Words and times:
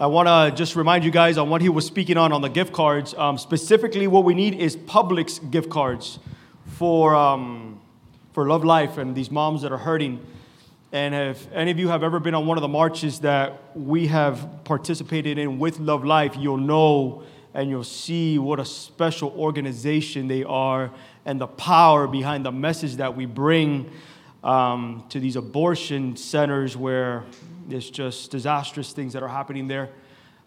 I 0.00 0.06
want 0.06 0.28
to 0.28 0.56
just 0.56 0.76
remind 0.76 1.02
you 1.02 1.10
guys 1.10 1.38
on 1.38 1.50
what 1.50 1.60
he 1.60 1.68
was 1.68 1.84
speaking 1.84 2.16
on 2.16 2.30
on 2.30 2.40
the 2.40 2.48
gift 2.48 2.72
cards. 2.72 3.14
Um, 3.14 3.36
specifically, 3.36 4.06
what 4.06 4.22
we 4.22 4.32
need 4.32 4.54
is 4.54 4.76
Publix 4.76 5.50
gift 5.50 5.70
cards 5.70 6.20
for, 6.76 7.16
um, 7.16 7.80
for 8.32 8.46
Love 8.46 8.64
Life 8.64 8.96
and 8.96 9.12
these 9.12 9.28
moms 9.28 9.62
that 9.62 9.72
are 9.72 9.78
hurting. 9.78 10.24
And 10.92 11.16
if 11.16 11.52
any 11.52 11.72
of 11.72 11.80
you 11.80 11.88
have 11.88 12.04
ever 12.04 12.20
been 12.20 12.36
on 12.36 12.46
one 12.46 12.56
of 12.56 12.62
the 12.62 12.68
marches 12.68 13.18
that 13.20 13.60
we 13.76 14.06
have 14.06 14.62
participated 14.62 15.36
in 15.36 15.58
with 15.58 15.80
Love 15.80 16.04
Life, 16.04 16.36
you'll 16.36 16.58
know 16.58 17.24
and 17.52 17.68
you'll 17.68 17.82
see 17.82 18.38
what 18.38 18.60
a 18.60 18.64
special 18.64 19.30
organization 19.30 20.28
they 20.28 20.44
are 20.44 20.92
and 21.24 21.40
the 21.40 21.48
power 21.48 22.06
behind 22.06 22.46
the 22.46 22.52
message 22.52 22.94
that 22.98 23.16
we 23.16 23.26
bring 23.26 23.90
um, 24.44 25.04
to 25.08 25.18
these 25.18 25.34
abortion 25.34 26.16
centers 26.16 26.76
where 26.76 27.24
there's 27.68 27.90
just 27.90 28.30
disastrous 28.30 28.92
things 28.92 29.12
that 29.12 29.22
are 29.22 29.28
happening 29.28 29.68
there. 29.68 29.90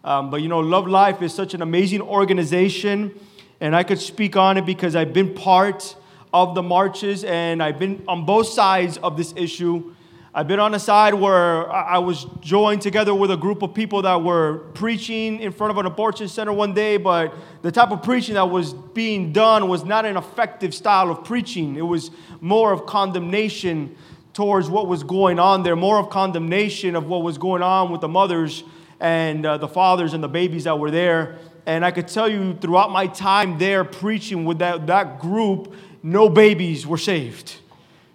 Um, 0.03 0.31
but 0.31 0.41
you 0.41 0.48
know, 0.48 0.59
Love 0.59 0.88
Life 0.88 1.21
is 1.21 1.34
such 1.34 1.53
an 1.53 1.61
amazing 1.61 2.02
organization, 2.02 3.17
and 3.59 3.75
I 3.75 3.84
could 3.84 3.99
speak 3.99 4.35
on 4.35 4.58
it 4.58 4.66
because 4.66 4.95
I've 4.95 5.13
been 5.13 5.36
part 5.36 5.95
of 6.33 6.55
the 6.55 6.63
marches 6.63 7.23
and 7.23 7.61
I've 7.61 7.78
been 7.78 8.03
on 8.08 8.25
both 8.25 8.47
sides 8.47 8.97
of 8.97 9.17
this 9.17 9.33
issue. 9.38 9.94
I've 10.33 10.47
been 10.47 10.61
on 10.61 10.73
a 10.73 10.80
side 10.80 11.13
where 11.13 11.69
I 11.69 11.97
was 11.97 12.25
joined 12.39 12.81
together 12.81 13.13
with 13.13 13.31
a 13.31 13.38
group 13.38 13.61
of 13.61 13.73
people 13.73 14.02
that 14.03 14.23
were 14.23 14.59
preaching 14.73 15.41
in 15.41 15.52
front 15.52 15.72
of 15.72 15.78
an 15.78 15.85
abortion 15.85 16.30
center 16.30 16.53
one 16.53 16.73
day, 16.73 16.95
but 16.97 17.33
the 17.61 17.72
type 17.72 17.91
of 17.91 18.02
preaching 18.02 18.35
that 18.35 18.50
was 18.50 18.73
being 18.73 19.33
done 19.33 19.67
was 19.67 19.83
not 19.83 20.06
an 20.06 20.16
effective 20.17 20.73
style 20.73 21.11
of 21.11 21.25
preaching. 21.25 21.75
It 21.75 21.81
was 21.81 22.11
more 22.39 22.72
of 22.72 22.85
condemnation 22.85 23.95
towards 24.34 24.70
what 24.70 24.88
was 24.88 25.04
going 25.04 25.40
on 25.40 25.64
there, 25.64 25.76
more 25.76 25.98
of 25.98 26.10
condemnation 26.10 26.96
of 26.96 27.08
what 27.08 27.24
was 27.24 27.38
going 27.38 27.62
on 27.62 27.92
with 27.92 28.02
the 28.02 28.08
mothers 28.08 28.64
and 29.00 29.46
uh, 29.46 29.58
the 29.58 29.68
fathers 29.68 30.14
and 30.14 30.24
the 30.24 30.30
babies 30.30 30.64
that 30.66 30.78
were 30.80 30.92
there. 30.92 31.38
And 31.66 31.86
I 31.86 31.92
could 31.92 32.08
tell 32.08 32.30
you 32.30 32.56
throughout 32.56 32.92
my 32.92 33.08
time 33.08 33.58
there 33.58 33.84
preaching 33.84 34.46
with 34.46 34.59
that, 34.59 34.88
that 34.88 35.20
group, 35.20 35.76
no 36.02 36.30
babies 36.30 36.88
were 36.88 36.98
saved. 36.98 37.56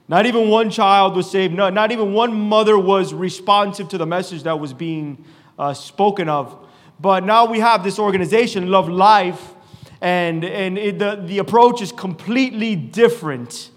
Not 0.08 0.26
even 0.26 0.48
one 0.48 0.70
child 0.70 1.16
was 1.16 1.30
saved. 1.30 1.54
No, 1.54 1.68
not 1.68 1.90
even 1.90 2.12
one 2.12 2.32
mother 2.32 2.78
was 2.78 3.12
responsive 3.12 3.88
to 3.88 3.98
the 3.98 4.06
message 4.06 4.44
that 4.44 4.58
was 4.58 4.72
being 4.72 5.24
uh, 5.58 5.74
spoken 5.74 6.28
of. 6.28 6.66
But 7.00 7.24
now 7.24 7.46
we 7.46 7.58
have 7.58 7.84
this 7.84 7.98
organization, 7.98 8.70
Love 8.70 8.88
Life, 8.88 9.54
and, 10.00 10.44
and 10.44 10.78
it, 10.78 10.98
the, 10.98 11.22
the 11.26 11.38
approach 11.38 11.82
is 11.82 11.92
completely 11.92 12.76
different. 12.76 13.70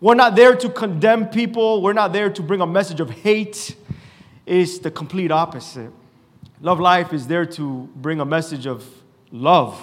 We're 0.00 0.14
not 0.14 0.36
there 0.36 0.54
to 0.54 0.68
condemn 0.68 1.26
people, 1.26 1.82
we're 1.82 1.92
not 1.92 2.12
there 2.12 2.30
to 2.30 2.42
bring 2.42 2.60
a 2.60 2.66
message 2.66 3.00
of 3.00 3.10
hate. 3.10 3.74
It's 4.46 4.78
the 4.78 4.92
complete 4.92 5.32
opposite. 5.32 5.90
Love 6.60 6.78
Life 6.78 7.12
is 7.12 7.26
there 7.26 7.44
to 7.46 7.88
bring 7.96 8.20
a 8.20 8.24
message 8.24 8.66
of 8.66 8.86
love. 9.32 9.76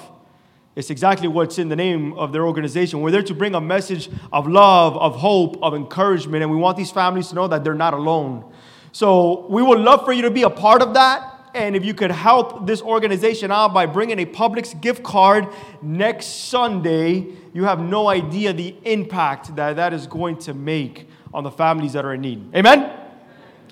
It's 0.73 0.89
exactly 0.89 1.27
what's 1.27 1.57
in 1.57 1.67
the 1.67 1.75
name 1.75 2.13
of 2.13 2.31
their 2.31 2.45
organization. 2.45 3.01
We're 3.01 3.11
there 3.11 3.23
to 3.23 3.33
bring 3.33 3.55
a 3.55 3.61
message 3.61 4.09
of 4.31 4.47
love, 4.47 4.95
of 4.95 5.17
hope, 5.17 5.57
of 5.61 5.73
encouragement, 5.73 6.43
and 6.43 6.51
we 6.51 6.57
want 6.57 6.77
these 6.77 6.91
families 6.91 7.27
to 7.29 7.35
know 7.35 7.49
that 7.49 7.65
they're 7.65 7.73
not 7.73 7.93
alone. 7.93 8.53
So 8.93 9.45
we 9.49 9.61
would 9.61 9.79
love 9.79 10.05
for 10.05 10.13
you 10.13 10.21
to 10.21 10.31
be 10.31 10.43
a 10.43 10.49
part 10.49 10.81
of 10.81 10.93
that. 10.93 11.34
And 11.55 11.73
if 11.73 11.85
you 11.85 11.93
could 11.93 12.11
help 12.11 12.67
this 12.67 12.81
organization 12.81 13.49
out 13.49 13.73
by 13.73 13.85
bringing 13.85 14.19
a 14.19 14.25
Publix 14.25 14.79
gift 14.81 15.03
card 15.03 15.47
next 15.81 16.49
Sunday, 16.49 17.27
you 17.53 17.63
have 17.63 17.79
no 17.79 18.09
idea 18.09 18.51
the 18.51 18.75
impact 18.83 19.55
that 19.55 19.77
that 19.77 19.93
is 19.93 20.05
going 20.05 20.37
to 20.39 20.53
make 20.53 21.07
on 21.33 21.45
the 21.45 21.51
families 21.51 21.93
that 21.93 22.03
are 22.03 22.13
in 22.13 22.19
need. 22.19 22.53
Amen? 22.53 22.91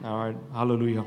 All 0.02 0.18
right, 0.18 0.38
hallelujah. 0.54 1.04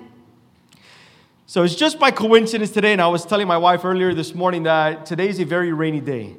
So 1.46 1.62
it's 1.62 1.74
just 1.74 1.98
by 1.98 2.10
coincidence 2.10 2.72
today, 2.72 2.92
and 2.92 3.00
I 3.00 3.08
was 3.08 3.24
telling 3.24 3.48
my 3.48 3.56
wife 3.56 3.82
earlier 3.86 4.12
this 4.12 4.34
morning 4.34 4.64
that 4.64 5.06
today 5.06 5.30
is 5.30 5.40
a 5.40 5.44
very 5.44 5.72
rainy 5.72 6.00
day. 6.00 6.36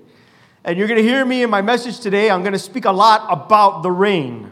And 0.63 0.77
you're 0.77 0.87
going 0.87 1.01
to 1.01 1.07
hear 1.07 1.25
me 1.25 1.41
in 1.41 1.49
my 1.49 1.63
message 1.63 1.99
today. 1.99 2.29
I'm 2.29 2.41
going 2.43 2.53
to 2.53 2.59
speak 2.59 2.85
a 2.85 2.91
lot 2.91 3.25
about 3.27 3.81
the 3.81 3.91
rain. 3.91 4.51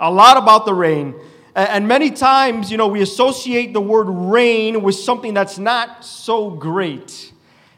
A 0.00 0.10
lot 0.10 0.38
about 0.38 0.66
the 0.66 0.74
rain. 0.74 1.14
And 1.54 1.88
many 1.88 2.10
times, 2.10 2.70
you 2.70 2.76
know, 2.76 2.86
we 2.86 3.02
associate 3.02 3.72
the 3.72 3.80
word 3.80 4.04
rain 4.08 4.82
with 4.82 4.94
something 4.94 5.34
that's 5.34 5.58
not 5.58 6.04
so 6.04 6.50
great. 6.50 7.32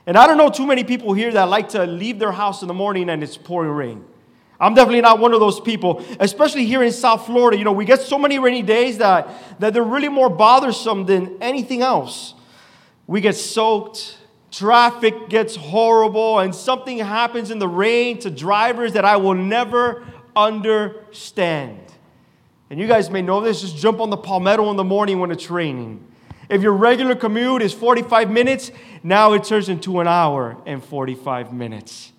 And 0.07 0.17
I 0.17 0.27
don't 0.27 0.37
know 0.37 0.51
too 0.51 0.67
many 0.67 0.85
people 0.85 1.15
here 1.15 1.33
that 1.33 1.45
like 1.45 1.71
to 1.71 1.87
leave 1.87 2.19
their 2.19 2.33
house 2.33 2.63
in 2.63 2.69
the 2.69 2.75
morning 2.75 3.09
and 3.09 3.23
it's 3.23 3.37
pouring 3.37 3.71
rain. 3.71 4.05
I'm 4.61 4.75
definitely 4.75 5.01
not 5.01 5.19
one 5.19 5.33
of 5.35 5.41
those 5.41 5.59
people, 5.59 6.05
especially 6.21 6.67
here 6.67 6.83
in 6.83 6.93
South 6.93 7.27
Florida. 7.27 7.59
You 7.59 7.65
know, 7.65 7.73
we 7.73 7.85
get 7.85 8.01
so 8.01 8.17
many 8.17 8.39
rainy 8.39 8.63
days 8.63 8.99
that, 8.99 9.29
that 9.59 9.75
they're 9.75 9.83
really 9.83 10.09
more 10.09 10.29
bothersome 10.29 11.07
than 11.07 11.37
anything 11.43 11.83
else. 11.83 12.35
We 13.09 13.21
get 13.21 13.35
soaked, 13.35 14.19
traffic 14.53 15.29
gets 15.29 15.57
horrible, 15.57 16.39
and 16.39 16.55
something 16.55 16.99
happens 16.99 17.51
in 17.51 17.59
the 17.59 17.67
rain 17.67 18.21
to 18.21 18.31
drivers 18.31 18.93
that 18.93 19.05
I 19.05 19.17
will 19.17 19.35
never 19.35 20.07
understand. 20.37 21.81
And 22.73 22.81
you 22.81 22.87
guys 22.87 23.11
may 23.11 23.21
know 23.21 23.43
this, 23.43 23.61
just 23.61 23.77
jump 23.77 24.01
on 24.01 24.09
the 24.09 24.17
palmetto 24.17 24.71
in 24.71 24.77
the 24.79 24.83
morning 24.83 25.21
when 25.21 25.31
it's 25.31 25.51
raining. 25.51 26.03
If 26.49 26.63
your 26.63 26.73
regular 26.73 27.15
commute 27.15 27.61
is 27.61 27.75
45 27.75 28.31
minutes, 28.31 28.71
now 29.03 29.35
it 29.35 29.45
turns 29.45 29.69
into 29.69 30.01
an 30.01 30.09
hour 30.09 30.57
and 30.65 30.83
45 30.83 31.53
minutes. 31.53 32.13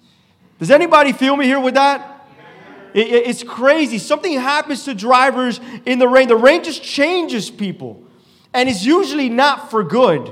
Does 0.59 0.69
anybody 0.69 1.11
feel 1.11 1.35
me 1.35 1.47
here 1.47 1.59
with 1.59 1.73
that? 1.73 2.27
It- 2.93 3.07
it- 3.07 3.27
it's 3.29 3.41
crazy. 3.41 3.97
Something 3.97 4.39
happens 4.39 4.83
to 4.83 4.93
drivers 4.93 5.59
in 5.87 5.97
the 5.97 6.07
rain. 6.07 6.27
The 6.27 6.35
rain 6.35 6.63
just 6.63 6.83
changes 6.83 7.49
people, 7.49 8.03
and 8.53 8.69
it's 8.69 8.85
usually 8.85 9.29
not 9.29 9.71
for 9.71 9.83
good. 9.83 10.31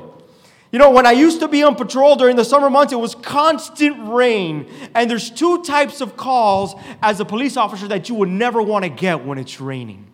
You 0.71 0.77
know, 0.77 0.91
when 0.91 1.07
I 1.07 1.13
used 1.13 1.39
to 1.39 1.47
be 1.47 1.63
on 1.63 1.73
patrol 1.73 2.15
during 2.15 2.35
the 2.35 2.45
summer 2.45 2.69
months, 2.69 2.93
it 2.93 2.99
was 2.99 3.15
constant 3.15 3.97
rain. 4.07 4.67
And 4.93 5.09
there's 5.09 5.31
two 5.31 5.63
types 5.63 5.99
of 5.99 6.15
calls 6.15 6.75
as 7.01 7.19
a 7.19 7.25
police 7.25 7.57
officer 7.57 7.87
that 7.87 8.07
you 8.07 8.13
would 8.13 8.29
never 8.29 8.61
want 8.61 8.83
to 8.83 8.89
get 8.89 9.25
when 9.25 9.39
it's 9.39 9.59
raining. 9.59 10.09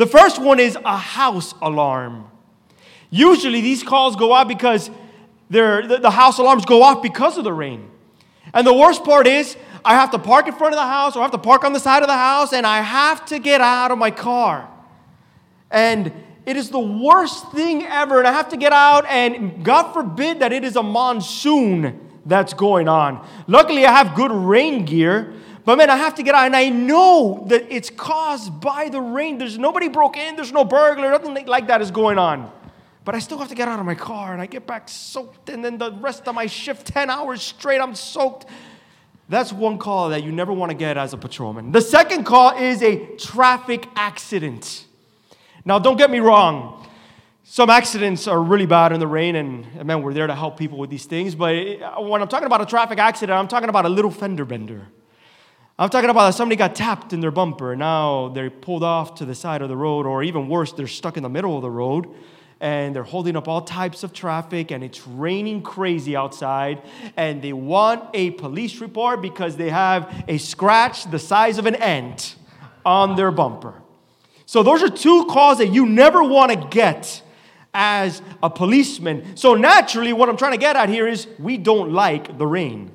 The 0.00 0.06
first 0.06 0.40
one 0.40 0.58
is 0.58 0.78
a 0.82 0.96
house 0.96 1.52
alarm. 1.60 2.24
Usually 3.10 3.60
these 3.60 3.82
calls 3.82 4.16
go 4.16 4.32
out 4.32 4.48
because 4.48 4.90
the 5.50 6.10
house 6.10 6.38
alarms 6.38 6.64
go 6.64 6.82
off 6.82 7.02
because 7.02 7.36
of 7.36 7.44
the 7.44 7.52
rain. 7.52 7.90
And 8.54 8.66
the 8.66 8.72
worst 8.72 9.04
part 9.04 9.26
is, 9.26 9.58
I 9.84 9.96
have 9.96 10.10
to 10.12 10.18
park 10.18 10.48
in 10.48 10.54
front 10.54 10.72
of 10.72 10.78
the 10.78 10.86
house 10.86 11.16
or 11.16 11.18
I 11.18 11.22
have 11.24 11.32
to 11.32 11.38
park 11.38 11.64
on 11.64 11.74
the 11.74 11.78
side 11.78 12.02
of 12.02 12.08
the 12.08 12.16
house 12.16 12.54
and 12.54 12.66
I 12.66 12.80
have 12.80 13.26
to 13.26 13.38
get 13.38 13.60
out 13.60 13.90
of 13.90 13.98
my 13.98 14.10
car. 14.10 14.70
And 15.70 16.10
it 16.46 16.56
is 16.56 16.70
the 16.70 16.80
worst 16.80 17.52
thing 17.52 17.84
ever. 17.84 18.20
And 18.20 18.26
I 18.26 18.32
have 18.32 18.48
to 18.48 18.56
get 18.56 18.72
out, 18.72 19.04
and 19.04 19.62
God 19.62 19.92
forbid 19.92 20.40
that 20.40 20.50
it 20.50 20.64
is 20.64 20.76
a 20.76 20.82
monsoon 20.82 22.08
that's 22.24 22.54
going 22.54 22.88
on. 22.88 23.22
Luckily, 23.46 23.84
I 23.84 23.92
have 23.92 24.14
good 24.14 24.32
rain 24.32 24.86
gear. 24.86 25.34
But 25.70 25.76
man, 25.76 25.88
I 25.88 25.94
have 25.94 26.16
to 26.16 26.24
get 26.24 26.34
out, 26.34 26.46
and 26.46 26.56
I 26.56 26.68
know 26.68 27.44
that 27.46 27.72
it's 27.72 27.90
caused 27.90 28.60
by 28.60 28.88
the 28.88 29.00
rain. 29.00 29.38
There's 29.38 29.56
nobody 29.56 29.86
broke 29.86 30.16
in, 30.16 30.34
there's 30.34 30.50
no 30.50 30.64
burglar, 30.64 31.12
nothing 31.12 31.46
like 31.46 31.68
that 31.68 31.80
is 31.80 31.92
going 31.92 32.18
on. 32.18 32.50
But 33.04 33.14
I 33.14 33.20
still 33.20 33.38
have 33.38 33.50
to 33.50 33.54
get 33.54 33.68
out 33.68 33.78
of 33.78 33.86
my 33.86 33.94
car, 33.94 34.32
and 34.32 34.42
I 34.42 34.46
get 34.46 34.66
back 34.66 34.88
soaked, 34.88 35.48
and 35.48 35.64
then 35.64 35.78
the 35.78 35.92
rest 35.92 36.26
of 36.26 36.34
my 36.34 36.46
shift, 36.46 36.88
10 36.88 37.08
hours 37.08 37.40
straight, 37.40 37.80
I'm 37.80 37.94
soaked. 37.94 38.46
That's 39.28 39.52
one 39.52 39.78
call 39.78 40.08
that 40.08 40.24
you 40.24 40.32
never 40.32 40.52
want 40.52 40.70
to 40.70 40.76
get 40.76 40.96
as 40.96 41.12
a 41.12 41.16
patrolman. 41.16 41.70
The 41.70 41.82
second 41.82 42.24
call 42.24 42.58
is 42.58 42.82
a 42.82 43.14
traffic 43.14 43.86
accident. 43.94 44.86
Now, 45.64 45.78
don't 45.78 45.96
get 45.96 46.10
me 46.10 46.18
wrong. 46.18 46.84
Some 47.44 47.70
accidents 47.70 48.26
are 48.26 48.42
really 48.42 48.66
bad 48.66 48.90
in 48.90 48.98
the 48.98 49.06
rain, 49.06 49.36
and, 49.36 49.64
and 49.78 49.86
man, 49.86 50.02
we're 50.02 50.14
there 50.14 50.26
to 50.26 50.34
help 50.34 50.58
people 50.58 50.78
with 50.78 50.90
these 50.90 51.04
things. 51.04 51.36
But 51.36 51.54
eh, 51.54 51.78
when 52.00 52.20
I'm 52.20 52.26
talking 52.26 52.46
about 52.46 52.60
a 52.60 52.66
traffic 52.66 52.98
accident, 52.98 53.38
I'm 53.38 53.46
talking 53.46 53.68
about 53.68 53.84
a 53.84 53.88
little 53.88 54.10
fender 54.10 54.44
bender. 54.44 54.88
I'm 55.80 55.88
talking 55.88 56.10
about 56.10 56.34
somebody 56.34 56.56
got 56.56 56.74
tapped 56.74 57.14
in 57.14 57.20
their 57.20 57.30
bumper. 57.30 57.74
Now 57.74 58.28
they're 58.28 58.50
pulled 58.50 58.82
off 58.82 59.14
to 59.14 59.24
the 59.24 59.34
side 59.34 59.62
of 59.62 59.70
the 59.70 59.76
road, 59.78 60.04
or 60.04 60.22
even 60.22 60.46
worse, 60.46 60.72
they're 60.74 60.86
stuck 60.86 61.16
in 61.16 61.22
the 61.22 61.30
middle 61.30 61.56
of 61.56 61.62
the 61.62 61.70
road 61.70 62.06
and 62.60 62.94
they're 62.94 63.02
holding 63.02 63.34
up 63.34 63.48
all 63.48 63.62
types 63.62 64.02
of 64.02 64.12
traffic, 64.12 64.70
and 64.70 64.84
it's 64.84 65.06
raining 65.06 65.62
crazy 65.62 66.14
outside. 66.14 66.82
And 67.16 67.40
they 67.40 67.54
want 67.54 68.10
a 68.12 68.32
police 68.32 68.82
report 68.82 69.22
because 69.22 69.56
they 69.56 69.70
have 69.70 70.24
a 70.28 70.36
scratch 70.36 71.10
the 71.10 71.18
size 71.18 71.56
of 71.56 71.64
an 71.64 71.76
ant 71.76 72.36
on 72.84 73.16
their 73.16 73.30
bumper. 73.30 73.80
So, 74.44 74.62
those 74.62 74.82
are 74.82 74.90
two 74.90 75.24
calls 75.30 75.56
that 75.56 75.68
you 75.68 75.86
never 75.86 76.22
want 76.22 76.52
to 76.52 76.68
get 76.68 77.22
as 77.72 78.20
a 78.42 78.50
policeman. 78.50 79.34
So, 79.38 79.54
naturally, 79.54 80.12
what 80.12 80.28
I'm 80.28 80.36
trying 80.36 80.52
to 80.52 80.58
get 80.58 80.76
at 80.76 80.90
here 80.90 81.08
is 81.08 81.26
we 81.38 81.56
don't 81.56 81.94
like 81.94 82.36
the 82.36 82.46
rain. 82.46 82.90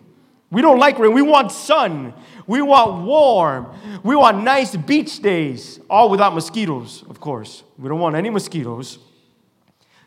We 0.52 0.62
don't 0.62 0.80
like 0.80 1.00
rain. 1.00 1.14
We 1.14 1.24
want 1.24 1.52
sun. 1.52 2.14
We 2.48 2.62
want 2.62 3.06
warm. 3.06 3.68
We 4.04 4.16
want 4.16 4.44
nice 4.44 4.76
beach 4.76 5.20
days, 5.22 5.80
all 5.90 6.10
without 6.10 6.34
mosquitoes, 6.34 7.04
of 7.10 7.20
course. 7.20 7.64
We 7.78 7.90
don't 7.90 8.00
want 8.00 8.16
any 8.16 8.30
mosquitoes. 8.30 9.00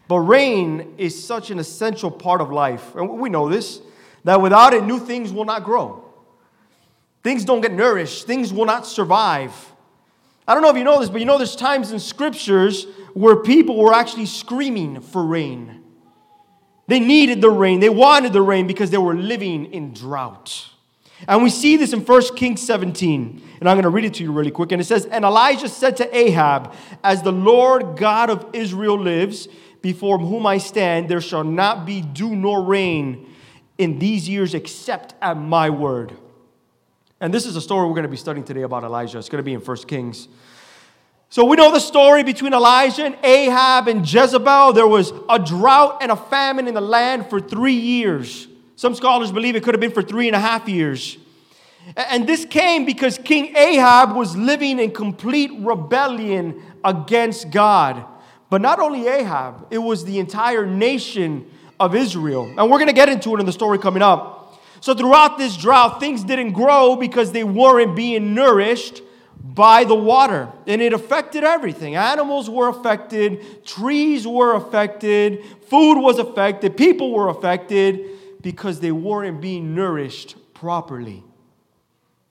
But 0.07 0.21
rain 0.21 0.95
is 0.99 1.23
such 1.23 1.51
an 1.51 1.59
essential 1.59 2.11
part 2.11 2.41
of 2.41 2.51
life. 2.51 2.95
And 2.95 3.21
we 3.21 3.29
know 3.29 3.49
this 3.49 3.81
that 4.25 4.41
without 4.41 4.75
it, 4.75 4.85
new 4.85 4.99
things 4.99 5.33
will 5.33 5.45
not 5.45 5.65
grow. 5.65 6.05
Things 7.23 7.45
don't 7.45 7.61
get 7.61 7.73
nourished, 7.73 8.27
things 8.27 8.53
will 8.53 8.65
not 8.65 8.87
survive. 8.87 9.53
I 10.47 10.55
don't 10.55 10.63
know 10.63 10.71
if 10.71 10.77
you 10.77 10.85
know 10.85 10.99
this, 10.99 11.11
but 11.11 11.21
you 11.21 11.27
know 11.27 11.37
there's 11.37 11.57
times 11.57 11.93
in 11.93 12.01
scriptures 12.01 12.87
where 13.13 13.37
people 13.37 13.77
were 13.77 13.93
actually 13.93 14.27
screaming 14.27 15.01
for 15.01 15.25
rain. 15.25 15.83
They 16.87 17.01
needed 17.01 17.43
the 17.43 17.51
rain, 17.51 17.81
they 17.81 17.91
wanted 17.91 18.33
the 18.33 18.41
rain 18.41 18.67
because 18.67 18.91
they 18.91 18.99
were 18.99 19.15
living 19.15 19.73
in 19.73 19.93
drought. 19.93 20.71
And 21.27 21.43
we 21.43 21.51
see 21.51 21.77
this 21.77 21.93
in 21.93 22.05
1 22.05 22.37
Kings 22.37 22.63
17. 22.65 23.43
And 23.61 23.69
I'm 23.69 23.75
going 23.75 23.83
to 23.83 23.89
read 23.89 24.05
it 24.05 24.15
to 24.15 24.23
you 24.23 24.33
really 24.33 24.53
quick. 24.53 24.71
And 24.73 24.81
it 24.81 24.85
says, 24.85 25.05
And 25.07 25.25
Elijah 25.25 25.69
said 25.69 25.97
to 25.97 26.17
Ahab, 26.17 26.75
As 27.03 27.23
the 27.23 27.33
Lord 27.33 27.97
God 27.97 28.31
of 28.31 28.47
Israel 28.53 28.99
lives, 28.99 29.49
before 29.83 30.19
whom 30.19 30.47
I 30.47 30.59
stand, 30.59 31.09
there 31.09 31.21
shall 31.21 31.45
not 31.45 31.87
be 31.87 32.01
dew 32.01 32.37
nor 32.37 32.63
rain 32.63 33.27
in 33.79 33.99
these 33.99 34.29
years 34.29 34.55
except 34.55 35.15
at 35.21 35.37
my 35.37 35.71
word. 35.71 36.13
And 37.21 37.35
this 37.35 37.47
is 37.47 37.57
a 37.57 37.61
story 37.61 37.87
we're 37.87 37.95
going 37.95 38.03
to 38.05 38.09
be 38.09 38.17
studying 38.17 38.45
today 38.45 38.63
about 38.63 38.85
Elijah. 38.85 39.19
It's 39.19 39.29
going 39.29 39.43
to 39.43 39.45
be 39.45 39.55
in 39.55 39.61
1 39.61 39.77
Kings. 39.89 40.29
So 41.31 41.45
we 41.45 41.57
know 41.57 41.71
the 41.71 41.81
story 41.81 42.23
between 42.23 42.55
Elijah 42.55 43.05
and 43.05 43.17
Ahab 43.23 43.87
and 43.89 44.11
Jezebel. 44.11 44.73
There 44.73 44.87
was 44.87 45.13
a 45.29 45.39
drought 45.39 45.99
and 46.01 46.11
a 46.11 46.17
famine 46.17 46.69
in 46.69 46.75
the 46.75 46.81
land 46.81 47.29
for 47.29 47.41
three 47.41 47.75
years. 47.75 48.49
Some 48.79 48.95
scholars 48.95 49.33
believe 49.33 49.57
it 49.57 49.65
could 49.65 49.75
have 49.75 49.81
been 49.81 49.91
for 49.91 50.05
three 50.05 50.29
and 50.29 50.37
a 50.37 50.39
half 50.39 50.69
years. 50.69 51.19
And 51.97 52.29
this 52.29 52.45
came 52.45 52.85
because 52.85 53.19
King 53.19 53.57
Ahab 53.57 54.15
was 54.15 54.37
living 54.37 54.79
in 54.79 54.93
complete 54.93 55.51
rebellion 55.59 56.63
against 56.85 57.51
God. 57.51 58.05
But 58.51 58.61
not 58.61 58.79
only 58.79 59.09
Ahab, 59.09 59.67
it 59.73 59.79
was 59.79 60.05
the 60.05 60.21
entire 60.21 60.65
nation 60.65 61.51
of 61.81 61.97
Israel. 61.97 62.45
And 62.57 62.71
we're 62.71 62.79
going 62.79 62.87
to 62.87 62.93
get 62.93 63.09
into 63.09 63.35
it 63.35 63.41
in 63.41 63.47
the 63.47 63.53
story 63.53 63.79
coming 63.81 64.01
up. 64.01 64.61
So, 64.81 64.95
throughout 64.95 65.39
this 65.39 65.57
drought, 65.57 65.99
things 65.99 66.23
didn't 66.23 66.53
grow 66.53 66.95
because 66.95 67.33
they 67.33 67.43
weren't 67.43 67.97
being 67.97 68.33
nourished 68.33 69.03
by 69.43 69.83
the 69.83 69.97
water. 69.97 70.53
And 70.69 70.81
it 70.81 70.93
affected 70.93 71.43
everything. 71.43 71.97
Animals 71.97 72.49
were 72.49 72.69
affected, 72.69 73.67
trees 73.67 74.25
were 74.25 74.55
affected, 74.55 75.45
food 75.69 76.01
was 76.01 76.21
affected, 76.21 76.77
people 76.77 77.11
were 77.11 77.29
affected 77.29 78.18
because 78.49 78.81
they 78.81 78.91
weren't 78.91 79.43
being 79.43 79.75
nourished 79.75 80.35
properly. 80.55 81.23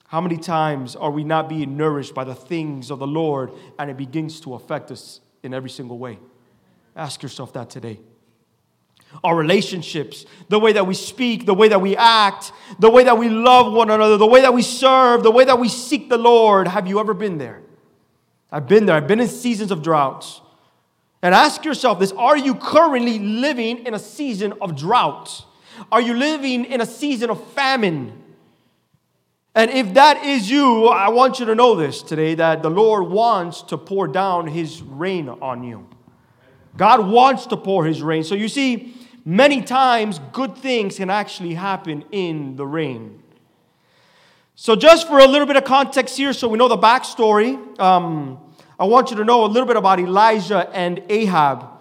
How 0.08 0.20
many 0.20 0.38
times 0.38 0.96
are 0.96 1.12
we 1.12 1.24
not 1.24 1.48
being 1.48 1.78
nourished 1.78 2.16
by 2.16 2.24
the 2.24 2.34
things 2.34 2.90
of 2.90 2.98
the 2.98 3.06
Lord 3.06 3.52
and 3.78 3.92
it 3.92 3.98
begins 3.98 4.42
to 4.42 4.56
affect 4.56 4.90
us 4.90 5.22
in 5.44 5.54
every 5.54 5.70
single 5.70 6.00
way? 6.00 6.18
Ask 6.96 7.22
yourself 7.22 7.54
that 7.54 7.70
today. 7.70 8.00
Our 9.24 9.36
relationships, 9.36 10.26
the 10.50 10.58
way 10.58 10.74
that 10.74 10.88
we 10.88 10.96
speak, 10.96 11.46
the 11.46 11.54
way 11.54 11.68
that 11.68 11.82
we 11.82 11.96
act, 11.96 12.52
the 12.80 12.90
way 12.90 13.04
that 13.04 13.20
we 13.20 13.30
love 13.30 13.72
one 13.72 13.92
another, 13.92 14.18
the 14.18 14.26
way 14.26 14.42
that 14.42 14.56
we 14.56 14.64
serve, 14.64 15.22
the 15.22 15.30
way 15.30 15.46
that 15.46 15.60
we 15.60 15.70
seek 15.70 16.10
the 16.10 16.18
Lord. 16.18 16.68
Have 16.68 16.88
you 16.88 17.00
ever 17.00 17.14
been 17.14 17.38
there? 17.38 17.62
I've 18.52 18.68
been 18.68 18.88
there. 18.88 18.96
I've 18.96 19.08
been 19.08 19.20
in 19.20 19.28
seasons 19.28 19.70
of 19.70 19.84
droughts. 19.84 20.42
And 21.22 21.36
ask 21.36 21.64
yourself 21.64 22.00
this 22.00 22.12
Are 22.14 22.36
you 22.36 22.56
currently 22.56 23.20
living 23.20 23.86
in 23.86 23.94
a 23.94 24.00
season 24.00 24.56
of 24.60 24.76
drought? 24.76 25.44
Are 25.92 26.02
you 26.02 26.14
living 26.14 26.66
in 26.66 26.82
a 26.82 26.86
season 26.86 27.30
of 27.30 27.46
famine? 27.54 28.24
And 29.56 29.72
if 29.72 29.94
that 29.96 30.24
is 30.24 30.50
you, 30.50 30.88
I 30.88 31.10
want 31.10 31.40
you 31.40 31.46
to 31.48 31.56
know 31.56 31.76
this 31.76 32.04
today 32.04 32.36
that 32.36 32.62
the 32.62 32.70
Lord 32.70 33.08
wants 33.08 33.64
to 33.64 33.78
pour 33.78 34.08
down 34.08 34.48
His 34.48 34.82
rain 34.84 35.30
on 35.30 35.64
you. 35.64 35.88
God 36.76 37.08
wants 37.08 37.48
to 37.48 37.58
pour 37.58 37.84
His 37.86 38.02
rain. 38.04 38.24
So 38.24 38.36
you 38.36 38.50
see, 38.50 38.94
many 39.26 39.62
times 39.62 40.20
good 40.32 40.56
things 40.58 40.98
can 40.98 41.10
actually 41.10 41.56
happen 41.56 42.06
in 42.12 42.56
the 42.56 42.68
rain. 42.68 43.24
So, 44.60 44.76
just 44.76 45.08
for 45.08 45.20
a 45.20 45.28
little 45.28 45.46
bit 45.46 45.56
of 45.56 45.66
context 45.66 46.18
here, 46.18 46.34
so 46.34 46.48
we 46.48 46.58
know 46.58 46.68
the 46.68 46.78
backstory, 46.78 47.80
um, 47.80 48.40
I 48.80 48.86
want 48.86 49.12
you 49.12 49.18
to 49.18 49.24
know 49.24 49.46
a 49.46 49.48
little 49.48 49.68
bit 49.68 49.76
about 49.76 50.00
Elijah 50.00 50.68
and 50.74 51.02
Ahab. 51.10 51.77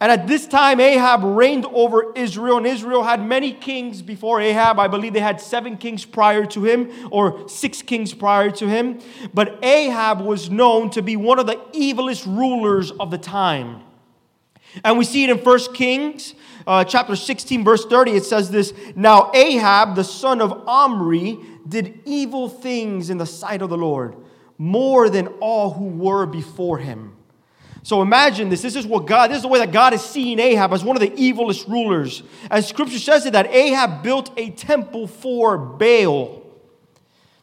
And 0.00 0.10
at 0.10 0.26
this 0.26 0.46
time, 0.46 0.80
Ahab 0.80 1.22
reigned 1.22 1.66
over 1.66 2.12
Israel, 2.14 2.56
and 2.56 2.66
Israel 2.66 3.02
had 3.02 3.22
many 3.22 3.52
kings 3.52 4.00
before 4.00 4.40
Ahab. 4.40 4.78
I 4.78 4.88
believe 4.88 5.12
they 5.12 5.20
had 5.20 5.42
seven 5.42 5.76
kings 5.76 6.06
prior 6.06 6.46
to 6.46 6.64
him, 6.64 6.90
or 7.10 7.46
six 7.50 7.82
kings 7.82 8.14
prior 8.14 8.50
to 8.52 8.66
him. 8.66 9.00
But 9.34 9.62
Ahab 9.62 10.22
was 10.22 10.48
known 10.48 10.88
to 10.90 11.02
be 11.02 11.16
one 11.16 11.38
of 11.38 11.46
the 11.46 11.56
evilest 11.74 12.24
rulers 12.24 12.90
of 12.92 13.10
the 13.10 13.18
time. 13.18 13.82
And 14.84 14.96
we 14.96 15.04
see 15.04 15.24
it 15.24 15.30
in 15.30 15.38
1 15.38 15.74
Kings 15.74 16.34
uh, 16.66 16.84
chapter 16.84 17.14
16, 17.14 17.62
verse 17.62 17.84
30. 17.84 18.12
It 18.12 18.24
says 18.24 18.50
this 18.50 18.72
Now 18.96 19.30
Ahab, 19.34 19.96
the 19.96 20.04
son 20.04 20.40
of 20.40 20.66
Omri, 20.66 21.38
did 21.68 22.00
evil 22.06 22.48
things 22.48 23.10
in 23.10 23.18
the 23.18 23.26
sight 23.26 23.60
of 23.60 23.68
the 23.68 23.76
Lord, 23.76 24.16
more 24.56 25.10
than 25.10 25.26
all 25.40 25.70
who 25.74 25.86
were 25.86 26.24
before 26.24 26.78
him. 26.78 27.16
So 27.90 28.02
imagine 28.02 28.50
this. 28.50 28.62
This 28.62 28.76
is 28.76 28.86
what 28.86 29.06
God, 29.06 29.30
this 29.30 29.38
is 29.38 29.42
the 29.42 29.48
way 29.48 29.58
that 29.58 29.72
God 29.72 29.92
is 29.92 30.00
seeing 30.00 30.38
Ahab 30.38 30.72
as 30.72 30.84
one 30.84 30.94
of 30.94 31.00
the 31.00 31.10
evilest 31.10 31.66
rulers. 31.66 32.22
And 32.48 32.64
scripture 32.64 33.00
says 33.00 33.26
it 33.26 33.32
that 33.32 33.48
Ahab 33.48 34.04
built 34.04 34.30
a 34.36 34.50
temple 34.50 35.08
for 35.08 35.58
Baal. 35.58 36.40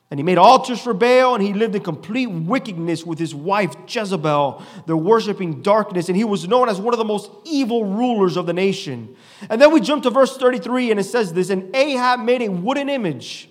And 0.10 0.18
he 0.18 0.24
made 0.24 0.38
altars 0.38 0.80
for 0.80 0.94
Baal, 0.94 1.36
and 1.36 1.44
he 1.44 1.52
lived 1.52 1.76
in 1.76 1.84
complete 1.84 2.28
wickedness 2.28 3.06
with 3.06 3.20
his 3.20 3.36
wife 3.36 3.76
Jezebel. 3.90 4.64
They're 4.86 4.96
worshiping 4.96 5.64
darkness, 5.64 6.08
and 6.08 6.16
he 6.16 6.24
was 6.24 6.48
known 6.48 6.70
as 6.70 6.80
one 6.80 6.94
of 6.94 6.98
the 6.98 7.04
most 7.04 7.30
evil 7.44 7.84
rulers 7.84 8.38
of 8.38 8.46
the 8.46 8.54
nation. 8.54 9.18
And 9.50 9.62
then 9.62 9.74
we 9.74 9.82
jump 9.82 10.04
to 10.04 10.10
verse 10.12 10.38
33, 10.38 10.92
and 10.92 11.00
it 11.02 11.04
says 11.04 11.34
this 11.34 11.50
And 11.50 11.76
Ahab 11.76 12.22
made 12.22 12.42
a 12.42 12.50
wooden 12.50 12.88
image. 12.88 13.50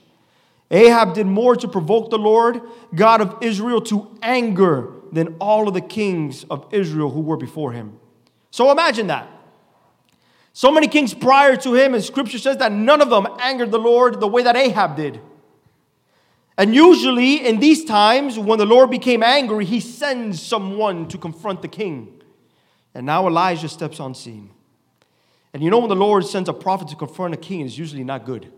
Ahab 0.71 1.13
did 1.13 1.27
more 1.27 1.57
to 1.57 1.69
provoke 1.69 2.09
the 2.09 2.17
Lord, 2.17 2.63
God 2.95 3.21
of 3.21 3.37
Israel, 3.43 3.83
to 3.83 4.17
anger 4.23 4.96
than 5.13 5.37
all 5.41 5.69
of 5.69 5.75
the 5.75 5.81
kings 5.81 6.45
of 6.45 6.67
Israel 6.73 7.11
who 7.11 7.21
were 7.21 7.37
before 7.37 7.73
him. 7.73 7.99
So 8.51 8.71
imagine 8.71 9.09
that. 9.09 9.29
So 10.53 10.71
many 10.71 10.89
kings 10.89 11.13
prior 11.13 11.57
to 11.57 11.75
him, 11.75 11.95
and 11.95 12.03
scripture 12.03 12.39
says 12.39 12.57
that 12.59 12.73
none 12.73 13.03
of 13.03 13.11
them 13.11 13.27
angered 13.41 13.71
the 13.71 13.79
Lord 13.79 14.21
the 14.21 14.27
way 14.27 14.43
that 14.43 14.57
Ahab 14.57 14.97
did. 14.97 15.21
And 16.59 16.75
usually, 16.75 17.47
in 17.47 17.61
these 17.61 17.85
times, 17.85 18.39
when 18.39 18.59
the 18.59 18.65
Lord 18.65 18.91
became 18.91 19.23
angry, 19.23 19.67
he 19.67 19.81
sends 19.81 20.41
someone 20.41 21.07
to 21.09 21.19
confront 21.19 21.61
the 21.61 21.69
king. 21.69 22.23
And 22.95 23.05
now 23.05 23.27
Elijah 23.27 23.69
steps 23.69 24.01
on 24.01 24.15
scene. 24.15 24.51
And 25.53 25.63
you 25.63 25.71
know, 25.71 25.79
when 25.79 25.91
the 25.91 25.97
Lord 25.97 26.25
sends 26.25 26.49
a 26.49 26.55
prophet 26.55 26.89
to 26.89 26.97
confront 26.97 27.35
a 27.35 27.37
king, 27.37 27.61
it's 27.61 27.77
usually 27.77 28.05
not 28.05 28.25
good. 28.25 28.51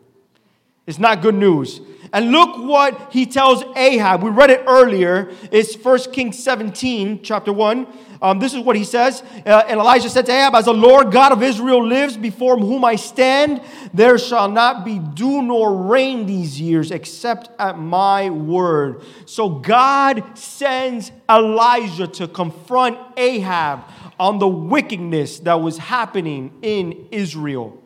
It's 0.88 0.98
not 0.98 1.20
good 1.20 1.34
news. 1.34 1.82
And 2.14 2.32
look 2.32 2.56
what 2.56 3.12
he 3.12 3.26
tells 3.26 3.62
Ahab. 3.76 4.22
We 4.22 4.30
read 4.30 4.48
it 4.48 4.64
earlier. 4.66 5.30
It's 5.52 5.76
1 5.76 6.12
Kings 6.12 6.42
17, 6.42 7.22
chapter 7.22 7.52
1. 7.52 7.86
Um, 8.22 8.38
this 8.38 8.54
is 8.54 8.60
what 8.60 8.74
he 8.74 8.84
says. 8.84 9.22
Uh, 9.44 9.64
and 9.68 9.78
Elijah 9.78 10.08
said 10.08 10.24
to 10.24 10.32
Ahab, 10.32 10.54
As 10.54 10.64
the 10.64 10.72
Lord 10.72 11.12
God 11.12 11.32
of 11.32 11.42
Israel 11.42 11.84
lives, 11.84 12.16
before 12.16 12.56
whom 12.56 12.86
I 12.86 12.96
stand, 12.96 13.60
there 13.92 14.16
shall 14.16 14.48
not 14.50 14.86
be 14.86 14.98
dew 14.98 15.42
nor 15.42 15.76
rain 15.76 16.24
these 16.24 16.58
years, 16.58 16.90
except 16.90 17.50
at 17.58 17.78
my 17.78 18.30
word. 18.30 19.02
So 19.26 19.50
God 19.50 20.38
sends 20.38 21.12
Elijah 21.28 22.06
to 22.06 22.26
confront 22.26 22.98
Ahab 23.18 23.84
on 24.18 24.38
the 24.38 24.48
wickedness 24.48 25.40
that 25.40 25.60
was 25.60 25.76
happening 25.76 26.58
in 26.62 27.08
Israel 27.12 27.82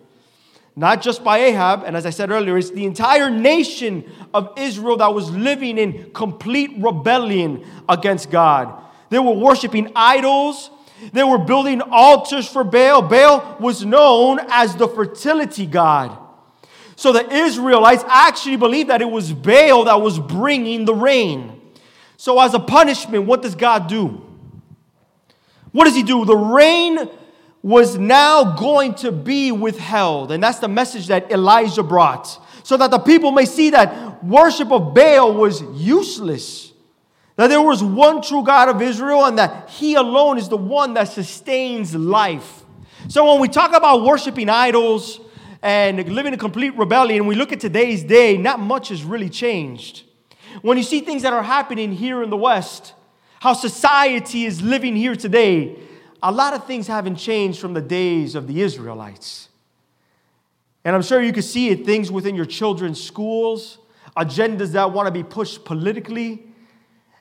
not 0.75 1.03
just 1.03 1.23
by 1.23 1.39
Ahab, 1.39 1.83
and 1.85 1.97
as 1.97 2.07
I 2.07 2.11
said 2.11 2.31
earlier, 2.31 2.57
it's 2.57 2.71
the 2.71 2.87
entire 2.87 3.29
nation 3.29 4.11
of 4.33 4.53
Israel 4.57 4.97
that 4.99 5.13
was 5.13 5.31
living 5.31 5.77
in 5.77 6.11
complete 6.13 6.71
rebellion 6.79 7.65
against 7.89 8.31
God. 8.31 8.83
They 9.11 9.19
were 9.19 9.33
worshiping 9.35 9.93
idols. 9.95 10.71
They 11.13 11.25
were 11.25 11.39
building 11.39 11.83
altars 11.83 12.49
for 12.49 12.65
Baal. 12.65 13.03
Baal 13.03 13.59
was 13.61 13.85
known 13.85 14.39
as 14.49 14.75
the 14.77 14.89
fertility 14.89 15.67
god. 15.67 16.17
So 16.97 17.13
the 17.13 17.29
Israelites 17.31 18.05
actually 18.09 18.57
believed 18.57 18.89
that 18.89 19.03
it 19.03 19.11
was 19.11 19.33
Baal 19.33 19.85
that 19.85 20.01
was 20.01 20.19
bringing 20.19 20.85
the 20.85 20.95
rain. 20.95 21.61
So, 22.17 22.39
as 22.39 22.55
a 22.55 22.61
punishment, 22.61 23.27
what 23.27 23.43
does 23.43 23.57
God 23.57 23.89
do? 23.89 24.25
What 25.73 25.87
does 25.87 25.97
He 25.97 26.05
do? 26.05 26.25
The 26.25 26.37
rain 26.37 27.11
was 27.63 27.97
now 27.97 28.57
going 28.57 28.95
to 28.95 29.13
be 29.13 29.53
withheld. 29.53 30.33
And 30.33 30.43
that's 30.43 30.59
the 30.59 30.69
message 30.69 31.07
that 31.07 31.31
Elijah 31.31 31.83
brought. 31.83 32.39
So 32.65 32.77
that 32.77 32.91
the 32.91 32.99
people 32.99 33.31
may 33.31 33.45
see 33.45 33.71
that 33.71 34.25
worship 34.25 34.71
of 34.73 34.95
Baal 34.95 35.33
was 35.35 35.63
useless. 35.75 36.73
That 37.37 37.49
there 37.49 37.63
was 37.63 37.83
one 37.83 38.21
true 38.21 38.45
God 38.45 38.69
of 38.69 38.83
Israel 38.83 39.25
and 39.25 39.39
that 39.39 39.71
He 39.71 39.95
alone 39.95 40.39
is 40.39 40.49
the 40.49 40.57
one 40.57 40.95
that 40.95 41.05
sustains 41.05 41.95
life. 41.95 42.63
So 43.09 43.31
when 43.31 43.41
we 43.41 43.49
talk 43.49 43.75
about 43.75 44.03
worshiping 44.03 44.49
idols 44.49 45.21
and 45.61 46.09
living 46.13 46.33
in 46.33 46.39
complete 46.39 46.77
rebellion, 46.77 47.27
we 47.27 47.35
look 47.35 47.53
at 47.53 47.61
today's 47.61 48.05
day, 48.05 48.37
not 48.37 48.61
much 48.61 48.89
has 48.89 49.03
really 49.03 49.31
changed. 49.31 50.05
When 50.61 50.77
you 50.77 50.85
see 50.85 51.01
things 51.01 51.23
that 51.23 51.33
are 51.33 51.43
happening 51.43 51.93
here 51.93 52.23
in 52.23 52.31
the 52.31 52.37
West, 52.37 52.93
how 53.41 53.55
society 53.55 54.45
is 54.45 54.61
living 54.63 54.95
here 54.95 55.17
today, 55.17 55.77
a 56.23 56.31
lot 56.31 56.55
of 56.55 56.67
things 56.67 56.87
haven't 56.87 57.17
changed 57.17 57.61
from 57.61 57.75
the 57.75 57.81
days 57.81 58.35
of 58.35 58.47
the 58.47 58.63
Israelites. 58.63 59.49
And 60.85 60.95
I'm 60.95 61.03
sure 61.03 61.21
you 61.21 61.33
can 61.33 61.43
see 61.43 61.71
it 61.71 61.85
things 61.85 62.11
within 62.11 62.35
your 62.35 62.45
children's 62.45 63.03
schools, 63.03 63.79
agendas 64.17 64.73
that 64.73 64.93
want 64.93 65.07
to 65.07 65.13
be 65.13 65.23
pushed 65.23 65.65
politically, 65.65 66.45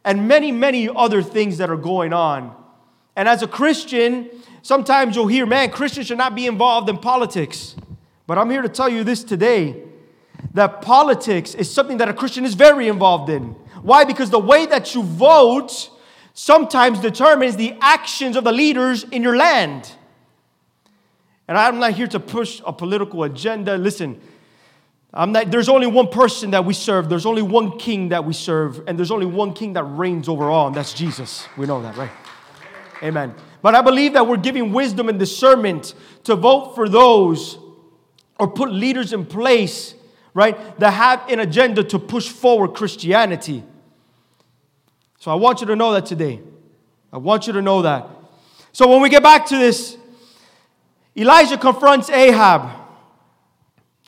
and 0.03 0.27
many, 0.27 0.51
many 0.51 0.89
other 0.89 1.22
things 1.22 1.58
that 1.60 1.70
are 1.70 1.77
going 1.77 2.13
on. 2.13 2.55
And 3.15 3.27
as 3.27 3.43
a 3.43 3.48
Christian, 3.48 4.29
sometimes 4.62 5.15
you'll 5.15 5.27
hear, 5.27 5.46
man, 5.46 5.70
Christians 5.70 6.08
should 6.08 6.17
not 6.17 6.34
be 6.34 6.48
involved 6.48 6.89
in 6.89 6.98
politics. 6.98 7.75
But 8.25 8.38
I'm 8.38 8.50
here 8.50 8.62
to 8.62 8.70
tell 8.70 8.89
you 8.89 9.03
this 9.03 9.24
today 9.24 9.84
that 10.53 10.81
politics 10.81 11.53
is 11.53 11.72
something 11.72 11.98
that 11.98 12.10
a 12.10 12.13
Christian 12.13 12.46
is 12.46 12.55
very 12.55 12.88
involved 12.88 13.29
in. 13.29 13.50
Why? 13.81 14.05
Because 14.05 14.29
the 14.29 14.39
way 14.39 14.65
that 14.65 14.96
you 14.96 15.03
vote 15.03 15.89
sometimes 16.41 16.98
determines 16.98 17.55
the 17.55 17.75
actions 17.81 18.36
of 18.36 18.43
the 18.43 18.51
leaders 18.51 19.03
in 19.03 19.21
your 19.21 19.38
land. 19.38 19.91
And 21.48 21.55
I'm 21.55 21.77
not 21.77 21.93
here 21.93 22.07
to 22.07 22.19
push 22.19 22.63
a 22.65 22.74
political 22.74 23.24
agenda. 23.25 23.77
Listen, 23.77 24.19
I'm 25.13 25.33
not, 25.33 25.51
there's 25.51 25.69
only 25.69 25.86
one 25.86 26.07
person 26.07 26.50
that 26.51 26.65
we 26.65 26.74
serve, 26.74 27.10
there's 27.10 27.27
only 27.27 27.43
one 27.43 27.77
king 27.77 28.10
that 28.10 28.25
we 28.25 28.33
serve, 28.33 28.81
and 28.88 28.98
there's 28.98 29.12
only 29.12 29.27
one 29.27 29.53
king 29.53 29.74
that 29.74 29.83
reigns 29.83 30.27
over 30.27 30.50
all, 30.50 30.65
and 30.65 30.75
that's 30.75 30.95
Jesus. 30.95 31.48
We 31.57 31.67
know 31.67 31.79
that, 31.83 31.95
right? 31.95 32.10
Amen. 33.03 33.36
But 33.62 33.75
I 33.75 33.83
believe 33.83 34.13
that 34.13 34.25
we're 34.25 34.38
giving 34.38 34.74
wisdom 34.74 35.10
and 35.10 35.19
discernment 35.19 35.93
to 36.24 36.36
vote 36.36 36.74
for 36.74 36.89
those 36.89 37.60
or 38.39 38.48
put 38.48 38.71
leaders 38.71 39.13
in 39.13 39.27
place, 39.27 39.93
right, 40.33 40.79
that 40.79 40.89
have 40.89 41.29
an 41.29 41.39
agenda 41.39 41.83
to 41.83 42.00
push 42.00 42.29
forward 42.29 42.69
Christianity. 42.69 43.63
So 45.21 45.29
I 45.29 45.35
want 45.35 45.61
you 45.61 45.67
to 45.67 45.75
know 45.75 45.93
that 45.93 46.07
today. 46.07 46.41
I 47.13 47.19
want 47.19 47.45
you 47.45 47.53
to 47.53 47.61
know 47.61 47.83
that. 47.83 48.09
So 48.71 48.87
when 48.87 49.03
we 49.03 49.09
get 49.09 49.21
back 49.21 49.45
to 49.49 49.55
this, 49.55 49.95
Elijah 51.15 51.59
confronts 51.59 52.09
Ahab, 52.09 52.71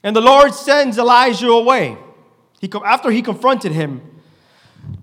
and 0.02 0.16
the 0.16 0.22
Lord 0.22 0.56
sends 0.56 0.98
Elijah 0.98 1.50
away. 1.50 2.00
He, 2.60 2.72
after 2.84 3.12
he 3.12 3.22
confronted 3.22 3.74
him, 3.74 4.02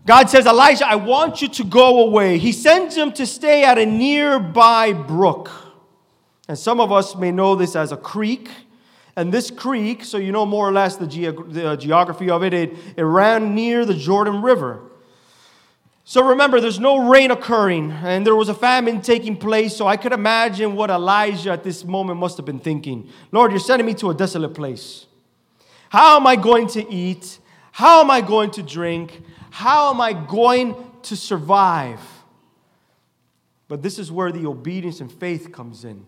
God 0.04 0.28
says, 0.28 0.46
Elijah, 0.46 0.84
I 0.84 0.96
want 0.96 1.42
you 1.42 1.48
to 1.48 1.62
go 1.62 2.00
away. 2.00 2.38
He 2.38 2.50
sends 2.50 2.96
him 2.96 3.12
to 3.12 3.24
stay 3.24 3.62
at 3.62 3.78
a 3.78 3.86
nearby 3.86 4.92
brook. 4.92 5.48
And 6.48 6.58
some 6.58 6.80
of 6.80 6.90
us 6.90 7.14
may 7.14 7.30
know 7.30 7.54
this 7.54 7.76
as 7.76 7.92
a 7.92 7.96
creek. 7.96 8.50
And 9.14 9.32
this 9.32 9.48
creek, 9.48 10.02
so 10.02 10.18
you 10.18 10.32
know 10.32 10.44
more 10.44 10.68
or 10.68 10.72
less 10.72 10.96
the, 10.96 11.06
geog- 11.06 11.52
the 11.52 11.76
geography 11.76 12.30
of 12.30 12.42
it, 12.42 12.52
it, 12.52 12.76
it 12.96 13.04
ran 13.04 13.54
near 13.54 13.84
the 13.84 13.94
Jordan 13.94 14.42
River. 14.42 14.89
So 16.10 16.24
remember, 16.24 16.60
there's 16.60 16.80
no 16.80 17.08
rain 17.08 17.30
occurring, 17.30 17.92
and 17.92 18.26
there 18.26 18.34
was 18.34 18.48
a 18.48 18.54
famine 18.54 19.00
taking 19.00 19.36
place. 19.36 19.76
So 19.76 19.86
I 19.86 19.96
could 19.96 20.12
imagine 20.12 20.74
what 20.74 20.90
Elijah 20.90 21.52
at 21.52 21.62
this 21.62 21.84
moment 21.84 22.18
must 22.18 22.36
have 22.36 22.44
been 22.44 22.58
thinking 22.58 23.08
Lord, 23.30 23.52
you're 23.52 23.60
sending 23.60 23.86
me 23.86 23.94
to 23.94 24.10
a 24.10 24.14
desolate 24.14 24.52
place. 24.52 25.06
How 25.88 26.16
am 26.16 26.26
I 26.26 26.34
going 26.34 26.66
to 26.70 26.92
eat? 26.92 27.38
How 27.70 28.00
am 28.00 28.10
I 28.10 28.22
going 28.22 28.50
to 28.52 28.62
drink? 28.64 29.22
How 29.50 29.94
am 29.94 30.00
I 30.00 30.12
going 30.12 30.74
to 31.02 31.14
survive? 31.14 32.00
But 33.68 33.80
this 33.80 33.96
is 33.96 34.10
where 34.10 34.32
the 34.32 34.48
obedience 34.48 35.00
and 35.00 35.12
faith 35.12 35.52
comes 35.52 35.84
in 35.84 36.04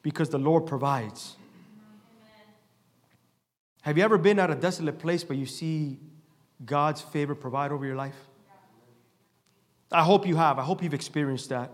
because 0.00 0.30
the 0.30 0.38
Lord 0.38 0.64
provides. 0.64 1.36
Have 3.82 3.98
you 3.98 4.04
ever 4.04 4.16
been 4.16 4.38
at 4.38 4.50
a 4.50 4.54
desolate 4.54 4.98
place 4.98 5.24
but 5.24 5.36
you 5.36 5.44
see 5.44 5.98
God's 6.64 7.02
favor 7.02 7.34
provide 7.34 7.70
over 7.70 7.84
your 7.84 7.96
life? 7.96 8.16
I 9.92 10.02
hope 10.02 10.26
you 10.26 10.36
have. 10.36 10.58
I 10.58 10.62
hope 10.62 10.82
you've 10.82 10.94
experienced 10.94 11.48
that. 11.50 11.70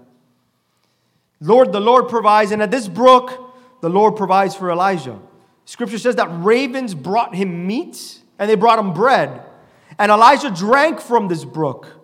Lord, 1.41 1.73
the 1.73 1.81
Lord 1.81 2.09
provides, 2.09 2.51
and 2.51 2.63
at 2.63 2.71
this 2.71 2.89
brook, 2.89 3.55
the 3.81 3.89
Lord 3.89 4.17
provides 4.17 4.55
for 4.55 4.71
Elijah. 4.71 5.19
Scripture 5.65 5.99
says 5.99 6.17
that 6.17 6.29
ravens 6.31 6.95
brought 6.95 7.35
him 7.35 7.67
meat 7.67 8.21
and 8.39 8.51
they 8.51 8.55
brought 8.55 8.79
him 8.79 8.93
bread. 8.93 9.43
And 9.99 10.11
Elijah 10.11 10.51
drank 10.51 11.01
from 11.01 11.29
this 11.29 11.45
brook. 11.45 11.95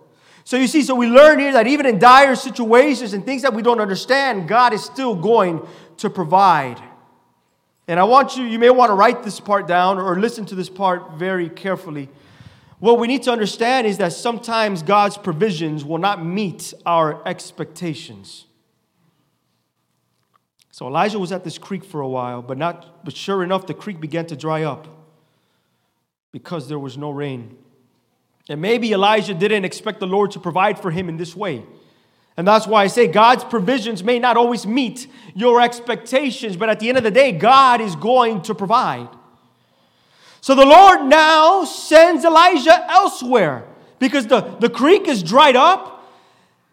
So 0.45 0.57
you 0.57 0.67
see, 0.67 0.83
so 0.83 0.95
we 0.95 1.07
learn 1.07 1.39
here 1.39 1.53
that 1.55 1.67
even 1.67 1.87
in 1.87 1.99
dire 1.99 2.37
situations 2.37 3.15
and 3.15 3.25
things 3.25 3.43
that 3.43 3.55
we 3.55 3.63
don't 3.63 3.81
understand, 3.81 4.47
God 4.47 4.75
is 4.75 4.85
still 4.85 5.15
going 5.15 5.67
to 5.99 6.11
provide. 6.11 6.81
And 7.89 7.99
I 7.99 8.05
want 8.05 8.37
you, 8.37 8.45
you 8.45 8.59
may 8.59 8.71
want 8.71 8.91
to 8.91 8.95
write 8.95 9.23
this 9.23 9.41
part 9.41 9.67
down 9.67 9.99
or 9.99 10.19
listen 10.19 10.45
to 10.47 10.55
this 10.55 10.69
part 10.69 11.15
very 11.15 11.49
carefully. 11.49 12.09
What 12.85 12.99
we 12.99 13.07
need 13.07 13.23
to 13.23 13.33
understand 13.33 13.87
is 13.87 13.97
that 13.97 14.13
sometimes 14.13 14.83
God's 14.83 15.17
provisions 15.17 15.87
will 15.87 15.97
not 15.97 16.23
meet 16.23 16.75
our 16.85 17.27
expectations. 17.27 18.45
So 20.71 20.87
Elijah 20.87 21.19
was 21.19 21.33
at 21.33 21.45
this 21.45 21.57
creek 21.57 21.83
for 21.83 22.03
a 22.03 22.07
while, 22.07 22.43
but 22.43 22.59
not 22.59 23.03
but 23.03 23.17
sure 23.17 23.43
enough 23.43 23.67
the 23.67 23.73
creek 23.73 24.03
began 24.03 24.27
to 24.27 24.37
dry 24.37 24.65
up 24.65 24.87
because 26.31 26.69
there 26.69 26.79
was 26.79 26.99
no 26.99 27.11
rain. 27.11 27.57
And 28.51 28.61
maybe 28.61 28.93
Elijah 28.93 29.33
didn't 29.33 29.65
expect 29.65 29.99
the 29.99 30.07
Lord 30.07 30.33
to 30.33 30.39
provide 30.39 30.79
for 30.79 30.91
him 30.91 31.09
in 31.09 31.17
this 31.17 31.35
way. 31.35 31.65
And 32.37 32.47
that's 32.47 32.67
why 32.67 32.83
I 32.83 32.89
say 32.89 33.07
God's 33.07 33.45
provisions 33.45 34.05
may 34.05 34.19
not 34.19 34.37
always 34.37 34.67
meet 34.67 35.07
your 35.35 35.63
expectations, 35.63 36.55
but 36.55 36.69
at 36.69 36.81
the 36.81 36.91
end 36.91 36.99
of 36.99 37.05
the 37.05 37.11
day, 37.11 37.33
God 37.33 37.81
is 37.81 37.97
going 37.97 38.43
to 38.43 38.55
provide. 38.55 39.09
So 40.45 40.55
the 40.55 40.67
Lord 40.67 41.07
now 41.07 41.65
sends 41.65 42.23
Elijah 42.23 42.85
elsewhere 42.91 43.65
because 43.99 44.27
the, 44.27 44.43
the 44.61 44.69
creek 44.69 45.09
is 45.09 45.23
dried 45.23 45.57
up 45.57 46.07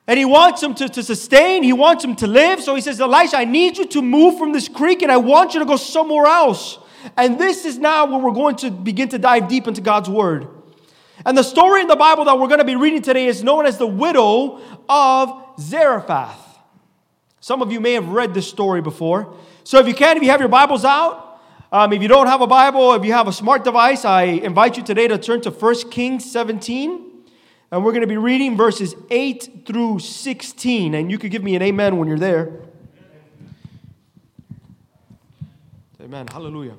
and 0.08 0.20
he 0.20 0.25
wants 0.25 0.62
him 0.62 0.75
to, 0.75 0.90
to 0.90 1.01
sustain, 1.01 1.63
he 1.63 1.72
wants 1.72 2.04
him 2.04 2.18
to 2.18 2.28
live. 2.28 2.62
So 2.62 2.75
he 2.75 2.82
says, 2.82 3.00
Elijah, 3.00 3.38
I 3.38 3.46
need 3.46 3.78
you 3.78 3.86
to 3.86 4.01
move 4.01 4.38
from 4.38 4.51
this 4.51 4.68
creek 4.68 5.04
and 5.04 5.10
I 5.10 5.16
want 5.16 5.54
you 5.54 5.62
to 5.62 5.66
go 5.66 5.78
somewhere 5.78 6.25
else. 6.25 6.80
And 7.16 7.40
this 7.40 7.63
is 7.63 7.78
now 7.78 8.08
where 8.08 8.20
we're 8.20 8.34
going 8.34 8.58
to 8.58 8.72
begin 8.72 9.08
to 9.08 9.18
dive 9.18 9.48
deep 9.48 9.68
into 9.68 9.80
God's 9.80 10.10
word. 10.10 10.50
And 11.25 11.38
the 11.38 11.42
story 11.42 11.80
in 11.80 11.88
the 11.88 11.96
Bible 11.96 12.25
that 12.25 12.38
we're 12.38 12.50
going 12.50 12.60
to 12.60 12.66
be 12.66 12.75
reading 12.75 13.01
today 13.01 13.28
is 13.28 13.42
known 13.42 13.66
as 13.66 13.78
the 13.78 13.88
widow 13.88 14.60
of 14.90 15.46
Zarephath. 15.62 16.60
Some 17.40 17.62
of 17.62 17.72
you 17.72 17.80
may 17.80 17.94
have 17.94 18.10
read 18.10 18.34
this 18.34 18.50
story 18.50 18.82
before. 18.82 19.34
So 19.63 19.80
if 19.80 19.88
you 19.88 19.94
can, 19.94 20.18
if 20.18 20.24
you 20.24 20.30
have 20.30 20.42
your 20.42 20.50
Bibles 20.50 20.84
out, 20.84 21.31
um, 21.72 21.94
if 21.94 22.01
you 22.01 22.08
don't 22.08 22.28
have 22.28 22.42
a 22.42 22.48
Bible, 22.48 22.94
if 22.94 23.06
you 23.06 23.13
have 23.13 23.28
a 23.28 23.34
smart 23.34 23.63
device, 23.63 24.04
I 24.04 24.24
invite 24.24 24.78
you 24.78 24.84
today 24.84 25.08
to 25.08 25.18
turn 25.18 25.42
to 25.42 25.51
1 25.51 25.90
Kings 25.90 26.30
17. 26.30 27.08
And 27.72 27.86
we're 27.86 27.92
going 27.92 28.01
to 28.01 28.08
be 28.08 28.18
reading 28.18 28.58
verses 28.58 28.96
8 29.10 29.63
through 29.66 30.00
16. 30.00 30.94
And 30.94 31.10
you 31.10 31.18
could 31.18 31.32
give 31.32 31.44
me 31.44 31.56
an 31.56 31.62
amen 31.62 31.98
when 31.98 32.08
you're 32.08 32.20
there. 32.20 32.51
Amen. 36.01 36.28
Hallelujah. 36.28 36.75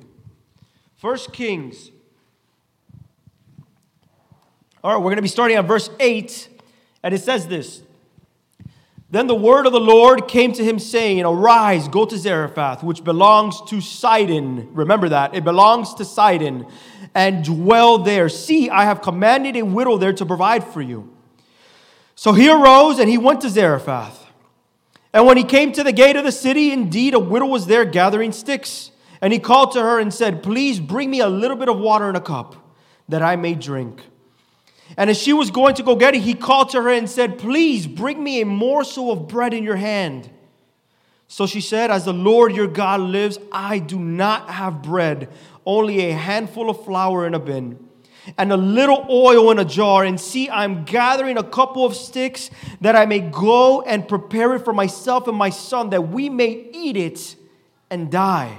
1 1.01 1.17
Kings. 1.31 1.89
All 4.83 4.91
right, 4.91 4.97
we're 4.97 5.05
going 5.05 5.15
to 5.15 5.21
be 5.21 5.27
starting 5.27 5.57
at 5.57 5.65
verse 5.65 5.89
8. 5.99 6.49
And 7.03 7.13
it 7.13 7.21
says 7.21 7.47
this 7.47 7.82
then 9.13 9.27
the 9.27 9.35
word 9.35 9.67
of 9.67 9.73
the 9.73 9.79
Lord 9.79 10.27
came 10.27 10.53
to 10.53 10.63
him, 10.63 10.79
saying, 10.79 11.23
Arise, 11.23 11.87
go 11.87 12.03
to 12.03 12.17
Zarephath, 12.17 12.81
which 12.81 13.03
belongs 13.03 13.61
to 13.67 13.79
Sidon. 13.79 14.73
Remember 14.73 15.07
that. 15.09 15.35
It 15.35 15.43
belongs 15.43 15.93
to 15.95 16.05
Sidon, 16.05 16.65
and 17.13 17.43
dwell 17.43 17.99
there. 17.99 18.27
See, 18.27 18.71
I 18.71 18.85
have 18.85 19.03
commanded 19.03 19.55
a 19.55 19.61
widow 19.61 19.97
there 19.99 20.13
to 20.13 20.25
provide 20.25 20.63
for 20.63 20.81
you. 20.81 21.15
So 22.15 22.33
he 22.33 22.49
arose 22.49 22.97
and 22.97 23.07
he 23.07 23.19
went 23.19 23.41
to 23.41 23.49
Zarephath. 23.49 24.25
And 25.13 25.27
when 25.27 25.37
he 25.37 25.43
came 25.43 25.71
to 25.73 25.83
the 25.83 25.91
gate 25.91 26.15
of 26.15 26.23
the 26.23 26.31
city, 26.31 26.71
indeed, 26.71 27.13
a 27.13 27.19
widow 27.19 27.45
was 27.45 27.67
there 27.67 27.85
gathering 27.85 28.31
sticks. 28.31 28.89
And 29.21 29.31
he 29.31 29.37
called 29.37 29.73
to 29.73 29.81
her 29.81 29.99
and 29.99 30.11
said, 30.11 30.41
Please 30.41 30.79
bring 30.79 31.11
me 31.11 31.19
a 31.19 31.29
little 31.29 31.55
bit 31.55 31.69
of 31.69 31.77
water 31.77 32.09
in 32.09 32.15
a 32.15 32.21
cup 32.21 32.55
that 33.07 33.21
I 33.21 33.35
may 33.35 33.53
drink. 33.53 34.01
And 34.97 35.09
as 35.09 35.17
she 35.17 35.33
was 35.33 35.49
going 35.49 35.75
to 35.75 35.83
go 35.83 35.95
get 35.95 36.15
it, 36.15 36.21
he 36.21 36.33
called 36.33 36.69
to 36.69 36.81
her 36.81 36.89
and 36.89 37.09
said, 37.09 37.39
Please 37.39 37.87
bring 37.87 38.23
me 38.23 38.41
a 38.41 38.45
morsel 38.45 39.11
of 39.11 39.27
bread 39.27 39.53
in 39.53 39.63
your 39.63 39.75
hand. 39.75 40.29
So 41.27 41.47
she 41.47 41.61
said, 41.61 41.89
As 41.89 42.05
the 42.05 42.13
Lord 42.13 42.55
your 42.55 42.67
God 42.67 43.01
lives, 43.01 43.39
I 43.51 43.79
do 43.79 43.97
not 43.97 44.49
have 44.49 44.83
bread, 44.83 45.29
only 45.65 46.01
a 46.01 46.13
handful 46.13 46.69
of 46.69 46.85
flour 46.85 47.25
in 47.25 47.33
a 47.33 47.39
bin, 47.39 47.83
and 48.37 48.51
a 48.51 48.57
little 48.57 49.05
oil 49.09 49.49
in 49.49 49.57
a 49.57 49.65
jar. 49.65 50.03
And 50.03 50.19
see, 50.19 50.47
I'm 50.49 50.83
gathering 50.83 51.37
a 51.37 51.43
couple 51.43 51.85
of 51.85 51.95
sticks 51.95 52.51
that 52.81 52.95
I 52.95 53.07
may 53.07 53.19
go 53.19 53.81
and 53.81 54.07
prepare 54.07 54.53
it 54.53 54.63
for 54.63 54.73
myself 54.73 55.27
and 55.27 55.35
my 55.35 55.49
son, 55.49 55.89
that 55.89 56.09
we 56.09 56.29
may 56.29 56.69
eat 56.71 56.97
it 56.97 57.35
and 57.89 58.11
die. 58.11 58.55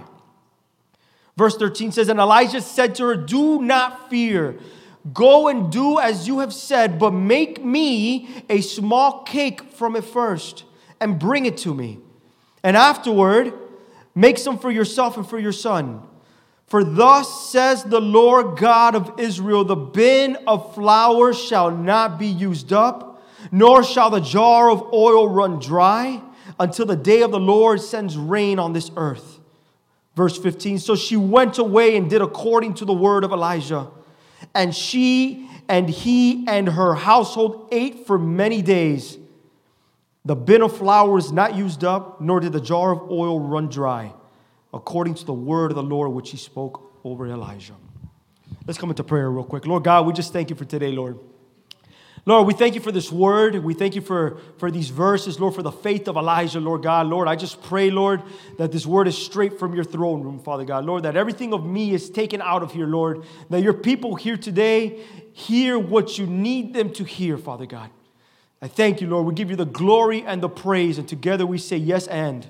Verse 1.37 1.57
13 1.57 1.93
says, 1.93 2.09
And 2.09 2.19
Elijah 2.19 2.61
said 2.61 2.95
to 2.97 3.05
her, 3.05 3.17
Do 3.17 3.63
not 3.63 4.11
fear. 4.11 4.57
Go 5.13 5.49
and 5.49 5.71
do 5.71 5.99
as 5.99 6.27
you 6.27 6.39
have 6.39 6.55
said, 6.55 6.99
but 6.99 7.11
make 7.11 7.63
me 7.63 8.29
a 8.49 8.61
small 8.63 9.23
cake 9.23 9.73
from 9.73 9.97
it 9.97 10.05
first 10.05 10.65
and 11.01 11.19
bring 11.19 11.45
it 11.45 11.59
to 11.59 11.75
me. 11.75 11.99
And 12.63 12.77
afterward, 12.77 13.53
make 14.15 14.39
some 14.39 14.59
for 14.59 14.71
yourself 14.71 15.19
and 15.19 15.29
for 15.29 15.39
your 15.39 15.53
son. 15.53 16.03
For 16.67 16.83
thus 16.83 17.51
says 17.51 17.85
the 17.85 18.01
Lord 18.01 18.57
God 18.57 18.95
of 18.95 19.21
Israel 19.21 19.65
the 19.65 19.77
bin 19.77 20.37
of 20.47 20.75
flour 20.75 21.35
shall 21.35 21.71
not 21.71 22.19
be 22.19 22.27
used 22.27 22.73
up, 22.73 23.23
nor 23.53 23.85
shall 23.85 24.09
the 24.09 24.21
jar 24.21 24.71
of 24.71 24.93
oil 24.95 25.29
run 25.29 25.59
dry 25.59 26.23
until 26.59 26.87
the 26.87 26.97
day 26.97 27.21
of 27.21 27.31
the 27.31 27.41
Lord 27.41 27.83
sends 27.83 28.17
rain 28.17 28.59
on 28.59 28.73
this 28.73 28.91
earth. 28.97 29.41
Verse 30.17 30.39
15 30.39 30.79
So 30.79 30.97
she 30.97 31.17
went 31.17 31.59
away 31.59 31.97
and 31.97 32.09
did 32.09 32.23
according 32.23 32.75
to 32.75 32.87
the 32.87 32.95
word 32.95 33.25
of 33.25 33.33
Elijah. 33.33 33.89
And 34.55 34.75
she 34.75 35.49
and 35.69 35.89
he 35.89 36.45
and 36.47 36.69
her 36.69 36.95
household 36.95 37.69
ate 37.73 38.07
for 38.07 38.19
many 38.19 38.63
days. 38.63 39.19
The 40.25 40.37
bin 40.37 40.63
of 40.63 40.77
flour 40.77 41.11
was 41.11 41.33
not 41.33 41.55
used 41.55 41.85
up, 41.85 42.21
nor 42.21 42.41
did 42.41 42.53
the 42.53 42.61
jar 42.61 42.93
of 42.93 43.11
oil 43.11 43.41
run 43.41 43.69
dry, 43.69 44.13
according 44.73 45.15
to 45.17 45.25
the 45.25 45.35
word 45.35 45.71
of 45.71 45.77
the 45.77 45.83
Lord 45.83 46.13
which 46.13 46.31
he 46.31 46.37
spoke 46.37 46.99
over 47.05 47.27
Elijah. 47.27 47.75
Let's 48.67 48.79
come 48.79 48.91
into 48.91 49.05
prayer 49.05 49.31
real 49.31 49.45
quick. 49.45 49.67
Lord 49.67 49.85
God, 49.85 50.07
we 50.07 50.13
just 50.15 50.33
thank 50.33 50.49
you 50.49 50.57
for 50.57 50.65
today, 50.65 50.93
Lord. 50.93 51.19
Lord, 52.27 52.47
we 52.47 52.55
thank 52.55 52.75
you 52.75 52.81
for 52.81 52.91
this 52.91 53.13
word. 53.13 53.63
We 53.63 53.75
thank 53.75 53.95
you 53.95 54.01
for, 54.01 54.39
for 54.57 54.71
these 54.71 54.89
verses, 54.89 55.39
Lord, 55.39 55.55
for 55.55 55.63
the 55.63 55.71
faith 55.71 56.09
of 56.09 56.17
Elijah, 56.17 56.59
Lord 56.59 56.83
God. 56.83 57.07
Lord, 57.07 57.29
I 57.29 57.37
just 57.37 57.63
pray, 57.63 57.91
Lord, 57.91 58.23
that 58.57 58.73
this 58.73 58.87
word 58.87 59.09
is 59.09 59.19
straight 59.19 59.59
from 59.59 59.75
your 59.75 59.85
throne 59.85 60.23
room, 60.23 60.39
Father 60.39 60.65
God. 60.65 60.87
Lord, 60.87 61.03
that 61.03 61.17
everything 61.17 61.53
of 61.53 61.67
me 61.67 61.93
is 61.93 62.09
taken 62.09 62.41
out 62.41 62.63
of 62.63 62.73
here, 62.73 62.87
Lord. 62.87 63.25
That 63.51 63.63
your 63.63 63.75
people 63.75 64.15
here 64.15 64.39
today 64.39 65.05
hear 65.35 65.79
what 65.79 66.17
you 66.17 66.27
need 66.27 66.73
them 66.73 66.93
to 66.95 67.05
hear, 67.05 67.37
Father 67.37 67.67
God. 67.67 67.91
I 68.63 68.69
thank 68.69 69.03
you, 69.03 69.07
Lord. 69.07 69.27
We 69.27 69.35
give 69.35 69.51
you 69.51 69.57
the 69.57 69.67
glory 69.67 70.23
and 70.23 70.43
the 70.43 70.49
praise, 70.49 70.97
and 70.97 71.07
together 71.07 71.45
we 71.45 71.59
say 71.59 71.77
yes 71.77 72.07
and 72.07 72.47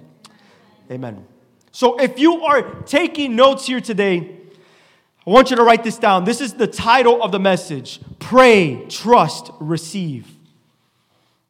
amen. 0.88 1.26
So 1.72 1.98
if 1.98 2.20
you 2.20 2.44
are 2.44 2.62
taking 2.82 3.34
notes 3.34 3.66
here 3.66 3.80
today, 3.80 4.36
I 5.26 5.30
want 5.30 5.48
you 5.48 5.56
to 5.56 5.62
write 5.62 5.82
this 5.82 5.96
down. 5.96 6.24
This 6.24 6.42
is 6.42 6.52
the 6.52 6.66
title 6.66 7.22
of 7.22 7.32
the 7.32 7.38
message 7.38 7.98
Pray, 8.18 8.84
Trust, 8.88 9.50
Receive. 9.58 10.28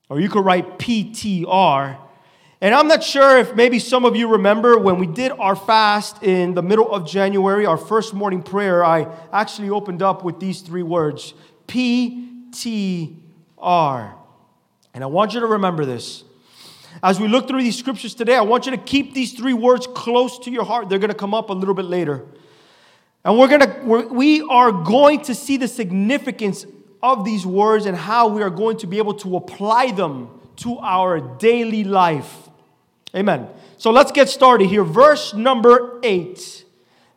Or 0.08 0.20
you 0.20 0.28
could 0.28 0.44
write 0.44 0.78
PTR. 0.78 1.98
And 2.60 2.72
I'm 2.74 2.86
not 2.86 3.02
sure 3.02 3.36
if 3.36 3.56
maybe 3.56 3.80
some 3.80 4.04
of 4.04 4.14
you 4.14 4.28
remember 4.28 4.78
when 4.78 4.98
we 4.98 5.08
did 5.08 5.32
our 5.32 5.56
fast 5.56 6.22
in 6.22 6.54
the 6.54 6.62
middle 6.62 6.88
of 6.90 7.04
January, 7.06 7.66
our 7.66 7.76
first 7.76 8.14
morning 8.14 8.42
prayer, 8.42 8.84
I 8.84 9.08
actually 9.32 9.70
opened 9.70 10.02
up 10.02 10.22
with 10.24 10.38
these 10.38 10.60
three 10.60 10.84
words 10.84 11.34
PTR. 11.66 13.16
And 14.94 15.02
I 15.02 15.06
want 15.08 15.34
you 15.34 15.40
to 15.40 15.46
remember 15.46 15.84
this. 15.84 16.22
As 17.02 17.18
we 17.18 17.26
look 17.26 17.48
through 17.48 17.62
these 17.62 17.76
scriptures 17.76 18.14
today, 18.14 18.36
I 18.36 18.42
want 18.42 18.66
you 18.66 18.70
to 18.70 18.78
keep 18.78 19.14
these 19.14 19.32
three 19.32 19.52
words 19.52 19.88
close 19.88 20.38
to 20.40 20.50
your 20.52 20.64
heart. 20.64 20.88
They're 20.88 21.00
going 21.00 21.10
to 21.10 21.16
come 21.16 21.34
up 21.34 21.50
a 21.50 21.52
little 21.52 21.74
bit 21.74 21.86
later. 21.86 22.24
And 23.24 23.38
we're 23.38 23.48
gonna, 23.48 23.80
we're, 23.82 24.06
we 24.06 24.42
are 24.42 24.70
going 24.70 25.22
to 25.22 25.34
see 25.34 25.56
the 25.56 25.68
significance 25.68 26.66
of 27.02 27.24
these 27.24 27.46
words 27.46 27.86
and 27.86 27.96
how 27.96 28.28
we 28.28 28.42
are 28.42 28.50
going 28.50 28.76
to 28.78 28.86
be 28.86 28.98
able 28.98 29.14
to 29.14 29.36
apply 29.36 29.90
them 29.90 30.28
to 30.56 30.78
our 30.78 31.20
daily 31.20 31.84
life. 31.84 32.48
Amen. 33.14 33.48
So 33.78 33.90
let's 33.90 34.12
get 34.12 34.28
started 34.28 34.68
here. 34.68 34.84
Verse 34.84 35.34
number 35.34 36.00
eight. 36.02 36.64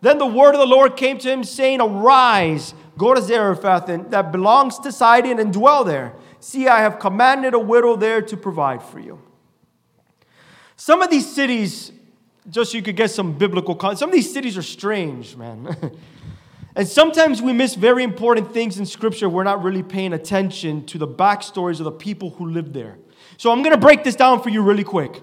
Then 0.02 0.18
the 0.18 0.26
word 0.26 0.54
of 0.54 0.60
the 0.60 0.68
Lord 0.68 0.96
came 0.96 1.18
to 1.20 1.30
him, 1.32 1.44
saying, 1.44 1.82
Arise, 1.82 2.74
go 2.98 3.14
to 3.14 3.22
Zarephath, 3.22 3.88
that 4.12 4.32
belongs 4.32 4.78
to 4.80 4.92
Sidon, 4.92 5.40
and 5.40 5.52
dwell 5.52 5.84
there. 5.84 6.14
See, 6.40 6.68
I 6.68 6.82
have 6.82 7.00
commanded 7.00 7.54
a 7.54 7.60
widow 7.60 7.96
there 7.96 8.22
to 8.22 8.38
provide 8.38 8.84
for 8.84 9.00
you. 9.00 9.20
Some 10.76 11.02
of 11.02 11.10
these 11.10 11.34
cities, 11.34 11.92
just 12.50 12.72
so 12.72 12.78
you 12.78 12.84
could 12.84 12.96
get 12.96 13.12
some 13.12 13.38
biblical 13.38 13.76
context, 13.76 14.00
some 14.00 14.10
of 14.10 14.16
these 14.16 14.32
cities 14.32 14.58
are 14.58 14.64
strange, 14.64 15.36
man. 15.36 15.76
and 16.76 16.88
sometimes 16.88 17.42
we 17.42 17.52
miss 17.54 17.76
very 17.76 18.04
important 18.04 18.54
things 18.54 18.80
in 18.80 18.86
Scripture. 18.86 19.28
We're 19.28 19.44
not 19.44 19.64
really 19.64 19.84
paying 19.84 20.14
attention 20.14 20.86
to 20.88 20.98
the 20.98 21.08
backstories 21.08 21.80
of 21.80 21.86
the 21.86 21.92
people 21.92 22.32
who 22.32 22.50
lived 22.50 22.74
there. 22.74 22.98
So 23.38 23.52
I'm 23.52 23.64
going 23.64 23.74
to 23.74 23.82
break 23.82 24.04
this 24.04 24.16
down 24.16 24.42
for 24.42 24.50
you 24.50 24.62
really 24.62 24.86
quick. 24.86 25.22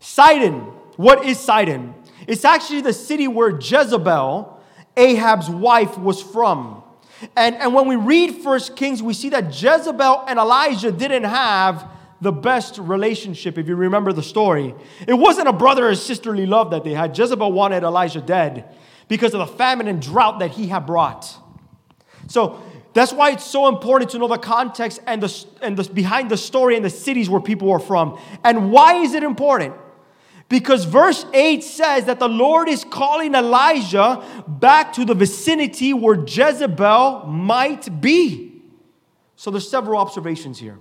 Sidon, 0.00 0.60
what 0.96 1.24
is 1.24 1.38
Sidon? 1.40 1.94
It's 2.26 2.44
actually 2.44 2.82
the 2.82 2.92
city 2.92 3.26
where 3.26 3.50
Jezebel, 3.50 4.60
Ahab's 4.96 5.50
wife, 5.50 5.98
was 5.98 6.22
from. 6.22 6.82
And, 7.36 7.56
and 7.56 7.74
when 7.74 7.88
we 7.88 7.96
read 7.96 8.42
First 8.42 8.76
Kings, 8.76 9.02
we 9.02 9.14
see 9.14 9.30
that 9.30 9.60
Jezebel 9.60 10.24
and 10.28 10.38
Elijah 10.38 10.92
didn't 10.92 11.24
have 11.24 11.88
the 12.24 12.32
best 12.32 12.78
relationship, 12.78 13.56
if 13.56 13.68
you 13.68 13.76
remember 13.76 14.12
the 14.12 14.22
story. 14.22 14.74
It 15.06 15.14
wasn't 15.14 15.46
a 15.46 15.52
brother 15.52 15.88
or 15.88 15.94
sisterly 15.94 16.46
love 16.46 16.70
that 16.72 16.82
they 16.82 16.94
had. 16.94 17.16
Jezebel 17.16 17.52
wanted 17.52 17.84
Elijah 17.84 18.20
dead 18.20 18.74
because 19.06 19.34
of 19.34 19.38
the 19.38 19.46
famine 19.46 19.86
and 19.86 20.02
drought 20.02 20.40
that 20.40 20.50
he 20.50 20.66
had 20.66 20.86
brought. 20.86 21.36
So 22.26 22.60
that's 22.94 23.12
why 23.12 23.30
it's 23.30 23.44
so 23.44 23.68
important 23.68 24.10
to 24.12 24.18
know 24.18 24.28
the 24.28 24.38
context 24.38 25.00
and 25.06 25.22
the, 25.22 25.46
and 25.62 25.76
the 25.76 25.84
behind 25.92 26.30
the 26.30 26.36
story 26.36 26.76
and 26.76 26.84
the 26.84 26.90
cities 26.90 27.28
where 27.28 27.40
people 27.40 27.68
were 27.68 27.78
from. 27.78 28.18
And 28.42 28.72
why 28.72 28.96
is 28.96 29.14
it 29.14 29.22
important? 29.22 29.74
Because 30.48 30.84
verse 30.84 31.26
8 31.32 31.62
says 31.62 32.04
that 32.04 32.18
the 32.18 32.28
Lord 32.28 32.68
is 32.68 32.84
calling 32.84 33.34
Elijah 33.34 34.22
back 34.46 34.92
to 34.94 35.04
the 35.04 35.14
vicinity 35.14 35.92
where 35.92 36.14
Jezebel 36.14 37.26
might 37.26 38.00
be. 38.00 38.62
So 39.36 39.50
there's 39.50 39.68
several 39.68 39.98
observations 40.00 40.58
here. 40.58 40.78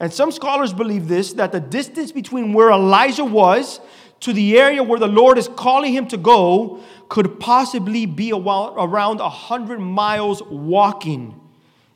And 0.00 0.12
some 0.12 0.32
scholars 0.32 0.72
believe 0.72 1.06
this 1.08 1.34
that 1.34 1.52
the 1.52 1.60
distance 1.60 2.10
between 2.10 2.54
where 2.54 2.70
Elijah 2.70 3.24
was 3.24 3.80
to 4.20 4.32
the 4.32 4.58
area 4.58 4.82
where 4.82 4.98
the 4.98 5.06
Lord 5.06 5.38
is 5.38 5.48
calling 5.48 5.92
him 5.92 6.08
to 6.08 6.16
go 6.16 6.80
could 7.08 7.38
possibly 7.38 8.06
be 8.06 8.32
around 8.32 9.18
100 9.18 9.78
miles 9.78 10.42
walking. 10.42 11.38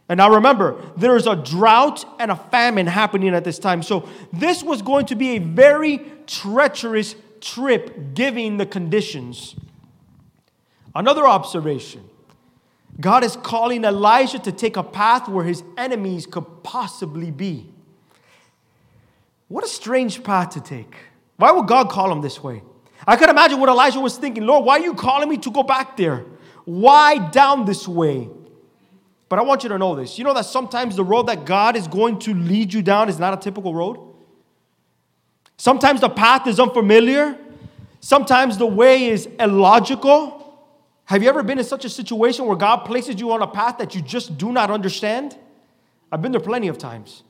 And 0.08 0.18
now 0.18 0.30
remember, 0.30 0.82
there 0.96 1.16
is 1.16 1.26
a 1.26 1.34
drought 1.34 2.04
and 2.18 2.30
a 2.30 2.36
famine 2.36 2.86
happening 2.86 3.34
at 3.34 3.44
this 3.44 3.58
time. 3.58 3.82
So 3.82 4.08
this 4.32 4.62
was 4.62 4.82
going 4.82 5.06
to 5.06 5.14
be 5.14 5.36
a 5.36 5.38
very 5.38 6.00
treacherous 6.26 7.14
trip 7.40 8.14
given 8.14 8.58
the 8.58 8.66
conditions. 8.66 9.54
Another 10.94 11.26
observation 11.26 12.08
God 13.00 13.24
is 13.24 13.36
calling 13.36 13.84
Elijah 13.84 14.38
to 14.40 14.52
take 14.52 14.76
a 14.76 14.82
path 14.82 15.28
where 15.28 15.44
his 15.44 15.64
enemies 15.76 16.26
could 16.26 16.62
possibly 16.62 17.30
be. 17.30 17.73
What 19.54 19.62
a 19.62 19.68
strange 19.68 20.24
path 20.24 20.50
to 20.54 20.60
take. 20.60 20.96
Why 21.36 21.52
would 21.52 21.68
God 21.68 21.88
call 21.88 22.10
him 22.10 22.20
this 22.20 22.42
way? 22.42 22.64
I 23.06 23.14
could 23.14 23.28
imagine 23.30 23.60
what 23.60 23.68
Elijah 23.68 24.00
was 24.00 24.18
thinking 24.18 24.44
Lord, 24.44 24.64
why 24.64 24.80
are 24.80 24.82
you 24.82 24.94
calling 24.94 25.28
me 25.28 25.36
to 25.36 25.50
go 25.52 25.62
back 25.62 25.96
there? 25.96 26.24
Why 26.64 27.30
down 27.30 27.64
this 27.64 27.86
way? 27.86 28.28
But 29.28 29.38
I 29.38 29.42
want 29.42 29.62
you 29.62 29.68
to 29.68 29.78
know 29.78 29.94
this. 29.94 30.18
You 30.18 30.24
know 30.24 30.34
that 30.34 30.46
sometimes 30.46 30.96
the 30.96 31.04
road 31.04 31.28
that 31.28 31.44
God 31.44 31.76
is 31.76 31.86
going 31.86 32.18
to 32.20 32.34
lead 32.34 32.74
you 32.74 32.82
down 32.82 33.08
is 33.08 33.20
not 33.20 33.32
a 33.32 33.36
typical 33.36 33.72
road? 33.72 34.00
Sometimes 35.56 36.00
the 36.00 36.08
path 36.10 36.48
is 36.48 36.58
unfamiliar. 36.58 37.38
Sometimes 38.00 38.58
the 38.58 38.66
way 38.66 39.04
is 39.04 39.28
illogical. 39.38 40.58
Have 41.04 41.22
you 41.22 41.28
ever 41.28 41.44
been 41.44 41.60
in 41.60 41.64
such 41.64 41.84
a 41.84 41.88
situation 41.88 42.46
where 42.46 42.56
God 42.56 42.78
places 42.78 43.20
you 43.20 43.30
on 43.30 43.40
a 43.40 43.46
path 43.46 43.78
that 43.78 43.94
you 43.94 44.02
just 44.02 44.36
do 44.36 44.50
not 44.50 44.72
understand? 44.72 45.38
I've 46.10 46.22
been 46.22 46.32
there 46.32 46.40
plenty 46.40 46.66
of 46.66 46.76
times. 46.76 47.22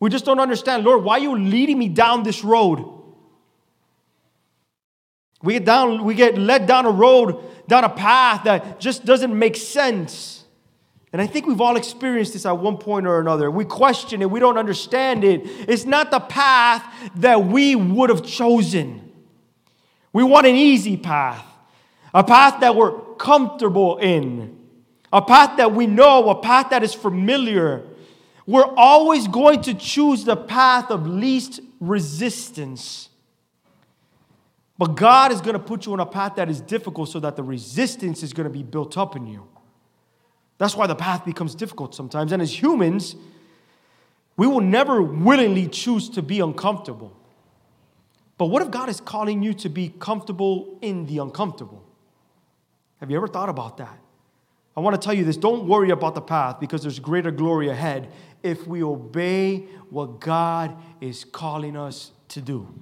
We 0.00 0.10
just 0.10 0.24
don't 0.24 0.40
understand, 0.40 0.84
Lord, 0.84 1.02
why 1.02 1.14
are 1.14 1.22
you 1.22 1.36
leading 1.36 1.78
me 1.78 1.88
down 1.88 2.22
this 2.22 2.44
road? 2.44 2.94
We 5.42 5.54
get 5.54 5.64
down, 5.64 6.04
we 6.04 6.14
get 6.14 6.36
led 6.36 6.66
down 6.66 6.86
a 6.86 6.90
road, 6.90 7.42
down 7.68 7.84
a 7.84 7.88
path 7.88 8.44
that 8.44 8.80
just 8.80 9.04
doesn't 9.04 9.36
make 9.36 9.56
sense. 9.56 10.44
And 11.12 11.22
I 11.22 11.26
think 11.26 11.46
we've 11.46 11.60
all 11.60 11.76
experienced 11.76 12.34
this 12.34 12.44
at 12.44 12.58
one 12.58 12.76
point 12.76 13.06
or 13.06 13.18
another. 13.20 13.50
We 13.50 13.64
question 13.64 14.20
it, 14.20 14.30
we 14.30 14.40
don't 14.40 14.58
understand 14.58 15.24
it. 15.24 15.42
It's 15.44 15.84
not 15.84 16.10
the 16.10 16.20
path 16.20 16.84
that 17.16 17.44
we 17.44 17.74
would 17.76 18.10
have 18.10 18.24
chosen. 18.24 19.12
We 20.12 20.22
want 20.22 20.46
an 20.46 20.56
easy 20.56 20.96
path, 20.96 21.44
a 22.12 22.24
path 22.24 22.60
that 22.60 22.74
we're 22.74 22.98
comfortable 23.14 23.98
in, 23.98 24.58
a 25.12 25.22
path 25.22 25.56
that 25.58 25.72
we 25.72 25.86
know, 25.86 26.28
a 26.30 26.40
path 26.40 26.70
that 26.70 26.82
is 26.82 26.94
familiar. 26.94 27.84
We're 28.48 28.74
always 28.78 29.28
going 29.28 29.60
to 29.64 29.74
choose 29.74 30.24
the 30.24 30.34
path 30.34 30.90
of 30.90 31.06
least 31.06 31.60
resistance. 31.80 33.10
But 34.78 34.94
God 34.94 35.32
is 35.32 35.42
going 35.42 35.52
to 35.52 35.58
put 35.58 35.84
you 35.84 35.92
on 35.92 36.00
a 36.00 36.06
path 36.06 36.36
that 36.36 36.48
is 36.48 36.62
difficult 36.62 37.10
so 37.10 37.20
that 37.20 37.36
the 37.36 37.42
resistance 37.42 38.22
is 38.22 38.32
going 38.32 38.44
to 38.44 38.50
be 38.50 38.62
built 38.62 38.96
up 38.96 39.16
in 39.16 39.26
you. 39.26 39.46
That's 40.56 40.74
why 40.74 40.86
the 40.86 40.94
path 40.94 41.26
becomes 41.26 41.54
difficult 41.54 41.94
sometimes. 41.94 42.32
And 42.32 42.40
as 42.40 42.62
humans, 42.62 43.16
we 44.38 44.46
will 44.46 44.62
never 44.62 45.02
willingly 45.02 45.68
choose 45.68 46.08
to 46.08 46.22
be 46.22 46.40
uncomfortable. 46.40 47.14
But 48.38 48.46
what 48.46 48.62
if 48.62 48.70
God 48.70 48.88
is 48.88 48.98
calling 48.98 49.42
you 49.42 49.52
to 49.52 49.68
be 49.68 49.90
comfortable 49.90 50.78
in 50.80 51.04
the 51.04 51.18
uncomfortable? 51.18 51.84
Have 53.00 53.10
you 53.10 53.18
ever 53.18 53.28
thought 53.28 53.50
about 53.50 53.76
that? 53.76 53.98
I 54.78 54.80
want 54.80 54.94
to 54.94 55.04
tell 55.04 55.12
you 55.12 55.24
this 55.24 55.36
don't 55.36 55.66
worry 55.66 55.90
about 55.90 56.14
the 56.14 56.20
path 56.20 56.60
because 56.60 56.82
there's 56.82 57.00
greater 57.00 57.32
glory 57.32 57.68
ahead 57.68 58.12
if 58.44 58.64
we 58.64 58.80
obey 58.80 59.66
what 59.90 60.20
God 60.20 60.76
is 61.00 61.24
calling 61.24 61.76
us 61.76 62.12
to 62.28 62.40
do. 62.40 62.72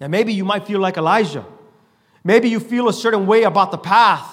Now, 0.00 0.08
maybe 0.08 0.32
you 0.32 0.44
might 0.44 0.66
feel 0.66 0.80
like 0.80 0.96
Elijah. 0.96 1.46
Maybe 2.24 2.48
you 2.48 2.58
feel 2.58 2.88
a 2.88 2.92
certain 2.92 3.24
way 3.24 3.44
about 3.44 3.70
the 3.70 3.78
path, 3.78 4.28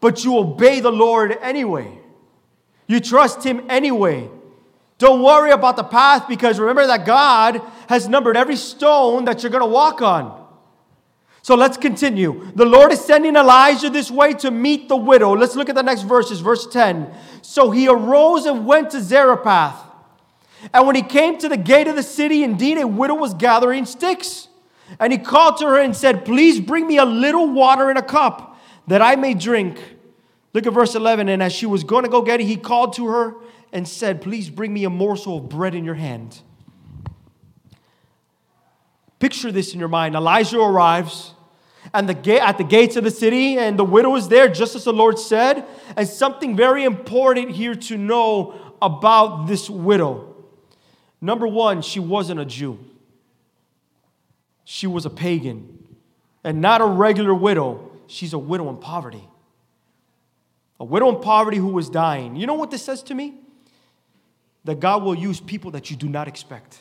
but 0.00 0.24
you 0.24 0.36
obey 0.38 0.80
the 0.80 0.90
Lord 0.90 1.38
anyway. 1.40 1.96
You 2.88 2.98
trust 2.98 3.44
Him 3.44 3.64
anyway. 3.68 4.28
Don't 4.98 5.22
worry 5.22 5.52
about 5.52 5.76
the 5.76 5.84
path 5.84 6.26
because 6.26 6.58
remember 6.58 6.88
that 6.88 7.06
God 7.06 7.62
has 7.88 8.08
numbered 8.08 8.36
every 8.36 8.56
stone 8.56 9.26
that 9.26 9.44
you're 9.44 9.52
going 9.52 9.62
to 9.62 9.70
walk 9.70 10.02
on. 10.02 10.43
So 11.44 11.56
let's 11.56 11.76
continue. 11.76 12.50
The 12.54 12.64
Lord 12.64 12.90
is 12.90 13.04
sending 13.04 13.36
Elijah 13.36 13.90
this 13.90 14.10
way 14.10 14.32
to 14.32 14.50
meet 14.50 14.88
the 14.88 14.96
widow. 14.96 15.36
Let's 15.36 15.54
look 15.54 15.68
at 15.68 15.74
the 15.74 15.82
next 15.82 16.00
verses. 16.00 16.40
Verse 16.40 16.66
10. 16.66 17.12
So 17.42 17.70
he 17.70 17.86
arose 17.86 18.46
and 18.46 18.64
went 18.64 18.92
to 18.92 19.02
Zarephath. 19.02 19.78
And 20.72 20.86
when 20.86 20.96
he 20.96 21.02
came 21.02 21.36
to 21.36 21.50
the 21.50 21.58
gate 21.58 21.86
of 21.86 21.96
the 21.96 22.02
city, 22.02 22.44
indeed 22.44 22.78
a 22.78 22.86
widow 22.88 23.16
was 23.16 23.34
gathering 23.34 23.84
sticks. 23.84 24.48
And 24.98 25.12
he 25.12 25.18
called 25.18 25.58
to 25.58 25.66
her 25.66 25.78
and 25.78 25.94
said, 25.94 26.24
Please 26.24 26.60
bring 26.60 26.86
me 26.86 26.96
a 26.96 27.04
little 27.04 27.52
water 27.52 27.90
in 27.90 27.98
a 27.98 28.02
cup 28.02 28.58
that 28.86 29.02
I 29.02 29.14
may 29.16 29.34
drink. 29.34 29.78
Look 30.54 30.66
at 30.66 30.72
verse 30.72 30.94
11. 30.94 31.28
And 31.28 31.42
as 31.42 31.52
she 31.52 31.66
was 31.66 31.84
going 31.84 32.04
to 32.04 32.10
go 32.10 32.22
get 32.22 32.40
it, 32.40 32.44
he 32.44 32.56
called 32.56 32.94
to 32.94 33.06
her 33.08 33.34
and 33.70 33.86
said, 33.86 34.22
Please 34.22 34.48
bring 34.48 34.72
me 34.72 34.84
a 34.84 34.90
morsel 34.90 35.36
of 35.36 35.50
bread 35.50 35.74
in 35.74 35.84
your 35.84 35.96
hand. 35.96 36.40
Picture 39.18 39.52
this 39.52 39.72
in 39.72 39.80
your 39.80 39.88
mind. 39.88 40.14
Elijah 40.14 40.60
arrives 40.60 41.34
and 41.92 42.08
the 42.08 42.14
gate, 42.14 42.40
at 42.40 42.56
the 42.56 42.64
gates 42.64 42.96
of 42.96 43.04
the 43.04 43.10
city, 43.10 43.58
and 43.58 43.78
the 43.78 43.84
widow 43.84 44.16
is 44.16 44.28
there, 44.28 44.48
just 44.48 44.74
as 44.74 44.84
the 44.84 44.92
Lord 44.92 45.18
said. 45.18 45.64
And 45.96 46.08
something 46.08 46.56
very 46.56 46.84
important 46.84 47.50
here 47.50 47.74
to 47.74 47.98
know 47.98 48.54
about 48.80 49.46
this 49.46 49.68
widow. 49.68 50.34
Number 51.20 51.46
one, 51.46 51.82
she 51.82 52.00
wasn't 52.00 52.40
a 52.40 52.44
Jew, 52.44 52.78
she 54.64 54.86
was 54.86 55.06
a 55.06 55.10
pagan. 55.10 55.70
And 56.46 56.60
not 56.60 56.82
a 56.82 56.84
regular 56.84 57.34
widow, 57.34 57.90
she's 58.06 58.34
a 58.34 58.38
widow 58.38 58.68
in 58.68 58.76
poverty. 58.76 59.26
A 60.78 60.84
widow 60.84 61.08
in 61.08 61.22
poverty 61.22 61.56
who 61.56 61.68
was 61.68 61.88
dying. 61.88 62.36
You 62.36 62.46
know 62.46 62.52
what 62.52 62.70
this 62.70 62.82
says 62.82 63.02
to 63.04 63.14
me? 63.14 63.34
That 64.64 64.78
God 64.78 65.02
will 65.02 65.14
use 65.14 65.40
people 65.40 65.70
that 65.70 65.90
you 65.90 65.96
do 65.96 66.06
not 66.06 66.28
expect. 66.28 66.80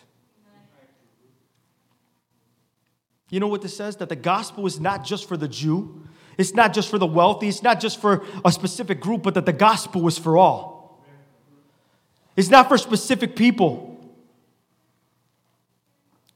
You 3.34 3.40
know 3.40 3.48
what 3.48 3.64
this 3.64 3.76
says? 3.76 3.96
That 3.96 4.10
the 4.10 4.16
gospel 4.16 4.68
is 4.68 4.80
not 4.80 5.04
just 5.04 5.28
for 5.28 5.36
the 5.36 5.48
Jew, 5.48 6.04
it's 6.38 6.54
not 6.54 6.72
just 6.72 6.88
for 6.88 7.00
the 7.00 7.08
wealthy, 7.08 7.48
it's 7.48 7.64
not 7.64 7.80
just 7.80 8.00
for 8.00 8.24
a 8.46 8.52
specific 8.52 9.00
group, 9.00 9.24
but 9.24 9.34
that 9.34 9.48
the 9.48 9.54
gospel 9.54 10.08
is 10.08 10.20
for 10.20 10.38
all. 10.38 11.04
It's 12.36 12.52
not 12.52 12.68
for 12.68 12.78
specific 12.78 13.36
people. 13.36 14.00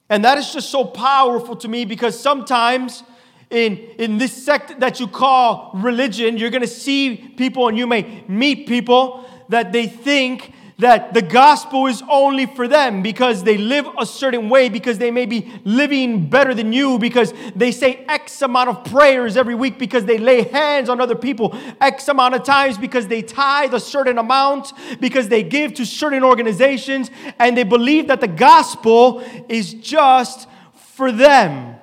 And 0.10 0.26
that 0.26 0.40
is 0.40 0.52
just 0.52 0.72
so 0.72 0.86
powerful 0.86 1.56
to 1.58 1.68
me 1.68 1.86
because 1.86 2.20
sometimes 2.20 3.04
in, 3.52 3.78
in 4.00 4.18
this 4.18 4.34
sect 4.34 4.80
that 4.80 5.00
you 5.00 5.08
call 5.08 5.70
religion, 5.76 6.38
you're 6.38 6.50
going 6.50 6.62
to 6.62 6.68
see 6.68 7.16
people 7.38 7.68
and 7.68 7.78
you 7.78 7.86
may 7.86 8.24
meet 8.28 8.68
people 8.68 9.24
that 9.50 9.72
they 9.72 9.86
think 9.86 10.52
that 10.80 11.14
the 11.16 11.22
gospel 11.24 11.88
is 11.88 12.04
only 12.08 12.46
for 12.46 12.68
them 12.68 13.02
because 13.02 13.44
they 13.44 13.58
live 13.58 13.88
a 13.98 14.06
certain 14.06 14.48
way, 14.48 14.70
because 14.70 15.00
they 15.00 15.10
may 15.10 15.26
be 15.26 15.52
living 15.64 16.30
better 16.30 16.54
than 16.54 16.72
you, 16.72 17.00
because 17.00 17.34
they 17.56 17.72
say 17.72 18.06
X 18.08 18.44
amount 18.44 18.70
of 18.70 18.84
prayers 18.84 19.38
every 19.38 19.56
week, 19.56 19.80
because 19.80 20.06
they 20.06 20.20
lay 20.20 20.44
hands 20.44 20.88
on 20.88 21.02
other 21.02 21.16
people 21.16 21.58
X 21.82 22.08
amount 22.08 22.36
of 22.36 22.44
times, 22.44 22.78
because 22.78 23.08
they 23.08 23.24
tithe 23.24 23.74
a 23.74 23.80
certain 23.80 24.20
amount, 24.20 24.72
because 25.00 25.30
they 25.30 25.42
give 25.42 25.74
to 25.74 25.86
certain 25.86 26.24
organizations, 26.24 27.10
and 27.40 27.58
they 27.58 27.64
believe 27.64 28.08
that 28.08 28.22
the 28.22 28.28
gospel 28.28 29.24
is 29.50 29.74
just 29.74 30.48
for 30.74 31.12
them. 31.12 31.76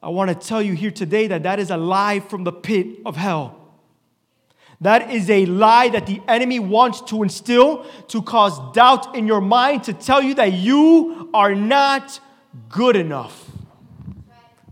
I 0.00 0.08
want 0.08 0.28
to 0.30 0.48
tell 0.48 0.62
you 0.62 0.74
here 0.74 0.90
today 0.90 1.26
that 1.28 1.42
that 1.44 1.58
is 1.58 1.70
a 1.70 1.76
lie 1.76 2.20
from 2.20 2.44
the 2.44 2.52
pit 2.52 2.86
of 3.04 3.16
hell. 3.16 3.61
That 4.82 5.12
is 5.12 5.30
a 5.30 5.46
lie 5.46 5.90
that 5.90 6.06
the 6.06 6.20
enemy 6.26 6.58
wants 6.58 7.00
to 7.02 7.22
instill 7.22 7.86
to 8.08 8.20
cause 8.20 8.58
doubt 8.74 9.14
in 9.14 9.28
your 9.28 9.40
mind 9.40 9.84
to 9.84 9.92
tell 9.92 10.20
you 10.20 10.34
that 10.34 10.54
you 10.54 11.30
are 11.32 11.54
not 11.54 12.18
good 12.68 12.96
enough. 12.96 13.48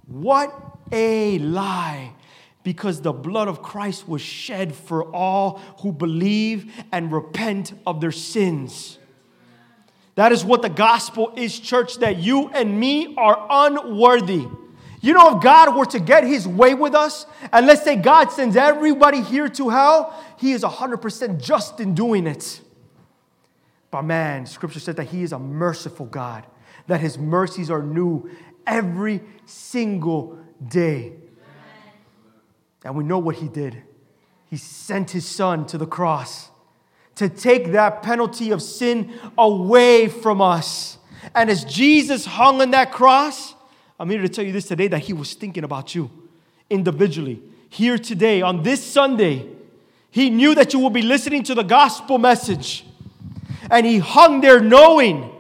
What 0.09 0.53
a 0.91 1.39
lie. 1.39 2.13
Because 2.65 3.01
the 3.03 3.13
blood 3.13 3.47
of 3.47 3.63
Christ 3.63 4.09
was 4.09 4.21
shed 4.21 4.75
for 4.75 5.05
all 5.15 5.61
who 5.81 5.93
believe 5.93 6.73
and 6.91 7.13
repent 7.13 7.73
of 7.87 8.01
their 8.01 8.13
sins. 8.13 8.99
That 10.17 10.33
is 10.33 10.45
what 10.45 10.61
the 10.61 10.69
gospel 10.69 11.33
is, 11.37 11.59
church, 11.59 11.99
that 11.99 12.19
you 12.19 12.49
and 12.49 12.81
me 12.81 13.15
are 13.17 13.47
unworthy. 13.49 14.47
You 15.01 15.15
know, 15.15 15.37
if 15.37 15.43
God 15.43 15.75
were 15.75 15.87
to 15.87 15.99
get 15.99 16.25
his 16.25 16.47
way 16.47 16.75
with 16.75 16.95
us, 16.95 17.25
and 17.53 17.67
let's 17.67 17.83
say 17.83 17.97
God 17.97 18.31
sends 18.31 18.55
everybody 18.55 19.23
here 19.23 19.49
to 19.49 19.69
hell, 19.71 20.15
he 20.39 20.53
is 20.53 20.63
100% 20.63 21.43
just 21.43 21.81
in 21.81 21.95
doing 21.95 22.27
it. 22.27 22.61
But 23.91 24.03
man, 24.03 24.47
scripture 24.47 24.81
says 24.81 24.97
that 24.97 25.05
he 25.05 25.23
is 25.23 25.33
a 25.33 25.39
merciful 25.39 26.07
God, 26.07 26.47
that 26.87 27.01
his 27.01 27.19
mercies 27.19 27.71
are 27.71 27.83
new 27.83 28.31
every 28.67 29.21
single 29.47 30.39
day. 30.67 31.13
And 32.85 32.95
we 32.95 33.05
know 33.05 33.19
what 33.19 33.37
he 33.37 33.49
did. 33.49 33.83
He 34.49 34.57
sent 34.57 35.11
his 35.11 35.27
son 35.27 35.67
to 35.67 35.79
the 35.79 35.87
cross 35.87 36.51
to 37.17 37.29
take 37.29 37.73
that 37.73 38.03
penalty 38.03 38.51
of 38.51 38.63
sin 38.63 39.13
away 39.37 40.09
from 40.09 40.41
us. 40.41 40.99
And 41.35 41.51
as 41.51 41.65
Jesus 41.65 42.25
hung 42.25 42.61
on 42.61 42.71
that 42.71 42.93
cross, 42.93 43.55
I'm 44.01 44.09
here 44.09 44.23
to 44.23 44.31
tell 44.31 44.47
you 44.47 44.53
this 44.53 44.67
today 44.67 44.89
that 44.89 45.01
He 45.01 45.13
was 45.13 45.35
thinking 45.35 45.63
about 45.63 45.95
you 45.95 46.11
individually. 46.71 47.43
Here 47.69 47.99
today, 47.99 48.41
on 48.41 48.63
this 48.63 48.83
Sunday, 48.83 49.47
He 50.11 50.31
knew 50.31 50.55
that 50.55 50.73
you 50.73 50.79
will 50.79 50.89
be 50.89 51.03
listening 51.03 51.43
to 51.45 51.55
the 51.55 51.63
gospel 51.63 52.17
message. 52.17 52.87
And 53.71 53.85
He 53.85 53.99
hung 53.99 54.41
there 54.41 54.59
knowing 54.59 55.31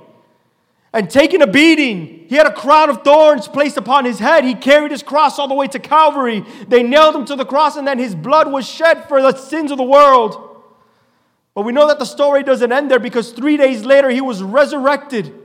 and 0.92 1.08
taking 1.08 1.40
a 1.40 1.46
beating. 1.46 2.26
He 2.28 2.36
had 2.36 2.46
a 2.46 2.52
crown 2.52 2.90
of 2.90 3.02
thorns 3.02 3.48
placed 3.48 3.78
upon 3.78 4.04
his 4.04 4.18
head. 4.18 4.44
He 4.44 4.54
carried 4.54 4.90
his 4.90 5.02
cross 5.02 5.38
all 5.38 5.48
the 5.48 5.54
way 5.54 5.66
to 5.68 5.78
Calvary. 5.78 6.44
They 6.68 6.82
nailed 6.82 7.16
him 7.16 7.24
to 7.26 7.36
the 7.36 7.46
cross, 7.46 7.76
and 7.76 7.88
then 7.88 7.98
his 7.98 8.14
blood 8.14 8.52
was 8.52 8.68
shed 8.68 9.08
for 9.08 9.22
the 9.22 9.34
sins 9.36 9.70
of 9.70 9.78
the 9.78 9.84
world. 9.84 10.62
But 11.54 11.62
we 11.62 11.72
know 11.72 11.88
that 11.88 11.98
the 11.98 12.04
story 12.04 12.42
doesn't 12.42 12.70
end 12.70 12.90
there 12.90 12.98
because 12.98 13.32
three 13.32 13.56
days 13.56 13.86
later 13.86 14.10
he 14.10 14.20
was 14.20 14.42
resurrected 14.42 15.39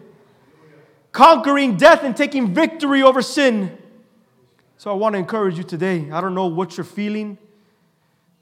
conquering 1.15 1.78
death 1.78 2.04
and 2.04 2.15
taking 2.15 2.54
victory 2.54 3.01
over 3.01 3.21
sin. 3.21 3.78
So 4.75 4.91
I 4.91 4.95
want 4.95 5.13
to 5.13 5.19
encourage 5.19 5.58
you 5.58 5.63
today. 5.63 6.12
I 6.12 6.19
don't 6.19 6.36
know 6.36 6.47
what 6.47 6.75
you're 6.75 6.84
feeling, 6.84 7.38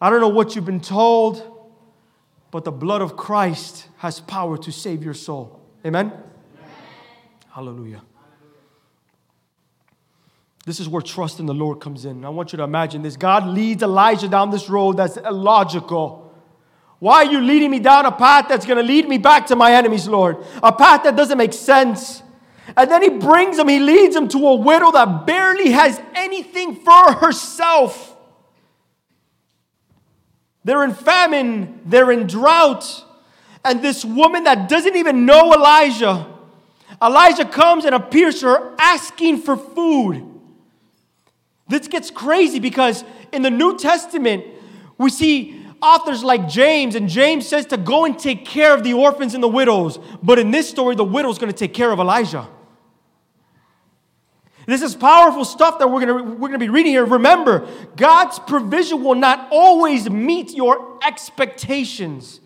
I 0.01 0.09
don't 0.09 0.19
know 0.19 0.29
what 0.29 0.55
you've 0.55 0.65
been 0.65 0.81
told, 0.81 1.69
but 2.49 2.65
the 2.65 2.71
blood 2.71 3.01
of 3.01 3.15
Christ 3.15 3.87
has 3.97 4.19
power 4.19 4.57
to 4.57 4.71
save 4.71 5.03
your 5.03 5.13
soul. 5.13 5.61
Amen? 5.85 6.07
Amen. 6.07 6.21
Hallelujah. 7.51 8.01
This 10.65 10.79
is 10.79 10.89
where 10.89 11.01
trust 11.01 11.39
in 11.39 11.45
the 11.45 11.53
Lord 11.53 11.79
comes 11.79 12.05
in. 12.05 12.25
I 12.25 12.29
want 12.29 12.53
you 12.53 12.57
to 12.57 12.63
imagine 12.63 13.03
this. 13.03 13.17
God 13.17 13.45
leads 13.45 13.83
Elijah 13.83 14.27
down 14.27 14.49
this 14.49 14.67
road 14.67 14.97
that's 14.97 15.17
illogical. 15.17 16.33
Why 16.97 17.25
are 17.25 17.31
you 17.31 17.39
leading 17.39 17.69
me 17.69 17.79
down 17.79 18.07
a 18.07 18.11
path 18.11 18.47
that's 18.49 18.65
going 18.65 18.77
to 18.77 18.83
lead 18.83 19.07
me 19.07 19.19
back 19.19 19.45
to 19.47 19.55
my 19.55 19.73
enemies, 19.73 20.07
Lord? 20.07 20.37
A 20.63 20.71
path 20.71 21.03
that 21.03 21.15
doesn't 21.15 21.37
make 21.37 21.53
sense. 21.53 22.23
And 22.77 22.89
then 22.89 23.01
he 23.01 23.09
brings 23.09 23.57
him, 23.57 23.67
he 23.67 23.79
leads 23.79 24.15
him 24.15 24.27
to 24.29 24.47
a 24.47 24.55
widow 24.55 24.91
that 24.91 25.25
barely 25.25 25.71
has 25.71 26.01
anything 26.15 26.75
for 26.75 27.13
herself. 27.13 28.15
They're 30.63 30.83
in 30.83 30.93
famine, 30.93 31.81
they're 31.85 32.11
in 32.11 32.27
drought. 32.27 33.05
And 33.65 33.81
this 33.81 34.03
woman 34.05 34.45
that 34.45 34.69
doesn't 34.69 34.95
even 34.95 35.25
know 35.25 35.53
Elijah, 35.53 36.27
Elijah 37.01 37.45
comes 37.45 37.85
and 37.85 37.93
appears 37.93 38.39
to 38.39 38.47
her 38.47 38.75
asking 38.79 39.41
for 39.41 39.57
food. 39.57 40.29
This 41.67 41.87
gets 41.87 42.11
crazy 42.11 42.59
because 42.59 43.03
in 43.31 43.41
the 43.41 43.49
New 43.49 43.77
Testament, 43.77 44.45
we 44.97 45.09
see 45.09 45.62
authors 45.83 46.23
like 46.23 46.47
James, 46.47 46.95
and 46.95 47.09
James 47.09 47.47
says 47.47 47.65
to 47.67 47.77
go 47.77 48.05
and 48.05 48.17
take 48.17 48.45
care 48.45 48.73
of 48.73 48.83
the 48.83 48.93
orphans 48.93 49.33
and 49.33 49.43
the 49.43 49.49
widows. 49.49 49.99
But 50.23 50.39
in 50.39 50.49
this 50.49 50.69
story, 50.69 50.95
the 50.95 51.03
widow's 51.03 51.37
going 51.37 51.51
to 51.51 51.57
take 51.57 51.73
care 51.73 51.91
of 51.91 51.99
Elijah. 51.99 52.47
This 54.65 54.81
is 54.81 54.95
powerful 54.95 55.43
stuff 55.43 55.79
that 55.79 55.89
we're 55.89 56.05
going 56.05 56.39
we're 56.39 56.49
to 56.49 56.57
be 56.57 56.69
reading 56.69 56.93
here. 56.93 57.03
Remember, 57.03 57.67
God's 57.97 58.39
provision 58.39 59.03
will 59.03 59.15
not 59.15 59.49
always 59.51 60.09
meet 60.09 60.51
your 60.51 60.99
expectations. 61.05 62.39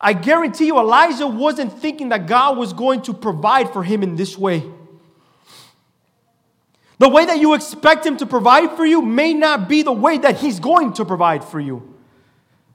I 0.00 0.12
guarantee 0.12 0.66
you, 0.66 0.78
Elijah 0.78 1.26
wasn't 1.26 1.72
thinking 1.80 2.08
that 2.08 2.26
God 2.26 2.56
was 2.56 2.72
going 2.72 3.02
to 3.02 3.14
provide 3.14 3.72
for 3.72 3.84
him 3.84 4.02
in 4.02 4.16
this 4.16 4.36
way. 4.36 4.64
The 6.98 7.08
way 7.08 7.26
that 7.26 7.38
you 7.38 7.54
expect 7.54 8.04
him 8.04 8.16
to 8.16 8.26
provide 8.26 8.76
for 8.76 8.84
you 8.84 9.00
may 9.00 9.34
not 9.34 9.68
be 9.68 9.82
the 9.82 9.92
way 9.92 10.18
that 10.18 10.38
he's 10.38 10.58
going 10.58 10.94
to 10.94 11.04
provide 11.04 11.44
for 11.44 11.60
you. 11.60 11.94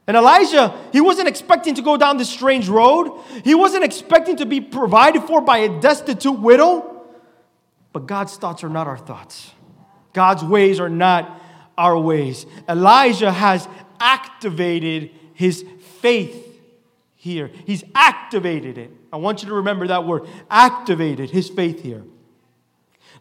And 0.05 0.17
Elijah, 0.17 0.77
he 0.91 0.99
wasn't 0.99 1.29
expecting 1.29 1.75
to 1.75 1.81
go 1.81 1.95
down 1.95 2.17
this 2.17 2.29
strange 2.29 2.67
road. 2.67 3.21
He 3.43 3.55
wasn't 3.55 3.83
expecting 3.83 4.37
to 4.37 4.45
be 4.45 4.59
provided 4.59 5.23
for 5.23 5.41
by 5.41 5.59
a 5.59 5.79
destitute 5.79 6.39
widow. 6.39 7.05
But 7.93 8.05
God's 8.07 8.35
thoughts 8.35 8.63
are 8.63 8.69
not 8.69 8.87
our 8.87 8.97
thoughts. 8.97 9.51
God's 10.11 10.43
ways 10.43 10.79
are 10.79 10.89
not 10.89 11.41
our 11.77 11.97
ways. 11.97 12.45
Elijah 12.67 13.31
has 13.31 13.67
activated 13.99 15.11
his 15.33 15.63
faith 16.01 16.61
here. 17.15 17.49
He's 17.65 17.83
activated 17.95 18.77
it. 18.77 18.91
I 19.13 19.17
want 19.17 19.41
you 19.41 19.49
to 19.49 19.55
remember 19.55 19.87
that 19.87 20.05
word 20.05 20.27
activated 20.49 21.29
his 21.29 21.49
faith 21.49 21.81
here. 21.81 22.03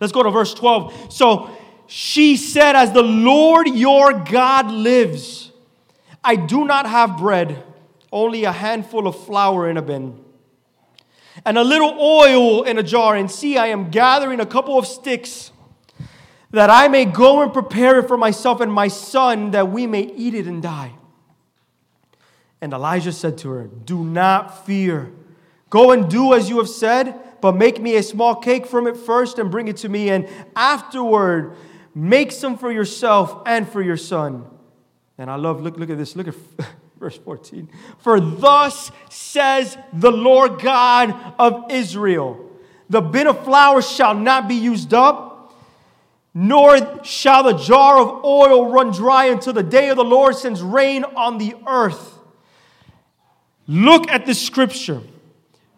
Let's 0.00 0.12
go 0.12 0.24
to 0.24 0.30
verse 0.30 0.52
12. 0.54 1.12
So 1.12 1.56
she 1.86 2.36
said, 2.36 2.74
As 2.74 2.92
the 2.92 3.02
Lord 3.02 3.68
your 3.68 4.12
God 4.24 4.70
lives, 4.70 5.51
I 6.24 6.36
do 6.36 6.64
not 6.64 6.88
have 6.88 7.18
bread, 7.18 7.62
only 8.12 8.44
a 8.44 8.52
handful 8.52 9.06
of 9.06 9.24
flour 9.24 9.68
in 9.68 9.76
a 9.76 9.82
bin, 9.82 10.22
and 11.44 11.58
a 11.58 11.64
little 11.64 11.96
oil 12.00 12.62
in 12.62 12.78
a 12.78 12.82
jar. 12.82 13.16
And 13.16 13.30
see, 13.30 13.56
I 13.58 13.68
am 13.68 13.90
gathering 13.90 14.40
a 14.40 14.46
couple 14.46 14.78
of 14.78 14.86
sticks 14.86 15.50
that 16.52 16.70
I 16.70 16.88
may 16.88 17.06
go 17.06 17.42
and 17.42 17.52
prepare 17.52 17.98
it 18.00 18.08
for 18.08 18.16
myself 18.16 18.60
and 18.60 18.72
my 18.72 18.88
son, 18.88 19.52
that 19.52 19.70
we 19.70 19.86
may 19.86 20.02
eat 20.02 20.34
it 20.34 20.46
and 20.46 20.62
die. 20.62 20.92
And 22.60 22.72
Elijah 22.72 23.12
said 23.12 23.38
to 23.38 23.50
her, 23.50 23.64
Do 23.66 24.04
not 24.04 24.66
fear. 24.66 25.10
Go 25.70 25.90
and 25.90 26.08
do 26.08 26.34
as 26.34 26.48
you 26.50 26.58
have 26.58 26.68
said, 26.68 27.18
but 27.40 27.56
make 27.56 27.80
me 27.80 27.96
a 27.96 28.02
small 28.02 28.36
cake 28.36 28.66
from 28.66 28.86
it 28.86 28.96
first 28.96 29.38
and 29.38 29.50
bring 29.50 29.66
it 29.66 29.78
to 29.78 29.88
me, 29.88 30.10
and 30.10 30.28
afterward 30.54 31.56
make 31.94 32.30
some 32.30 32.56
for 32.56 32.70
yourself 32.70 33.42
and 33.46 33.68
for 33.68 33.82
your 33.82 33.96
son. 33.96 34.46
And 35.18 35.30
I 35.30 35.36
love, 35.36 35.62
look, 35.62 35.76
look 35.76 35.90
at 35.90 35.98
this, 35.98 36.16
look 36.16 36.28
at 36.28 36.34
verse 36.98 37.18
14. 37.18 37.68
For 37.98 38.20
thus 38.20 38.90
says 39.10 39.76
the 39.92 40.12
Lord 40.12 40.60
God 40.60 41.34
of 41.38 41.70
Israel 41.70 42.48
the 42.92 43.00
bin 43.00 43.26
of 43.26 43.42
flour 43.42 43.80
shall 43.80 44.14
not 44.14 44.48
be 44.48 44.54
used 44.54 44.92
up, 44.92 45.54
nor 46.34 47.02
shall 47.02 47.42
the 47.42 47.54
jar 47.54 47.98
of 47.98 48.22
oil 48.22 48.70
run 48.70 48.90
dry 48.90 49.26
until 49.26 49.54
the 49.54 49.62
day 49.62 49.88
of 49.88 49.96
the 49.96 50.04
Lord 50.04 50.36
sends 50.36 50.60
rain 50.60 51.02
on 51.02 51.38
the 51.38 51.54
earth. 51.66 52.18
Look 53.66 54.10
at 54.10 54.26
the 54.26 54.34
scripture. 54.34 55.00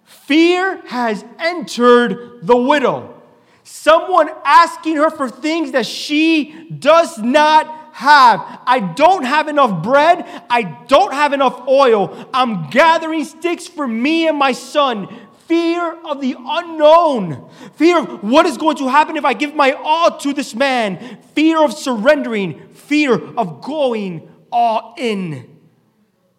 Fear 0.02 0.84
has 0.86 1.24
entered 1.38 2.44
the 2.44 2.56
widow. 2.56 3.22
Someone 3.62 4.28
asking 4.44 4.96
her 4.96 5.10
for 5.10 5.30
things 5.30 5.70
that 5.70 5.86
she 5.86 6.68
does 6.68 7.16
not 7.18 7.83
have. 7.94 8.60
I 8.66 8.80
don't 8.80 9.24
have 9.24 9.46
enough 9.46 9.82
bread. 9.82 10.26
I 10.50 10.62
don't 10.88 11.14
have 11.14 11.32
enough 11.32 11.66
oil. 11.68 12.28
I'm 12.34 12.68
gathering 12.68 13.24
sticks 13.24 13.68
for 13.68 13.86
me 13.86 14.26
and 14.26 14.36
my 14.36 14.50
son. 14.50 15.08
Fear 15.46 15.98
of 16.04 16.20
the 16.20 16.34
unknown. 16.36 17.48
Fear 17.74 17.98
of 17.98 18.24
what 18.24 18.46
is 18.46 18.56
going 18.56 18.76
to 18.78 18.88
happen 18.88 19.16
if 19.16 19.24
I 19.24 19.32
give 19.32 19.54
my 19.54 19.72
all 19.72 20.18
to 20.18 20.32
this 20.32 20.56
man. 20.56 21.18
Fear 21.34 21.62
of 21.62 21.72
surrendering. 21.72 22.68
Fear 22.70 23.14
of 23.36 23.62
going 23.62 24.28
all 24.50 24.94
in. 24.98 25.58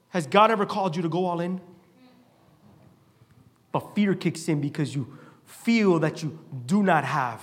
Has 0.10 0.28
God 0.28 0.52
ever 0.52 0.66
called 0.66 0.98
you 0.98 1.04
to 1.04 1.10
go 1.10 1.26
all 1.26 1.40
in? 1.40 1.62
But 3.72 3.96
fear 3.96 4.14
kicks 4.14 4.50
in 4.50 4.60
because 4.60 4.94
you 4.94 5.18
feel 5.46 6.00
that 6.00 6.22
you 6.22 6.38
do 6.66 6.84
not 6.84 7.06
have. 7.06 7.42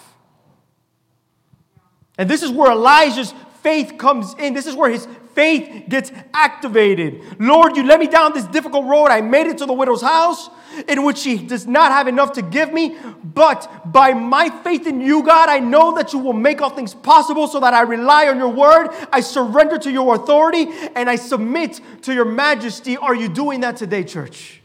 And 2.18 2.28
this 2.28 2.42
is 2.42 2.50
where 2.50 2.70
Elijah's 2.70 3.32
faith 3.62 3.96
comes 3.98 4.34
in. 4.38 4.54
This 4.54 4.66
is 4.66 4.74
where 4.74 4.90
his 4.90 5.06
faith 5.34 5.88
gets 5.88 6.12
activated. 6.34 7.22
Lord, 7.38 7.76
you 7.76 7.84
led 7.84 8.00
me 8.00 8.06
down 8.06 8.32
this 8.32 8.44
difficult 8.44 8.86
road. 8.86 9.06
I 9.06 9.20
made 9.20 9.46
it 9.46 9.58
to 9.58 9.66
the 9.66 9.72
widow's 9.72 10.02
house 10.02 10.50
in 10.88 11.04
which 11.04 11.18
she 11.18 11.38
does 11.38 11.66
not 11.66 11.92
have 11.92 12.08
enough 12.08 12.32
to 12.32 12.42
give 12.42 12.72
me. 12.72 12.96
But 13.22 13.92
by 13.92 14.12
my 14.12 14.50
faith 14.62 14.86
in 14.86 15.00
you, 15.00 15.22
God, 15.22 15.48
I 15.48 15.58
know 15.58 15.94
that 15.96 16.12
you 16.12 16.18
will 16.18 16.32
make 16.32 16.60
all 16.60 16.70
things 16.70 16.94
possible 16.94 17.46
so 17.46 17.60
that 17.60 17.74
I 17.74 17.82
rely 17.82 18.28
on 18.28 18.36
your 18.36 18.48
word. 18.48 18.88
I 19.12 19.20
surrender 19.20 19.78
to 19.78 19.90
your 19.90 20.14
authority 20.14 20.66
and 20.94 21.08
I 21.08 21.16
submit 21.16 21.80
to 22.02 22.14
your 22.14 22.24
majesty. 22.24 22.96
Are 22.96 23.14
you 23.14 23.28
doing 23.28 23.60
that 23.60 23.76
today, 23.76 24.04
church? 24.04 24.60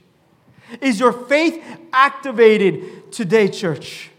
Is 0.81 0.99
your 0.99 1.13
faith 1.13 1.63
activated 1.93 3.11
today, 3.11 3.47
church? 3.47 4.11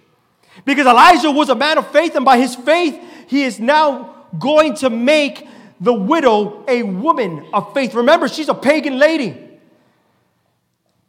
Because 0.64 0.86
Elijah 0.86 1.30
was 1.30 1.50
a 1.50 1.54
man 1.54 1.78
of 1.78 1.90
faith, 1.92 2.16
and 2.16 2.24
by 2.24 2.38
his 2.38 2.56
faith, 2.56 2.98
he 3.28 3.44
is 3.44 3.60
now 3.60 4.17
going 4.38 4.74
to 4.76 4.90
make 4.90 5.46
the 5.80 5.92
widow 5.92 6.64
a 6.66 6.82
woman 6.82 7.46
of 7.52 7.72
faith. 7.72 7.94
Remember, 7.94 8.28
she's 8.28 8.48
a 8.48 8.54
pagan 8.54 8.98
lady. 8.98 9.44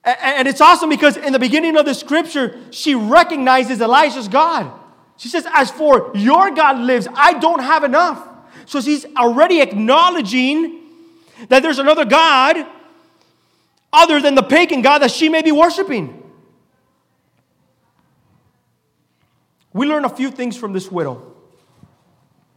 And 0.03 0.47
it's 0.47 0.61
awesome 0.61 0.89
because 0.89 1.17
in 1.17 1.33
the 1.33 1.39
beginning 1.39 1.75
of 1.77 1.85
the 1.85 1.93
scripture, 1.93 2.57
she 2.71 2.95
recognizes 2.95 3.81
Elijah's 3.81 4.27
God. 4.27 4.71
She 5.17 5.27
says, 5.27 5.45
As 5.51 5.69
for 5.69 6.11
your 6.15 6.51
God 6.51 6.79
lives, 6.79 7.07
I 7.13 7.33
don't 7.33 7.59
have 7.59 7.83
enough. 7.83 8.25
So 8.65 8.79
she's 8.81 9.05
already 9.17 9.61
acknowledging 9.61 10.79
that 11.49 11.63
there's 11.63 11.79
another 11.79 12.05
God 12.05 12.65
other 13.91 14.21
than 14.21 14.35
the 14.35 14.43
pagan 14.43 14.81
God 14.81 14.99
that 14.99 15.11
she 15.11 15.29
may 15.29 15.41
be 15.41 15.51
worshiping. 15.51 16.15
We 19.73 19.87
learn 19.87 20.05
a 20.05 20.09
few 20.09 20.31
things 20.31 20.57
from 20.57 20.73
this 20.73 20.91
widow. 20.91 21.35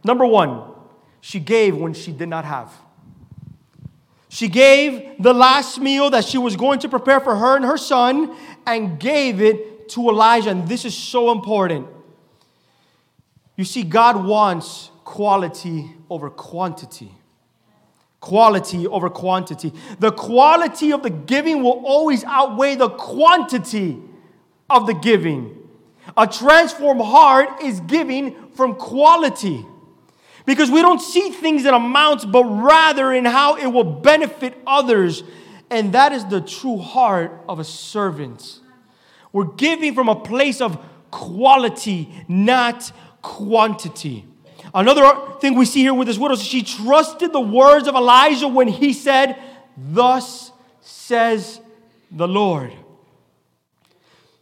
Number 0.03 0.25
one, 0.25 0.63
she 1.21 1.39
gave 1.39 1.75
when 1.75 1.93
she 1.93 2.11
did 2.11 2.29
not 2.29 2.45
have. 2.45 2.71
She 4.29 4.47
gave 4.47 5.21
the 5.21 5.33
last 5.33 5.79
meal 5.79 6.09
that 6.09 6.25
she 6.25 6.37
was 6.37 6.55
going 6.55 6.79
to 6.79 6.89
prepare 6.89 7.19
for 7.19 7.35
her 7.35 7.55
and 7.55 7.63
her 7.63 7.77
son 7.77 8.35
and 8.65 8.99
gave 8.99 9.41
it 9.41 9.89
to 9.89 10.09
Elijah. 10.09 10.49
And 10.49 10.67
this 10.67 10.85
is 10.85 10.97
so 10.97 11.31
important. 11.31 11.87
You 13.55 13.63
see, 13.63 13.83
God 13.83 14.25
wants 14.25 14.89
quality 15.03 15.91
over 16.09 16.29
quantity 16.29 17.11
quality 18.23 18.87
over 18.87 19.09
quantity. 19.09 19.73
The 19.99 20.13
quality 20.13 20.93
of 20.93 21.03
the 21.03 21.09
giving 21.09 21.61
will 21.61 21.83
always 21.85 22.23
outweigh 22.23 22.75
the 22.75 22.87
quantity 22.87 23.99
of 24.69 24.87
the 24.87 24.93
giving. 24.93 25.57
A 26.15 26.25
transformed 26.25 27.01
heart 27.01 27.61
is 27.61 27.81
giving 27.81 28.47
from 28.51 28.75
quality. 28.75 29.65
Because 30.45 30.69
we 30.69 30.81
don't 30.81 30.99
see 30.99 31.29
things 31.29 31.65
in 31.65 31.73
amounts, 31.73 32.25
but 32.25 32.43
rather 32.43 33.13
in 33.13 33.25
how 33.25 33.55
it 33.55 33.67
will 33.67 33.83
benefit 33.83 34.57
others. 34.67 35.23
And 35.69 35.93
that 35.93 36.11
is 36.11 36.25
the 36.25 36.41
true 36.41 36.77
heart 36.77 37.43
of 37.47 37.59
a 37.59 37.63
servant. 37.63 38.59
We're 39.31 39.45
giving 39.45 39.95
from 39.95 40.09
a 40.09 40.15
place 40.15 40.61
of 40.61 40.77
quality, 41.11 42.25
not 42.27 42.91
quantity. 43.21 44.25
Another 44.73 45.37
thing 45.39 45.55
we 45.55 45.65
see 45.65 45.81
here 45.81 45.93
with 45.93 46.07
this 46.07 46.17
widow, 46.17 46.35
she 46.35 46.63
trusted 46.63 47.31
the 47.31 47.39
words 47.39 47.87
of 47.87 47.95
Elijah 47.95 48.47
when 48.47 48.67
he 48.67 48.93
said, 48.93 49.41
Thus 49.77 50.51
says 50.81 51.59
the 52.11 52.27
Lord. 52.27 52.73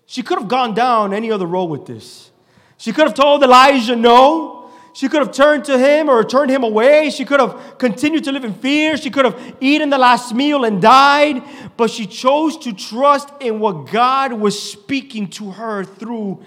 She 0.06 0.24
could 0.24 0.40
have 0.40 0.48
gone 0.48 0.74
down 0.74 1.14
any 1.14 1.32
other 1.32 1.46
road 1.46 1.66
with 1.66 1.86
this. 1.86 2.32
She 2.78 2.92
could 2.92 3.06
have 3.06 3.14
told 3.14 3.44
Elijah 3.44 3.96
no. 3.96 4.61
She 4.94 5.08
could 5.08 5.20
have 5.20 5.32
turned 5.32 5.66
to 5.66 5.78
him 5.78 6.10
or 6.10 6.24
turned 6.24 6.52
him 6.52 6.64
away. 6.64 7.10
She 7.10 7.24
could 7.24 7.40
have 7.40 7.78
continued 7.78 8.26
to 8.26 8.32
live 8.32 8.44
in 8.44 8.54
fear. 8.54 8.98
She 8.98 9.10
could 9.10 9.26
have 9.26 9.56
eaten 9.62 9.90
the 9.90 9.98
last 9.98 10.34
meal 10.34 10.66
and 10.66 10.82
died. 10.82 11.44
But 11.78 11.90
she 11.90 12.06
chose 12.06 12.58
to 12.60 12.74
trust 12.74 13.30
in 13.40 13.60
what 13.60 13.90
God 13.90 14.34
was 14.34 14.62
speaking 14.62 15.30
to 15.32 15.52
her 15.52 15.86
through 15.86 16.44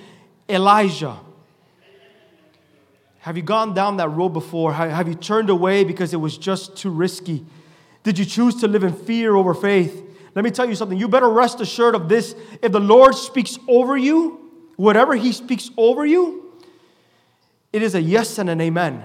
Elijah. 0.48 1.16
Have 3.20 3.38
you 3.38 3.42
gone 3.42 3.72
down 3.72 3.96
that 3.96 4.10
road 4.10 4.30
before? 4.30 4.74
Have 4.74 5.08
you 5.08 5.14
turned 5.14 5.48
away 5.48 5.84
because 5.84 6.12
it 6.12 6.18
was 6.18 6.36
just 6.36 6.76
too 6.76 6.90
risky? 6.90 7.46
Did 8.02 8.18
you 8.18 8.26
choose 8.26 8.56
to 8.56 8.68
live 8.68 8.84
in 8.84 8.92
fear 8.92 9.34
over 9.34 9.54
faith? 9.54 10.02
Let 10.34 10.44
me 10.44 10.50
tell 10.50 10.68
you 10.68 10.74
something. 10.74 10.98
You 10.98 11.08
better 11.08 11.30
rest 11.30 11.62
assured 11.62 11.94
of 11.94 12.10
this. 12.10 12.34
If 12.60 12.72
the 12.72 12.80
Lord 12.80 13.14
speaks 13.14 13.58
over 13.66 13.96
you, 13.96 14.50
whatever 14.76 15.14
He 15.14 15.32
speaks 15.32 15.70
over 15.78 16.04
you, 16.04 16.43
it 17.74 17.82
is 17.82 17.96
a 17.96 18.00
yes 18.00 18.38
and 18.38 18.48
an 18.48 18.60
amen. 18.60 19.02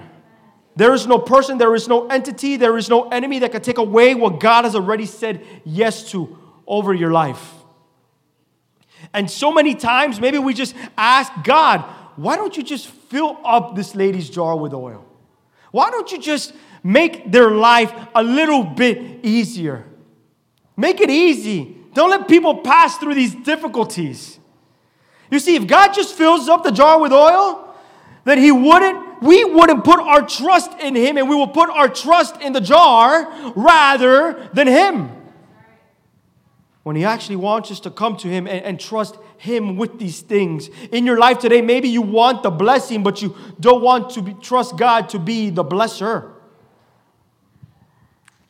There 0.76 0.94
is 0.94 1.04
no 1.04 1.18
person, 1.18 1.58
there 1.58 1.74
is 1.74 1.88
no 1.88 2.06
entity, 2.06 2.56
there 2.56 2.78
is 2.78 2.88
no 2.88 3.08
enemy 3.08 3.40
that 3.40 3.50
can 3.50 3.62
take 3.62 3.78
away 3.78 4.14
what 4.14 4.38
God 4.38 4.64
has 4.64 4.76
already 4.76 5.06
said 5.06 5.44
yes 5.64 6.08
to 6.12 6.38
over 6.68 6.94
your 6.94 7.10
life. 7.10 7.52
And 9.12 9.28
so 9.28 9.50
many 9.50 9.74
times, 9.74 10.20
maybe 10.20 10.38
we 10.38 10.54
just 10.54 10.76
ask 10.96 11.32
God, 11.42 11.80
why 12.14 12.36
don't 12.36 12.56
you 12.56 12.62
just 12.62 12.86
fill 12.86 13.40
up 13.44 13.74
this 13.74 13.96
lady's 13.96 14.30
jar 14.30 14.56
with 14.56 14.72
oil? 14.72 15.04
Why 15.72 15.90
don't 15.90 16.12
you 16.12 16.20
just 16.20 16.54
make 16.84 17.32
their 17.32 17.50
life 17.50 17.92
a 18.14 18.22
little 18.22 18.62
bit 18.62 19.24
easier? 19.24 19.84
Make 20.76 21.00
it 21.00 21.10
easy. 21.10 21.76
Don't 21.92 22.10
let 22.10 22.28
people 22.28 22.58
pass 22.58 22.98
through 22.98 23.16
these 23.16 23.34
difficulties. 23.34 24.38
You 25.28 25.40
see, 25.40 25.56
if 25.56 25.66
God 25.66 25.92
just 25.92 26.14
fills 26.14 26.48
up 26.48 26.62
the 26.62 26.70
jar 26.70 27.00
with 27.00 27.12
oil, 27.12 27.66
then 28.24 28.38
He 28.38 28.52
wouldn't, 28.52 29.22
we 29.22 29.44
wouldn't 29.44 29.84
put 29.84 30.00
our 30.00 30.26
trust 30.26 30.72
in 30.80 30.94
Him 30.94 31.16
and 31.16 31.28
we 31.28 31.34
will 31.34 31.48
put 31.48 31.70
our 31.70 31.88
trust 31.88 32.40
in 32.40 32.52
the 32.52 32.60
jar 32.60 33.52
rather 33.54 34.48
than 34.52 34.66
Him. 34.66 35.10
When 36.82 36.96
He 36.96 37.04
actually 37.04 37.36
wants 37.36 37.70
us 37.70 37.80
to 37.80 37.90
come 37.90 38.16
to 38.18 38.28
Him 38.28 38.46
and, 38.46 38.64
and 38.64 38.80
trust 38.80 39.16
Him 39.38 39.76
with 39.76 39.98
these 39.98 40.20
things. 40.20 40.68
In 40.92 41.06
your 41.06 41.18
life 41.18 41.38
today, 41.38 41.60
maybe 41.60 41.88
you 41.88 42.02
want 42.02 42.42
the 42.42 42.50
blessing, 42.50 43.02
but 43.02 43.22
you 43.22 43.36
don't 43.58 43.82
want 43.82 44.10
to 44.10 44.22
be, 44.22 44.34
trust 44.34 44.76
God 44.76 45.08
to 45.10 45.18
be 45.18 45.50
the 45.50 45.64
blesser. 45.64 46.32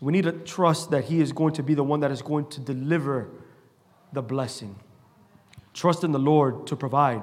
We 0.00 0.12
need 0.12 0.24
to 0.24 0.32
trust 0.32 0.90
that 0.92 1.04
He 1.04 1.20
is 1.20 1.32
going 1.32 1.54
to 1.54 1.62
be 1.62 1.74
the 1.74 1.84
one 1.84 2.00
that 2.00 2.10
is 2.10 2.22
going 2.22 2.46
to 2.50 2.60
deliver 2.60 3.28
the 4.12 4.22
blessing. 4.22 4.76
Trust 5.74 6.04
in 6.04 6.12
the 6.12 6.18
Lord 6.18 6.66
to 6.68 6.76
provide. 6.76 7.22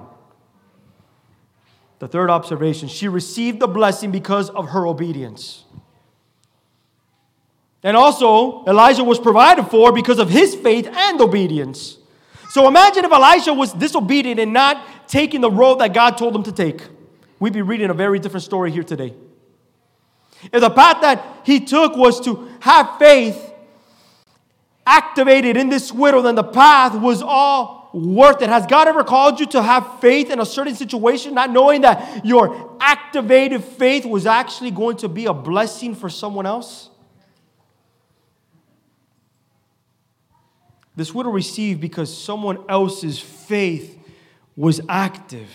The 2.00 2.08
third 2.08 2.30
observation 2.30 2.88
she 2.88 3.08
received 3.08 3.60
the 3.60 3.68
blessing 3.68 4.12
because 4.12 4.50
of 4.52 4.70
her 4.70 4.86
obedience. 4.86 5.64
And 7.84 7.96
also, 7.96 8.66
Elijah 8.66 9.04
was 9.04 9.20
provided 9.20 9.66
for 9.68 9.92
because 9.92 10.20
of 10.20 10.30
his 10.30 10.56
faith 10.56 10.88
and 10.88 11.22
obedience. 11.22 11.98
So 12.50 12.68
imagine 12.68 13.06
if 13.06 13.12
Elijah 13.12 13.54
was 13.54 13.74
disobedient 13.74 14.40
and 14.40 14.54
not 14.54 15.08
taking 15.08 15.42
the 15.42 15.52
road 15.52 15.80
that 15.80 15.94
God 15.94 16.18
told 16.18 16.36
him 16.36 16.44
to 16.44 16.52
take. 16.52 16.82
We'd 17.40 17.54
be 17.54 17.62
reading 17.62 17.90
a 17.90 17.94
very 17.94 18.20
different 18.20 18.44
story 18.44 18.72
here 18.72 18.84
today. 18.84 19.14
If 20.52 20.62
the 20.62 20.70
path 20.70 21.02
that 21.02 21.24
he 21.44 21.60
took 21.60 21.96
was 21.96 22.20
to 22.22 22.50
have 22.60 22.98
faith 23.00 23.54
activated 24.86 25.58
in 25.58 25.70
this 25.70 25.92
widow, 25.92 26.22
then 26.22 26.36
the 26.36 26.44
path 26.44 26.96
was 26.96 27.22
all 27.22 27.77
worth 27.94 28.42
it. 28.42 28.50
Has 28.50 28.66
God 28.66 28.88
ever 28.88 29.04
called 29.04 29.40
you 29.40 29.46
to 29.48 29.62
have 29.62 30.00
faith 30.00 30.30
in 30.30 30.40
a 30.40 30.46
certain 30.46 30.76
situation, 30.76 31.34
not 31.34 31.52
knowing 31.52 31.82
that 31.82 32.26
your 32.26 32.78
activated 32.80 33.64
faith 33.64 34.06
was 34.06 34.26
actually 34.26 34.72
going 34.72 34.98
to 34.98 35.08
be 35.10 35.26
a 35.26 35.34
blessing 35.34 35.96
for 35.96 36.10
someone 36.10 36.46
else? 36.46 36.90
This 40.96 41.14
widow 41.14 41.30
received 41.30 41.80
because 41.80 42.16
someone 42.16 42.64
else's 42.68 43.20
faith 43.20 43.98
was 44.56 44.82
active. 44.90 45.50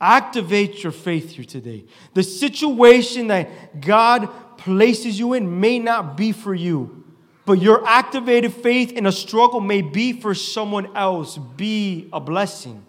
Activate 0.00 0.82
your 0.82 0.92
faith 0.92 1.30
here 1.32 1.44
today. 1.44 1.84
The 2.14 2.22
situation 2.22 3.26
that 3.28 3.80
God 3.80 4.28
places 4.56 5.18
you 5.18 5.32
in 5.32 5.60
may 5.60 5.78
not 5.78 6.16
be 6.16 6.30
for 6.32 6.54
you, 6.54 7.03
but 7.46 7.60
your 7.60 7.86
activated 7.86 8.52
faith 8.52 8.92
in 8.92 9.06
a 9.06 9.12
struggle 9.12 9.60
may 9.60 9.82
be 9.82 10.12
for 10.18 10.34
someone 10.34 10.94
else. 10.96 11.36
Be 11.36 12.08
a 12.12 12.20
blessing. 12.20 12.84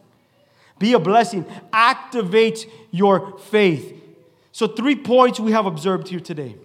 Be 0.79 0.93
a 0.93 0.99
blessing. 0.99 1.45
Activate 1.73 2.69
your 2.91 3.37
faith. 3.37 4.01
So, 4.51 4.67
three 4.67 4.95
points 4.95 5.39
we 5.39 5.51
have 5.51 5.65
observed 5.65 6.07
here 6.07 6.19
today. 6.19 6.55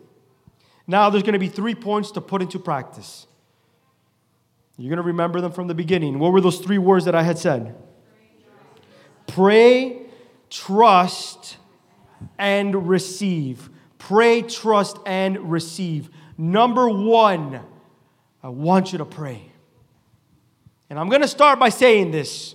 Now, 0.86 1.10
there's 1.10 1.22
going 1.22 1.34
to 1.34 1.40
be 1.40 1.48
three 1.48 1.74
points 1.74 2.12
to 2.12 2.20
put 2.20 2.42
into 2.42 2.58
practice. 2.58 3.26
You're 4.76 4.90
going 4.90 4.96
to 4.96 5.02
remember 5.02 5.40
them 5.40 5.52
from 5.52 5.66
the 5.66 5.74
beginning. 5.74 6.18
What 6.18 6.32
were 6.32 6.40
those 6.40 6.58
three 6.58 6.78
words 6.78 7.04
that 7.04 7.14
I 7.14 7.22
had 7.22 7.38
said? 7.38 7.74
Pray, 9.26 10.02
trust, 10.48 11.58
and 12.38 12.88
receive. 12.88 13.68
Pray, 13.98 14.42
trust, 14.42 14.96
and 15.04 15.50
receive. 15.50 16.10
Number 16.38 16.88
one, 16.88 17.60
I 18.42 18.48
want 18.48 18.92
you 18.92 18.98
to 18.98 19.04
pray. 19.04 19.50
And 20.88 20.98
I'm 20.98 21.08
going 21.08 21.22
to 21.22 21.28
start 21.28 21.58
by 21.58 21.68
saying 21.68 22.10
this. 22.10 22.54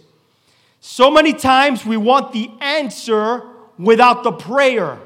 So 0.80 1.10
many 1.10 1.34
times 1.34 1.86
we 1.86 1.98
want 1.98 2.32
the 2.32 2.50
answer 2.60 3.44
without 3.78 4.24
the 4.24 4.32
prayer. 4.32 5.00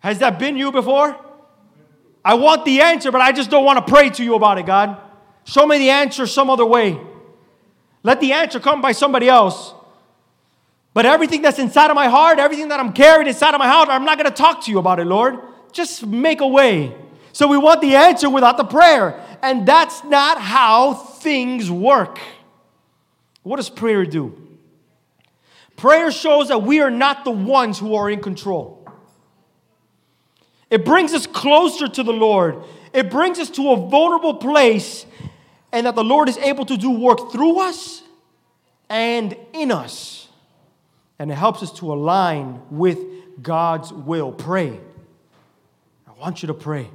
Has 0.00 0.18
that 0.20 0.38
been 0.38 0.56
you 0.56 0.72
before? 0.72 1.16
I 2.24 2.34
want 2.34 2.64
the 2.64 2.80
answer, 2.80 3.12
but 3.12 3.20
I 3.20 3.32
just 3.32 3.50
don't 3.50 3.64
want 3.64 3.84
to 3.84 3.92
pray 3.92 4.10
to 4.10 4.24
you 4.24 4.34
about 4.34 4.58
it, 4.58 4.66
God. 4.66 5.00
Show 5.44 5.66
me 5.66 5.78
the 5.78 5.90
answer 5.90 6.26
some 6.26 6.50
other 6.50 6.66
way. 6.66 6.98
Let 8.02 8.20
the 8.20 8.32
answer 8.32 8.58
come 8.58 8.80
by 8.80 8.92
somebody 8.92 9.28
else. 9.28 9.74
But 10.92 11.06
everything 11.06 11.42
that's 11.42 11.58
inside 11.58 11.90
of 11.90 11.94
my 11.94 12.08
heart, 12.08 12.38
everything 12.38 12.68
that 12.68 12.80
I'm 12.80 12.92
carrying 12.92 13.28
inside 13.28 13.54
of 13.54 13.58
my 13.58 13.68
heart, 13.68 13.88
I'm 13.88 14.04
not 14.04 14.18
going 14.18 14.30
to 14.30 14.36
talk 14.36 14.64
to 14.64 14.70
you 14.70 14.78
about 14.78 14.98
it, 14.98 15.04
Lord. 15.04 15.38
Just 15.70 16.06
make 16.06 16.40
a 16.40 16.46
way. 16.48 16.96
So 17.36 17.46
we 17.46 17.58
want 17.58 17.82
the 17.82 17.96
answer 17.96 18.30
without 18.30 18.56
the 18.56 18.64
prayer. 18.64 19.22
And 19.42 19.68
that's 19.68 20.02
not 20.04 20.40
how 20.40 20.94
things 20.94 21.70
work. 21.70 22.18
What 23.42 23.56
does 23.56 23.68
prayer 23.68 24.06
do? 24.06 24.56
Prayer 25.76 26.10
shows 26.10 26.48
that 26.48 26.62
we 26.62 26.80
are 26.80 26.90
not 26.90 27.26
the 27.26 27.30
ones 27.30 27.78
who 27.78 27.94
are 27.94 28.08
in 28.08 28.22
control. 28.22 28.88
It 30.70 30.86
brings 30.86 31.12
us 31.12 31.26
closer 31.26 31.86
to 31.86 32.02
the 32.02 32.12
Lord. 32.14 32.64
It 32.94 33.10
brings 33.10 33.38
us 33.38 33.50
to 33.50 33.70
a 33.72 33.86
vulnerable 33.86 34.36
place 34.36 35.04
and 35.72 35.84
that 35.84 35.94
the 35.94 36.04
Lord 36.04 36.30
is 36.30 36.38
able 36.38 36.64
to 36.64 36.78
do 36.78 36.90
work 36.90 37.32
through 37.32 37.60
us 37.60 38.02
and 38.88 39.36
in 39.52 39.72
us. 39.72 40.26
And 41.18 41.30
it 41.30 41.34
helps 41.34 41.62
us 41.62 41.72
to 41.80 41.92
align 41.92 42.62
with 42.70 42.98
God's 43.42 43.92
will. 43.92 44.32
Pray. 44.32 44.80
I 46.08 46.18
want 46.18 46.42
you 46.42 46.46
to 46.46 46.54
pray. 46.54 46.88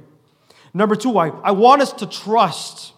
Number 0.74 0.96
two, 0.96 1.18
I, 1.18 1.28
I 1.28 1.50
want 1.52 1.82
us 1.82 1.92
to 1.94 2.06
trust. 2.06 2.92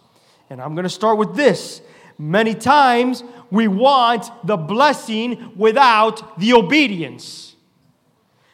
And 0.49 0.61
I'm 0.61 0.75
going 0.75 0.83
to 0.83 0.89
start 0.89 1.17
with 1.17 1.35
this. 1.35 1.81
Many 2.17 2.53
times 2.55 3.23
we 3.51 3.67
want 3.67 4.29
the 4.45 4.57
blessing 4.57 5.53
without 5.55 6.39
the 6.39 6.53
obedience. 6.53 7.55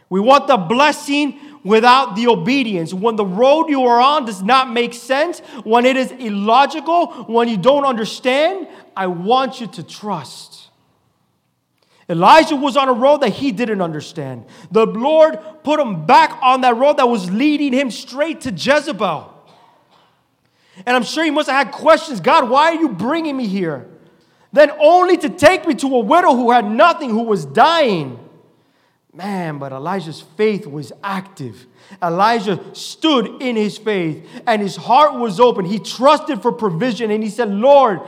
We 0.10 0.20
want 0.20 0.48
the 0.48 0.58
blessing 0.58 1.40
without 1.64 2.16
the 2.16 2.28
obedience. 2.28 2.94
When 2.94 3.16
the 3.16 3.26
road 3.26 3.68
you 3.68 3.84
are 3.84 4.02
on 4.02 4.26
does 4.26 4.42
not 4.42 4.72
make 4.72 4.94
sense, 4.94 5.40
when 5.64 5.86
it 5.86 5.96
is 5.96 6.12
illogical, 6.12 7.08
when 7.26 7.48
you 7.48 7.58
don't 7.58 7.86
understand, 7.86 8.68
I 8.96 9.08
want 9.08 9.62
you 9.62 9.68
to 9.68 9.84
trust. 9.84 10.51
Elijah 12.12 12.58
was 12.58 12.76
on 12.76 12.90
a 12.90 12.94
road 12.94 13.22
that 13.22 13.30
he 13.30 13.54
didn't 13.54 13.82
understand. 13.82 14.46
The 14.70 14.86
Lord 14.86 15.40
put 15.64 15.80
him 15.80 16.06
back 16.06 16.38
on 16.42 16.62
that 16.62 16.76
road 16.76 16.98
that 16.98 17.08
was 17.08 17.32
leading 17.32 17.72
him 17.72 17.90
straight 17.90 18.42
to 18.42 18.52
Jezebel. 18.52 19.34
And 20.86 20.96
I'm 20.96 21.04
sure 21.04 21.24
he 21.24 21.32
must 21.32 21.50
have 21.50 21.68
had 21.68 21.74
questions 21.74 22.20
God, 22.20 22.50
why 22.50 22.74
are 22.74 22.76
you 22.76 22.90
bringing 22.90 23.38
me 23.38 23.48
here? 23.48 23.88
Then 24.52 24.72
only 24.80 25.16
to 25.18 25.30
take 25.30 25.66
me 25.66 25.74
to 25.76 25.88
a 25.96 26.00
widow 26.00 26.36
who 26.36 26.52
had 26.52 26.70
nothing, 26.70 27.12
who 27.12 27.24
was 27.24 27.46
dying. 27.46 28.20
Man, 29.14 29.58
but 29.58 29.72
Elijah's 29.72 30.22
faith 30.22 30.68
was 30.68 30.92
active. 31.04 31.66
Elijah 32.04 32.60
stood 32.74 33.42
in 33.42 33.56
his 33.56 33.78
faith 33.78 34.26
and 34.48 34.62
his 34.62 34.76
heart 34.76 35.14
was 35.14 35.40
open. 35.40 35.64
He 35.64 35.80
trusted 35.80 36.42
for 36.42 36.52
provision 36.52 37.10
and 37.12 37.24
he 37.24 37.30
said, 37.30 37.50
Lord, 37.50 38.02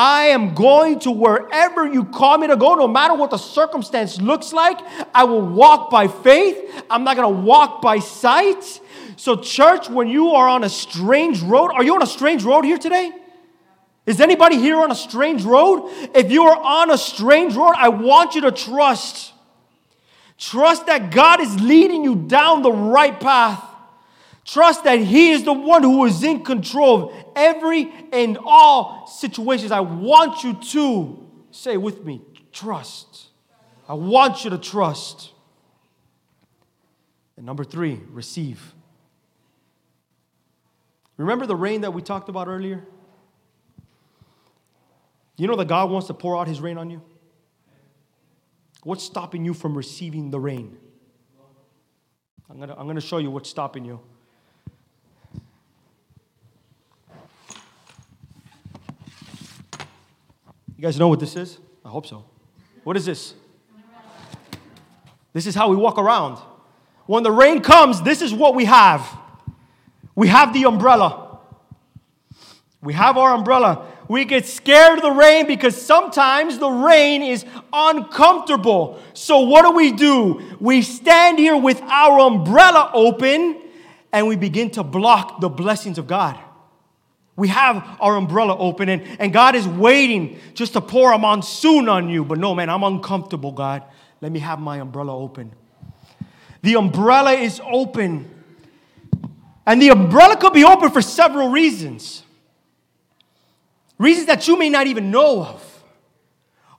I 0.00 0.26
am 0.26 0.54
going 0.54 1.00
to 1.00 1.10
wherever 1.10 1.84
you 1.84 2.04
call 2.04 2.38
me 2.38 2.46
to 2.46 2.56
go, 2.56 2.76
no 2.76 2.86
matter 2.86 3.14
what 3.14 3.32
the 3.32 3.36
circumstance 3.36 4.20
looks 4.20 4.52
like. 4.52 4.78
I 5.12 5.24
will 5.24 5.42
walk 5.42 5.90
by 5.90 6.06
faith. 6.06 6.84
I'm 6.88 7.02
not 7.02 7.16
going 7.16 7.34
to 7.34 7.42
walk 7.42 7.82
by 7.82 7.98
sight. 7.98 8.80
So, 9.16 9.34
church, 9.34 9.90
when 9.90 10.06
you 10.06 10.30
are 10.34 10.48
on 10.48 10.62
a 10.62 10.68
strange 10.68 11.42
road, 11.42 11.72
are 11.72 11.82
you 11.82 11.96
on 11.96 12.02
a 12.04 12.06
strange 12.06 12.44
road 12.44 12.64
here 12.64 12.78
today? 12.78 13.10
Is 14.06 14.20
anybody 14.20 14.58
here 14.58 14.76
on 14.76 14.92
a 14.92 14.94
strange 14.94 15.42
road? 15.42 15.90
If 16.14 16.30
you 16.30 16.44
are 16.44 16.56
on 16.56 16.92
a 16.92 16.96
strange 16.96 17.56
road, 17.56 17.74
I 17.76 17.88
want 17.88 18.36
you 18.36 18.42
to 18.42 18.52
trust. 18.52 19.32
Trust 20.38 20.86
that 20.86 21.10
God 21.10 21.40
is 21.40 21.60
leading 21.60 22.04
you 22.04 22.14
down 22.14 22.62
the 22.62 22.70
right 22.70 23.18
path. 23.18 23.67
Trust 24.48 24.84
that 24.84 25.00
He 25.00 25.32
is 25.32 25.44
the 25.44 25.52
one 25.52 25.82
who 25.82 26.06
is 26.06 26.24
in 26.24 26.42
control 26.42 27.10
of 27.10 27.24
every 27.36 27.92
and 28.14 28.38
all 28.42 29.06
situations. 29.06 29.70
I 29.70 29.80
want 29.80 30.42
you 30.42 30.54
to 30.54 31.28
say 31.50 31.76
with 31.76 32.02
me 32.02 32.22
trust. 32.50 33.26
I 33.86 33.92
want 33.92 34.44
you 34.44 34.50
to 34.50 34.56
trust. 34.56 35.32
And 37.36 37.44
number 37.44 37.62
three, 37.62 38.00
receive. 38.10 38.72
Remember 41.18 41.44
the 41.44 41.56
rain 41.56 41.82
that 41.82 41.92
we 41.92 42.00
talked 42.00 42.30
about 42.30 42.48
earlier? 42.48 42.86
You 45.36 45.46
know 45.46 45.56
that 45.56 45.68
God 45.68 45.90
wants 45.90 46.06
to 46.06 46.14
pour 46.14 46.38
out 46.38 46.48
His 46.48 46.58
rain 46.58 46.78
on 46.78 46.88
you? 46.88 47.02
What's 48.82 49.04
stopping 49.04 49.44
you 49.44 49.52
from 49.52 49.76
receiving 49.76 50.30
the 50.30 50.40
rain? 50.40 50.78
I'm 52.48 52.58
to 52.66 52.78
I'm 52.78 52.94
to 52.94 53.00
show 53.02 53.18
you 53.18 53.30
what's 53.30 53.50
stopping 53.50 53.84
you. 53.84 54.00
You 60.78 60.82
guys 60.82 60.96
know 60.96 61.08
what 61.08 61.18
this 61.18 61.34
is? 61.34 61.58
I 61.84 61.88
hope 61.88 62.06
so. 62.06 62.24
What 62.84 62.96
is 62.96 63.04
this? 63.04 63.34
This 65.32 65.46
is 65.46 65.54
how 65.54 65.68
we 65.68 65.76
walk 65.76 65.98
around. 65.98 66.38
When 67.06 67.24
the 67.24 67.32
rain 67.32 67.62
comes, 67.62 68.00
this 68.00 68.22
is 68.22 68.32
what 68.32 68.54
we 68.54 68.64
have. 68.64 69.04
We 70.14 70.28
have 70.28 70.54
the 70.54 70.64
umbrella. 70.66 71.40
We 72.80 72.92
have 72.92 73.16
our 73.18 73.34
umbrella. 73.34 73.86
We 74.06 74.24
get 74.24 74.46
scared 74.46 74.98
of 74.98 75.02
the 75.02 75.10
rain 75.10 75.48
because 75.48 75.80
sometimes 75.80 76.58
the 76.58 76.70
rain 76.70 77.22
is 77.22 77.44
uncomfortable. 77.72 79.02
So, 79.14 79.40
what 79.40 79.62
do 79.62 79.72
we 79.72 79.90
do? 79.90 80.40
We 80.60 80.82
stand 80.82 81.40
here 81.40 81.56
with 81.56 81.82
our 81.82 82.20
umbrella 82.20 82.92
open 82.94 83.60
and 84.12 84.28
we 84.28 84.36
begin 84.36 84.70
to 84.72 84.84
block 84.84 85.40
the 85.40 85.48
blessings 85.48 85.98
of 85.98 86.06
God. 86.06 86.38
We 87.38 87.46
have 87.48 87.96
our 88.00 88.16
umbrella 88.16 88.58
open, 88.58 88.88
and, 88.88 89.04
and 89.20 89.32
God 89.32 89.54
is 89.54 89.66
waiting 89.66 90.40
just 90.54 90.72
to 90.72 90.80
pour 90.80 91.12
a 91.12 91.18
monsoon 91.18 91.88
on 91.88 92.08
you. 92.08 92.24
But 92.24 92.38
no, 92.38 92.52
man, 92.52 92.68
I'm 92.68 92.82
uncomfortable, 92.82 93.52
God. 93.52 93.84
Let 94.20 94.32
me 94.32 94.40
have 94.40 94.58
my 94.58 94.78
umbrella 94.78 95.16
open. 95.16 95.52
The 96.62 96.74
umbrella 96.74 97.34
is 97.34 97.60
open. 97.64 98.28
And 99.64 99.80
the 99.80 99.90
umbrella 99.90 100.36
could 100.36 100.52
be 100.52 100.64
open 100.64 100.90
for 100.90 101.00
several 101.00 101.50
reasons. 101.50 102.24
Reasons 103.98 104.26
that 104.26 104.48
you 104.48 104.58
may 104.58 104.68
not 104.68 104.88
even 104.88 105.12
know 105.12 105.44
of. 105.44 105.84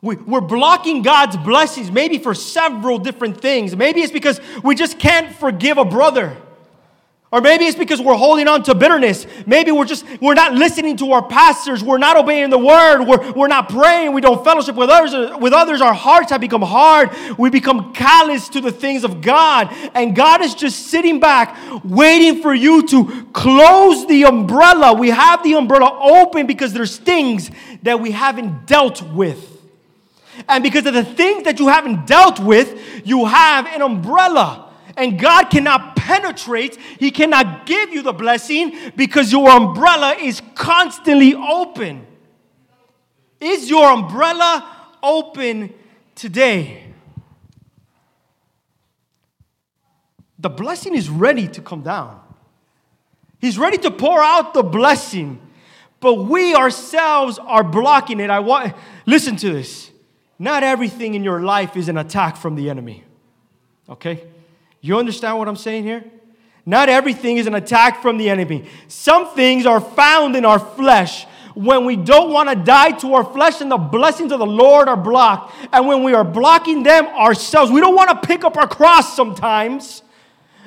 We, 0.01 0.18
we're 0.18 0.41
blocking 0.41 1.03
God's 1.03 1.38
blessings, 1.38 1.89
maybe 1.89 2.18
for 2.18 2.34
several 2.34 2.99
different 2.99 3.39
things. 3.39 3.78
Maybe 3.78 4.01
it's 4.01 4.12
because 4.12 4.41
we 4.62 4.76
just 4.76 4.99
can't 4.99 5.34
forgive 5.34 5.78
a 5.78 5.86
brother. 5.86 6.36
Or 7.32 7.41
maybe 7.41 7.65
it's 7.65 7.77
because 7.77 8.01
we're 8.01 8.15
holding 8.15 8.47
on 8.47 8.63
to 8.63 8.73
bitterness. 8.73 9.27
Maybe 9.45 9.71
we're 9.71 9.86
just, 9.86 10.03
we're 10.19 10.34
not 10.34 10.53
listening 10.53 10.97
to 10.97 11.11
our 11.11 11.21
pastors. 11.21 11.84
We're 11.84 11.99
not 11.99 12.17
obeying 12.17 12.49
the 12.49 12.57
word. 12.57 13.03
We're, 13.03 13.34
we're 13.34 13.47
not 13.47 13.69
praying. 13.69 14.13
We 14.13 14.21
don't 14.21 14.43
fellowship 14.43 14.75
with 14.75 14.89
others. 14.89 15.39
With 15.39 15.53
others, 15.53 15.80
our 15.80 15.93
hearts 15.93 16.32
have 16.32 16.41
become 16.41 16.63
hard. 16.63 17.11
We 17.38 17.51
become 17.51 17.93
callous 17.93 18.49
to 18.49 18.61
the 18.61 18.71
things 18.71 19.03
of 19.03 19.21
God. 19.21 19.71
And 19.93 20.15
God 20.15 20.41
is 20.41 20.55
just 20.55 20.88
sitting 20.88 21.19
back, 21.19 21.55
waiting 21.84 22.41
for 22.41 22.51
you 22.51 22.88
to 22.88 23.27
close 23.32 24.07
the 24.07 24.23
umbrella. 24.23 24.95
We 24.95 25.09
have 25.09 25.43
the 25.43 25.53
umbrella 25.53 25.99
open 26.01 26.47
because 26.47 26.73
there's 26.73 26.97
things 26.97 27.51
that 27.84 27.99
we 27.99 28.09
haven't 28.09 28.65
dealt 28.65 29.03
with. 29.03 29.45
And 30.47 30.63
because 30.63 30.88
of 30.88 30.95
the 30.95 31.03
things 31.03 31.43
that 31.43 31.59
you 31.59 31.67
haven't 31.67 32.07
dealt 32.07 32.39
with, 32.39 33.05
you 33.05 33.25
have 33.25 33.67
an 33.67 33.84
umbrella 33.84 34.69
and 34.99 35.17
God 35.17 35.45
cannot 35.45 35.95
penetrate, 36.10 36.76
He 36.97 37.12
cannot 37.12 37.68
give 37.68 37.93
you 37.93 38.01
the 38.01 38.14
blessing 38.14 38.76
because 38.95 39.32
your 39.32 39.47
umbrella 39.47 40.16
is 40.16 40.41
constantly 40.55 41.36
open. 41.36 42.07
Is 43.39 43.70
your 43.70 43.91
umbrella 43.91 44.88
open 45.03 45.72
today? 46.16 46.86
The 50.39 50.49
blessing 50.49 50.95
is 50.95 51.10
ready 51.10 51.47
to 51.49 51.62
come 51.62 51.84
down. 51.84 52.20
He's 53.39 53.60
ready 53.60 53.78
to 53.78 53.91
pour 53.91 54.22
out 54.24 54.53
the 54.55 54.64
blessing, 54.64 55.39
but 55.99 56.16
we 56.16 56.55
ourselves 56.55 57.38
are 57.38 57.64
blocking 57.64 58.20
it. 58.20 58.32
I 58.32 58.39
want 58.39 58.74
listen 59.05 59.36
to 59.38 59.53
this. 59.53 59.91
Not 60.39 60.64
everything 60.64 61.14
in 61.14 61.24
your 61.24 61.41
life 61.41 61.78
is 61.78 61.88
an 61.88 61.97
attack 61.97 62.36
from 62.36 62.55
the 62.55 62.70
enemy. 62.70 63.03
Okay? 63.88 64.24
You 64.82 64.97
understand 64.97 65.38
what 65.38 65.47
I'm 65.47 65.55
saying 65.55 65.84
here? 65.84 66.03
Not 66.65 66.89
everything 66.89 67.38
is 67.38 67.47
an 67.47 67.55
attack 67.55 68.01
from 68.01 68.17
the 68.17 68.30
enemy. 68.30 68.67
Some 68.88 69.34
things 69.34 69.65
are 69.65 69.82
found 69.82 70.36
in 70.36 70.45
our 70.45 70.59
flesh. 70.59 71.25
When 71.55 71.84
we 71.84 71.95
don't 71.95 72.32
want 72.32 72.49
to 72.49 72.55
die 72.55 72.91
to 72.99 73.15
our 73.15 73.23
flesh 73.23 73.59
and 73.59 73.71
the 73.71 73.77
blessings 73.77 74.32
of 74.32 74.39
the 74.39 74.45
Lord 74.45 74.88
are 74.88 74.95
blocked, 74.95 75.53
and 75.73 75.88
when 75.88 76.03
we 76.03 76.13
are 76.13 76.23
blocking 76.23 76.84
them 76.84 77.07
ourselves, 77.07 77.71
we 77.71 77.82
don't 77.82 77.95
want 77.95 78.09
to 78.09 78.27
pick 78.27 78.43
up 78.43 78.55
our 78.55 78.67
cross 78.67 79.15
sometimes 79.15 80.03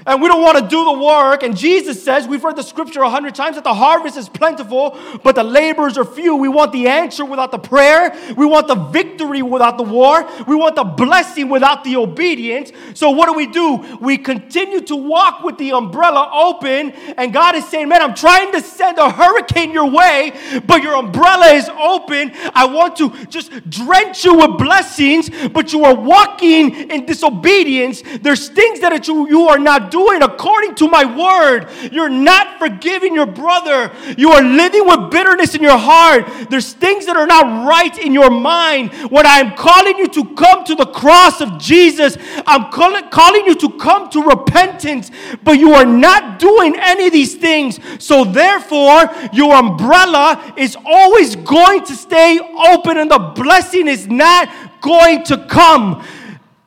and 0.06 0.20
we 0.20 0.28
don't 0.28 0.42
want 0.42 0.58
to 0.58 0.66
do 0.66 0.84
the 0.84 0.92
work. 0.92 1.42
And 1.42 1.56
Jesus 1.56 2.02
says, 2.02 2.26
we've 2.26 2.42
heard 2.42 2.56
the 2.56 2.62
scripture 2.62 3.02
a 3.02 3.10
hundred 3.10 3.34
times 3.34 3.56
that 3.56 3.64
the 3.64 3.74
harvest 3.74 4.16
is 4.16 4.28
plentiful, 4.28 4.98
but 5.22 5.34
the 5.34 5.44
laborers 5.44 5.96
are 5.98 6.04
few. 6.04 6.36
We 6.36 6.48
want 6.48 6.72
the 6.72 6.88
answer 6.88 7.24
without 7.24 7.50
the 7.50 7.58
prayer. 7.58 8.16
We 8.36 8.46
want 8.46 8.68
the 8.68 8.74
victory 8.74 9.42
without 9.42 9.78
the 9.78 9.84
war. 9.84 10.28
We 10.46 10.56
want 10.56 10.76
the 10.76 10.84
blessing 10.84 11.48
without 11.48 11.84
the 11.84 11.96
obedience. 11.96 12.72
So 12.94 13.10
what 13.10 13.26
do 13.26 13.34
we 13.34 13.46
do? 13.46 13.98
We 14.00 14.18
continue 14.18 14.80
to 14.82 14.96
walk 14.96 15.42
with 15.42 15.58
the 15.58 15.72
umbrella 15.72 16.30
open, 16.32 16.90
and 17.16 17.32
God 17.32 17.54
is 17.54 17.68
saying, 17.68 17.88
Man, 17.88 18.02
I'm 18.02 18.14
trying 18.14 18.52
to 18.52 18.60
send 18.60 18.98
a 18.98 19.10
hurricane 19.10 19.72
your 19.72 19.90
way, 19.90 20.32
but 20.66 20.82
your 20.82 20.96
umbrella 20.96 21.46
is 21.48 21.68
open. 21.68 22.32
I 22.54 22.66
want 22.66 22.96
to 22.96 23.10
just 23.26 23.68
drench 23.70 24.24
you 24.24 24.36
with 24.36 24.58
blessings, 24.58 25.30
but 25.48 25.72
you 25.72 25.84
are 25.84 25.94
walking 25.94 26.90
in 26.90 27.06
disobedience. 27.06 28.02
There's 28.20 28.48
things 28.48 28.80
that 28.80 29.06
you, 29.06 29.28
you 29.28 29.48
are 29.48 29.58
not 29.58 29.91
doing 29.92 30.22
according 30.22 30.74
to 30.76 30.88
my 30.88 31.04
word. 31.04 31.68
You're 31.92 32.08
not 32.08 32.58
forgiving 32.58 33.14
your 33.14 33.26
brother. 33.26 33.92
You 34.16 34.30
are 34.32 34.42
living 34.42 34.86
with 34.86 35.10
bitterness 35.10 35.54
in 35.54 35.62
your 35.62 35.78
heart. 35.78 36.26
There's 36.50 36.72
things 36.72 37.06
that 37.06 37.16
are 37.16 37.26
not 37.26 37.68
right 37.68 37.96
in 37.98 38.14
your 38.14 38.30
mind. 38.30 38.92
When 39.10 39.26
I'm 39.26 39.54
calling 39.54 39.98
you 39.98 40.08
to 40.08 40.34
come 40.34 40.64
to 40.64 40.74
the 40.74 40.86
cross 40.86 41.40
of 41.40 41.58
Jesus, 41.58 42.16
I'm 42.46 42.72
calling, 42.72 43.08
calling 43.10 43.44
you 43.46 43.54
to 43.56 43.70
come 43.78 44.10
to 44.10 44.22
repentance, 44.22 45.10
but 45.44 45.58
you 45.58 45.74
are 45.74 45.86
not 45.86 46.38
doing 46.38 46.74
any 46.78 47.06
of 47.06 47.12
these 47.12 47.34
things. 47.34 47.78
So 47.98 48.24
therefore, 48.24 49.10
your 49.32 49.54
umbrella 49.54 50.54
is 50.56 50.76
always 50.84 51.36
going 51.36 51.84
to 51.84 51.94
stay 51.94 52.40
open 52.40 52.96
and 52.96 53.10
the 53.10 53.18
blessing 53.36 53.86
is 53.86 54.08
not 54.08 54.48
going 54.80 55.22
to 55.24 55.46
come. 55.46 56.02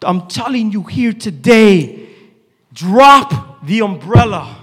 I'm 0.03 0.27
telling 0.27 0.71
you 0.71 0.83
here 0.83 1.13
today 1.13 2.04
Drop 2.75 3.65
the 3.65 3.81
umbrella. 3.81 4.55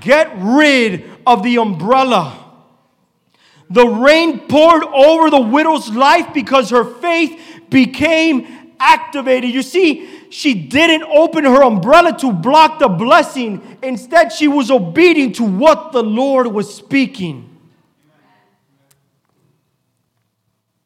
Get 0.00 0.32
rid 0.36 1.04
of 1.26 1.42
the 1.42 1.58
umbrella. 1.58 2.42
The 3.68 3.86
rain 3.86 4.48
poured 4.48 4.84
over 4.84 5.28
the 5.28 5.40
widow's 5.40 5.90
life 5.90 6.32
because 6.32 6.70
her 6.70 6.84
faith 6.84 7.38
became 7.68 8.74
activated. 8.80 9.50
You 9.50 9.62
see, 9.62 10.08
she 10.30 10.54
didn't 10.54 11.02
open 11.02 11.44
her 11.44 11.62
umbrella 11.62 12.16
to 12.18 12.32
block 12.32 12.78
the 12.78 12.88
blessing. 12.88 13.78
Instead, 13.82 14.32
she 14.32 14.48
was 14.48 14.70
obedient 14.70 15.36
to 15.36 15.44
what 15.44 15.92
the 15.92 16.02
Lord 16.02 16.46
was 16.46 16.72
speaking. 16.72 17.58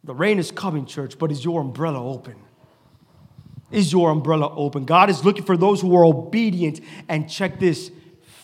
The 0.02 0.14
rain 0.14 0.40
is 0.40 0.50
coming, 0.50 0.86
church, 0.86 1.16
but 1.16 1.30
is 1.30 1.44
your 1.44 1.60
umbrella 1.60 2.04
open? 2.04 2.34
Is 3.70 3.92
your 3.92 4.10
umbrella 4.10 4.54
open? 4.54 4.84
God 4.84 5.10
is 5.10 5.24
looking 5.24 5.44
for 5.44 5.56
those 5.56 5.80
who 5.80 5.94
are 5.96 6.04
obedient 6.04 6.80
and 7.08 7.30
check 7.30 7.60
this 7.60 7.90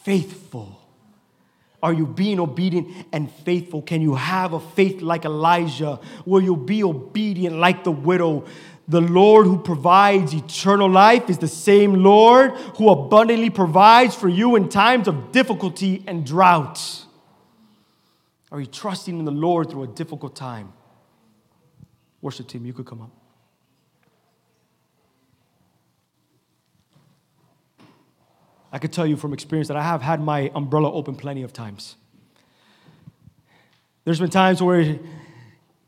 faithful. 0.04 0.80
Are 1.82 1.92
you 1.92 2.06
being 2.06 2.40
obedient 2.40 3.06
and 3.12 3.30
faithful? 3.30 3.82
Can 3.82 4.00
you 4.00 4.14
have 4.14 4.52
a 4.52 4.60
faith 4.60 5.02
like 5.02 5.24
Elijah? 5.24 6.00
Will 6.24 6.40
you 6.40 6.56
be 6.56 6.82
obedient 6.82 7.56
like 7.56 7.84
the 7.84 7.92
widow? 7.92 8.44
The 8.88 9.00
Lord 9.00 9.46
who 9.46 9.58
provides 9.58 10.32
eternal 10.32 10.88
life 10.88 11.28
is 11.28 11.38
the 11.38 11.48
same 11.48 12.04
Lord 12.04 12.52
who 12.76 12.88
abundantly 12.88 13.50
provides 13.50 14.14
for 14.14 14.28
you 14.28 14.54
in 14.54 14.68
times 14.68 15.08
of 15.08 15.32
difficulty 15.32 16.04
and 16.06 16.24
drought. 16.24 17.04
Are 18.52 18.60
you 18.60 18.66
trusting 18.66 19.18
in 19.18 19.24
the 19.24 19.32
Lord 19.32 19.70
through 19.70 19.82
a 19.82 19.88
difficult 19.88 20.36
time? 20.36 20.72
Worship 22.22 22.46
team, 22.46 22.64
you 22.64 22.72
could 22.72 22.86
come 22.86 23.02
up. 23.02 23.10
I 28.76 28.78
could 28.78 28.92
tell 28.92 29.06
you 29.06 29.16
from 29.16 29.32
experience 29.32 29.68
that 29.68 29.78
I 29.78 29.82
have 29.82 30.02
had 30.02 30.20
my 30.20 30.50
umbrella 30.54 30.92
open 30.92 31.16
plenty 31.16 31.42
of 31.42 31.50
times. 31.50 31.96
There's 34.04 34.20
been 34.20 34.28
times 34.28 34.62
where 34.62 34.98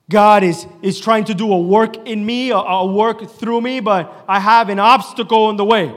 God 0.09 0.43
is, 0.43 0.67
is 0.81 0.99
trying 0.99 1.25
to 1.25 1.35
do 1.35 1.53
a 1.53 1.59
work 1.59 2.09
in 2.09 2.25
me, 2.25 2.49
a, 2.49 2.57
a 2.57 2.91
work 2.91 3.31
through 3.31 3.61
me, 3.61 3.81
but 3.81 4.25
I 4.27 4.41
have 4.41 4.71
an 4.71 4.79
obstacle 4.79 5.51
in 5.51 5.59
the 5.59 5.67
way. 5.67 5.95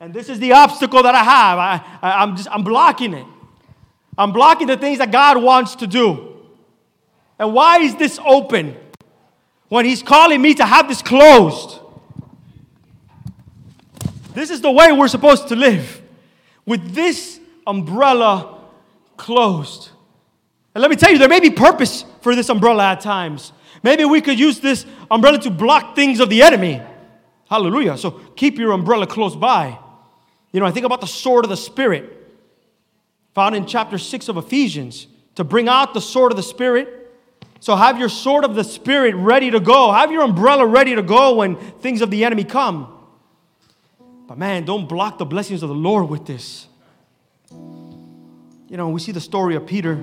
And 0.00 0.14
this 0.14 0.30
is 0.30 0.38
the 0.38 0.52
obstacle 0.52 1.02
that 1.02 1.14
I 1.14 1.24
have. 1.24 1.58
I, 1.58 1.84
I, 2.00 2.22
I'm 2.22 2.36
just 2.36 2.48
I'm 2.50 2.64
blocking 2.64 3.12
it. 3.12 3.26
I'm 4.16 4.32
blocking 4.32 4.66
the 4.66 4.78
things 4.78 4.96
that 4.96 5.12
God 5.12 5.42
wants 5.42 5.74
to 5.74 5.86
do. 5.86 6.38
And 7.38 7.52
why 7.52 7.80
is 7.80 7.96
this 7.96 8.18
open 8.24 8.78
when 9.68 9.84
He's 9.84 10.02
calling 10.02 10.40
me 10.40 10.54
to 10.54 10.64
have 10.64 10.88
this 10.88 11.02
closed? 11.02 11.79
This 14.34 14.50
is 14.50 14.60
the 14.60 14.70
way 14.70 14.92
we're 14.92 15.08
supposed 15.08 15.48
to 15.48 15.56
live 15.56 16.00
with 16.66 16.94
this 16.94 17.40
umbrella 17.66 18.58
closed. 19.16 19.90
And 20.74 20.82
let 20.82 20.90
me 20.90 20.96
tell 20.96 21.10
you, 21.10 21.18
there 21.18 21.28
may 21.28 21.40
be 21.40 21.50
purpose 21.50 22.04
for 22.20 22.34
this 22.34 22.48
umbrella 22.48 22.92
at 22.92 23.00
times. 23.00 23.52
Maybe 23.82 24.04
we 24.04 24.20
could 24.20 24.38
use 24.38 24.60
this 24.60 24.86
umbrella 25.10 25.38
to 25.40 25.50
block 25.50 25.96
things 25.96 26.20
of 26.20 26.28
the 26.28 26.42
enemy. 26.42 26.80
Hallelujah. 27.48 27.96
So 27.98 28.12
keep 28.36 28.58
your 28.58 28.72
umbrella 28.72 29.06
close 29.06 29.34
by. 29.34 29.78
You 30.52 30.60
know, 30.60 30.66
I 30.66 30.70
think 30.70 30.86
about 30.86 31.00
the 31.00 31.06
sword 31.06 31.44
of 31.44 31.48
the 31.48 31.56
Spirit 31.56 32.16
found 33.34 33.54
in 33.54 33.66
chapter 33.66 33.98
6 33.98 34.28
of 34.28 34.36
Ephesians 34.36 35.06
to 35.36 35.44
bring 35.44 35.68
out 35.68 35.94
the 35.94 36.00
sword 36.00 36.32
of 36.32 36.36
the 36.36 36.42
Spirit. 36.42 37.12
So 37.60 37.76
have 37.76 37.98
your 37.98 38.08
sword 38.08 38.44
of 38.44 38.54
the 38.54 38.64
Spirit 38.64 39.14
ready 39.14 39.50
to 39.50 39.60
go. 39.60 39.92
Have 39.92 40.12
your 40.12 40.22
umbrella 40.22 40.66
ready 40.66 40.94
to 40.94 41.02
go 41.02 41.36
when 41.36 41.56
things 41.56 42.00
of 42.00 42.10
the 42.10 42.24
enemy 42.24 42.44
come. 42.44 42.99
But 44.30 44.38
man, 44.38 44.64
don't 44.64 44.88
block 44.88 45.18
the 45.18 45.24
blessings 45.24 45.64
of 45.64 45.68
the 45.68 45.74
Lord 45.74 46.08
with 46.08 46.24
this. 46.24 46.68
You 47.50 48.76
know, 48.76 48.90
we 48.90 49.00
see 49.00 49.10
the 49.10 49.20
story 49.20 49.56
of 49.56 49.66
Peter. 49.66 49.94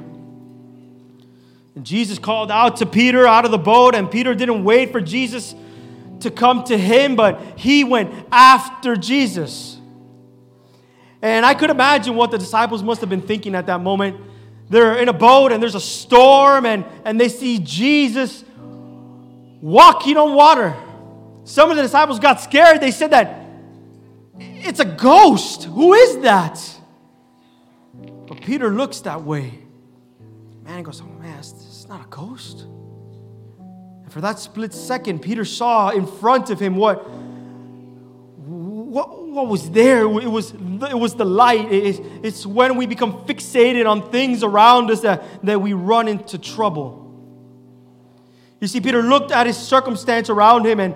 And 1.76 1.86
Jesus 1.86 2.20
called 2.20 2.52
out 2.52 2.76
to 2.78 2.86
Peter 2.86 3.26
out 3.26 3.46
of 3.46 3.52
the 3.52 3.58
boat, 3.58 3.96
and 3.96 4.12
Peter 4.12 4.36
didn't 4.36 4.66
wait 4.66 4.92
for 4.92 5.00
Jesus 5.00 5.56
to 6.20 6.30
come 6.30 6.66
to 6.66 6.78
him, 6.78 7.16
but 7.16 7.40
he 7.56 7.86
went 7.86 8.14
after 8.30 8.98
Jesus. 8.98 9.80
And 11.22 11.46
I 11.46 11.54
could 11.54 11.70
imagine 11.70 12.14
what 12.14 12.30
the 12.30 12.38
disciples 12.38 12.84
must 12.84 13.00
have 13.00 13.10
been 13.10 13.22
thinking 13.22 13.56
at 13.56 13.68
that 13.68 13.80
moment. 13.80 14.18
they're 14.70 14.98
in 14.98 15.08
a 15.08 15.14
boat 15.14 15.54
and 15.54 15.64
there's 15.64 15.76
a 15.76 15.80
storm 15.80 16.66
and, 16.66 16.84
and 17.06 17.18
they 17.18 17.30
see 17.30 17.60
Jesus 17.60 18.44
walking 19.62 20.18
on 20.18 20.36
water. 20.36 20.76
Some 21.46 21.72
of 21.72 21.78
the 21.78 21.82
disciples 21.84 22.20
got 22.20 22.42
scared. 22.42 22.82
They 22.82 22.92
said 22.92 23.12
that 23.12 23.47
it's 24.68 24.80
a 24.80 24.86
ghost. 24.86 25.64
Who 25.66 25.94
is 25.94 26.20
that? 26.20 26.60
But 28.28 28.42
Peter 28.42 28.70
looks 28.70 29.02
that 29.02 29.24
way. 29.24 29.54
Man, 30.64 30.78
he 30.78 30.84
goes, 30.84 31.02
Oh 31.02 31.06
man, 31.22 31.40
it's, 31.40 31.88
not 31.88 32.02
a 32.02 32.08
ghost. 32.10 32.62
And 32.62 34.12
for 34.12 34.20
that 34.22 34.40
split 34.40 34.74
second, 34.74 35.20
Peter 35.22 35.46
saw 35.46 35.90
in 35.90 36.06
front 36.06 36.50
of 36.50 36.60
him 36.60 36.76
what, 36.76 36.98
what, 38.38 39.28
what 39.28 39.48
was 39.48 39.70
there. 39.72 40.02
It 40.02 40.30
was, 40.30 40.52
it 40.52 40.98
was 40.98 41.16
the 41.16 41.26
light. 41.26 41.72
It- 41.72 42.02
it's 42.24 42.46
when 42.46 42.76
we 42.76 42.86
become 42.86 43.26
fixated 43.26 43.90
on 43.90 44.10
things 44.12 44.44
around 44.44 44.92
us 44.92 45.02
that, 45.02 45.24
that 45.44 45.62
we 45.62 45.74
run 45.74 46.08
into 46.08 46.38
trouble. 46.38 47.06
You 48.60 48.68
see, 48.68 48.82
Peter 48.82 49.02
looked 49.04 49.32
at 49.32 49.48
his 49.48 49.56
circumstance 49.58 50.30
around 50.30 50.66
him 50.66 50.80
and, 50.80 50.96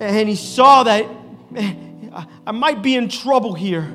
and 0.00 0.28
he 0.28 0.34
saw 0.34 0.82
that 0.84 1.06
"Man, 1.52 1.89
I- 2.12 2.26
I 2.46 2.52
might 2.52 2.82
be 2.82 2.96
in 2.96 3.08
trouble 3.08 3.54
here. 3.54 3.92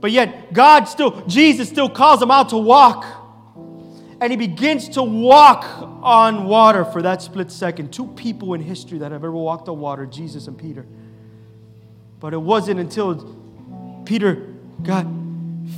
But 0.00 0.10
yet, 0.10 0.52
God 0.52 0.84
still, 0.84 1.22
Jesus 1.26 1.68
still 1.68 1.88
calls 1.88 2.20
him 2.20 2.30
out 2.30 2.48
to 2.50 2.58
walk. 2.58 3.04
And 4.20 4.30
he 4.30 4.36
begins 4.36 4.90
to 4.90 5.02
walk 5.02 5.64
on 6.02 6.44
water 6.44 6.84
for 6.84 7.02
that 7.02 7.22
split 7.22 7.50
second. 7.50 7.92
Two 7.92 8.06
people 8.08 8.54
in 8.54 8.60
history 8.60 8.98
that 8.98 9.12
have 9.12 9.24
ever 9.24 9.32
walked 9.32 9.68
on 9.68 9.80
water 9.80 10.06
Jesus 10.06 10.46
and 10.46 10.56
Peter. 10.56 10.86
But 12.20 12.32
it 12.32 12.40
wasn't 12.40 12.78
until 12.78 13.36
Peter 14.04 14.46
got 14.82 15.06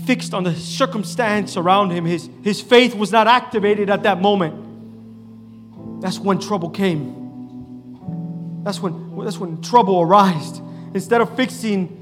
fixed 0.07 0.35
on 0.35 0.45
the 0.45 0.55
circumstance 0.55 1.57
around 1.57 1.91
him, 1.91 2.05
his, 2.05 2.29
his 2.43 2.61
faith 2.61 2.95
was 2.95 3.13
not 3.13 3.27
activated 3.27 3.91
at 3.91 4.03
that 4.03 4.21
moment. 4.21 6.01
That's 6.01 6.19
when 6.19 6.39
trouble 6.39 6.71
came. 6.71 8.63
That's 8.65 8.81
when, 8.81 9.17
that's 9.25 9.39
when 9.39 9.61
trouble 9.63 10.01
arose. 10.01 10.61
Instead 10.95 11.21
of 11.21 11.37
fixing 11.37 12.01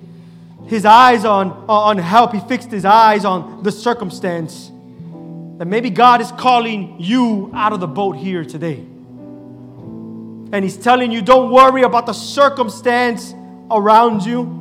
his 0.67 0.85
eyes 0.85 1.25
on, 1.25 1.51
uh, 1.69 1.73
on 1.73 1.99
help, 1.99 2.33
he 2.33 2.41
fixed 2.41 2.71
his 2.71 2.85
eyes 2.85 3.25
on 3.25 3.63
the 3.63 3.73
circumstance. 3.73 4.71
That 5.59 5.67
maybe 5.67 5.91
God 5.91 6.21
is 6.21 6.31
calling 6.33 7.01
you 7.01 7.51
out 7.55 7.73
of 7.73 7.81
the 7.81 7.87
boat 7.87 8.17
here 8.17 8.45
today. 8.45 8.85
And 10.53 10.57
he's 10.63 10.77
telling 10.77 11.11
you, 11.11 11.23
don't 11.23 11.51
worry 11.51 11.83
about 11.83 12.07
the 12.07 12.13
circumstance 12.13 13.35
around 13.71 14.25
you. 14.25 14.59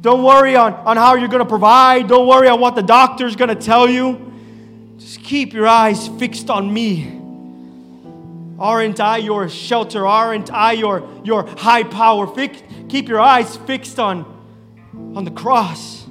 Don't 0.00 0.22
worry 0.22 0.56
on, 0.56 0.72
on 0.74 0.96
how 0.96 1.14
you're 1.14 1.28
going 1.28 1.42
to 1.42 1.48
provide. 1.48 2.08
Don't 2.08 2.26
worry 2.26 2.48
on 2.48 2.60
what 2.60 2.74
the 2.74 2.82
doctor's 2.82 3.36
going 3.36 3.48
to 3.48 3.54
tell 3.54 3.88
you. 3.88 4.32
Just 4.98 5.22
keep 5.22 5.52
your 5.52 5.66
eyes 5.66 6.08
fixed 6.08 6.48
on 6.48 6.72
me. 6.72 7.20
Aren't 8.58 9.00
I 9.00 9.18
your 9.18 9.48
shelter? 9.48 10.06
Aren't 10.06 10.52
I 10.52 10.72
your, 10.72 11.08
your 11.24 11.46
high 11.46 11.84
power? 11.84 12.26
Fix, 12.26 12.62
keep 12.88 13.08
your 13.08 13.20
eyes 13.20 13.56
fixed 13.56 13.98
on, 13.98 14.24
on 15.14 15.24
the 15.24 15.30
cross. 15.30 16.06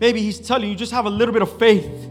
Maybe 0.00 0.20
he's 0.20 0.40
telling 0.40 0.68
you 0.68 0.74
just 0.74 0.92
have 0.92 1.06
a 1.06 1.10
little 1.10 1.32
bit 1.32 1.42
of 1.42 1.58
faith. 1.58 2.08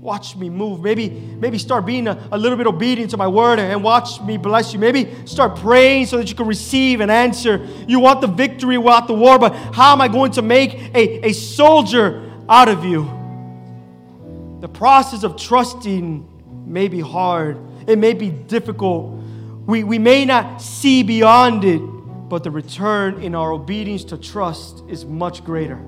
Watch 0.00 0.34
me 0.34 0.48
move. 0.48 0.80
Maybe, 0.80 1.10
maybe 1.10 1.58
start 1.58 1.84
being 1.84 2.08
a, 2.08 2.28
a 2.32 2.38
little 2.38 2.56
bit 2.56 2.66
obedient 2.66 3.10
to 3.10 3.16
my 3.16 3.28
word 3.28 3.58
and 3.58 3.84
watch 3.84 4.20
me 4.22 4.38
bless 4.38 4.72
you. 4.72 4.78
Maybe 4.78 5.08
start 5.26 5.56
praying 5.58 6.06
so 6.06 6.16
that 6.16 6.28
you 6.30 6.34
can 6.34 6.46
receive 6.46 7.00
an 7.00 7.10
answer. 7.10 7.66
You 7.86 8.00
want 8.00 8.22
the 8.22 8.26
victory 8.26 8.78
without 8.78 9.06
the 9.06 9.14
war, 9.14 9.38
but 9.38 9.54
how 9.54 9.92
am 9.92 10.00
I 10.00 10.08
going 10.08 10.32
to 10.32 10.42
make 10.42 10.74
a, 10.94 11.28
a 11.28 11.32
soldier 11.32 12.32
out 12.48 12.68
of 12.68 12.84
you? 12.84 13.08
The 14.60 14.68
process 14.68 15.22
of 15.22 15.36
trusting 15.36 16.26
may 16.66 16.88
be 16.88 17.00
hard, 17.00 17.58
it 17.86 17.98
may 17.98 18.14
be 18.14 18.30
difficult. 18.30 19.19
We, 19.70 19.84
we 19.84 20.00
may 20.00 20.24
not 20.24 20.60
see 20.60 21.04
beyond 21.04 21.62
it, 21.64 21.78
but 21.78 22.42
the 22.42 22.50
return 22.50 23.22
in 23.22 23.36
our 23.36 23.52
obedience 23.52 24.02
to 24.06 24.18
trust 24.18 24.82
is 24.88 25.04
much 25.04 25.44
greater. 25.44 25.78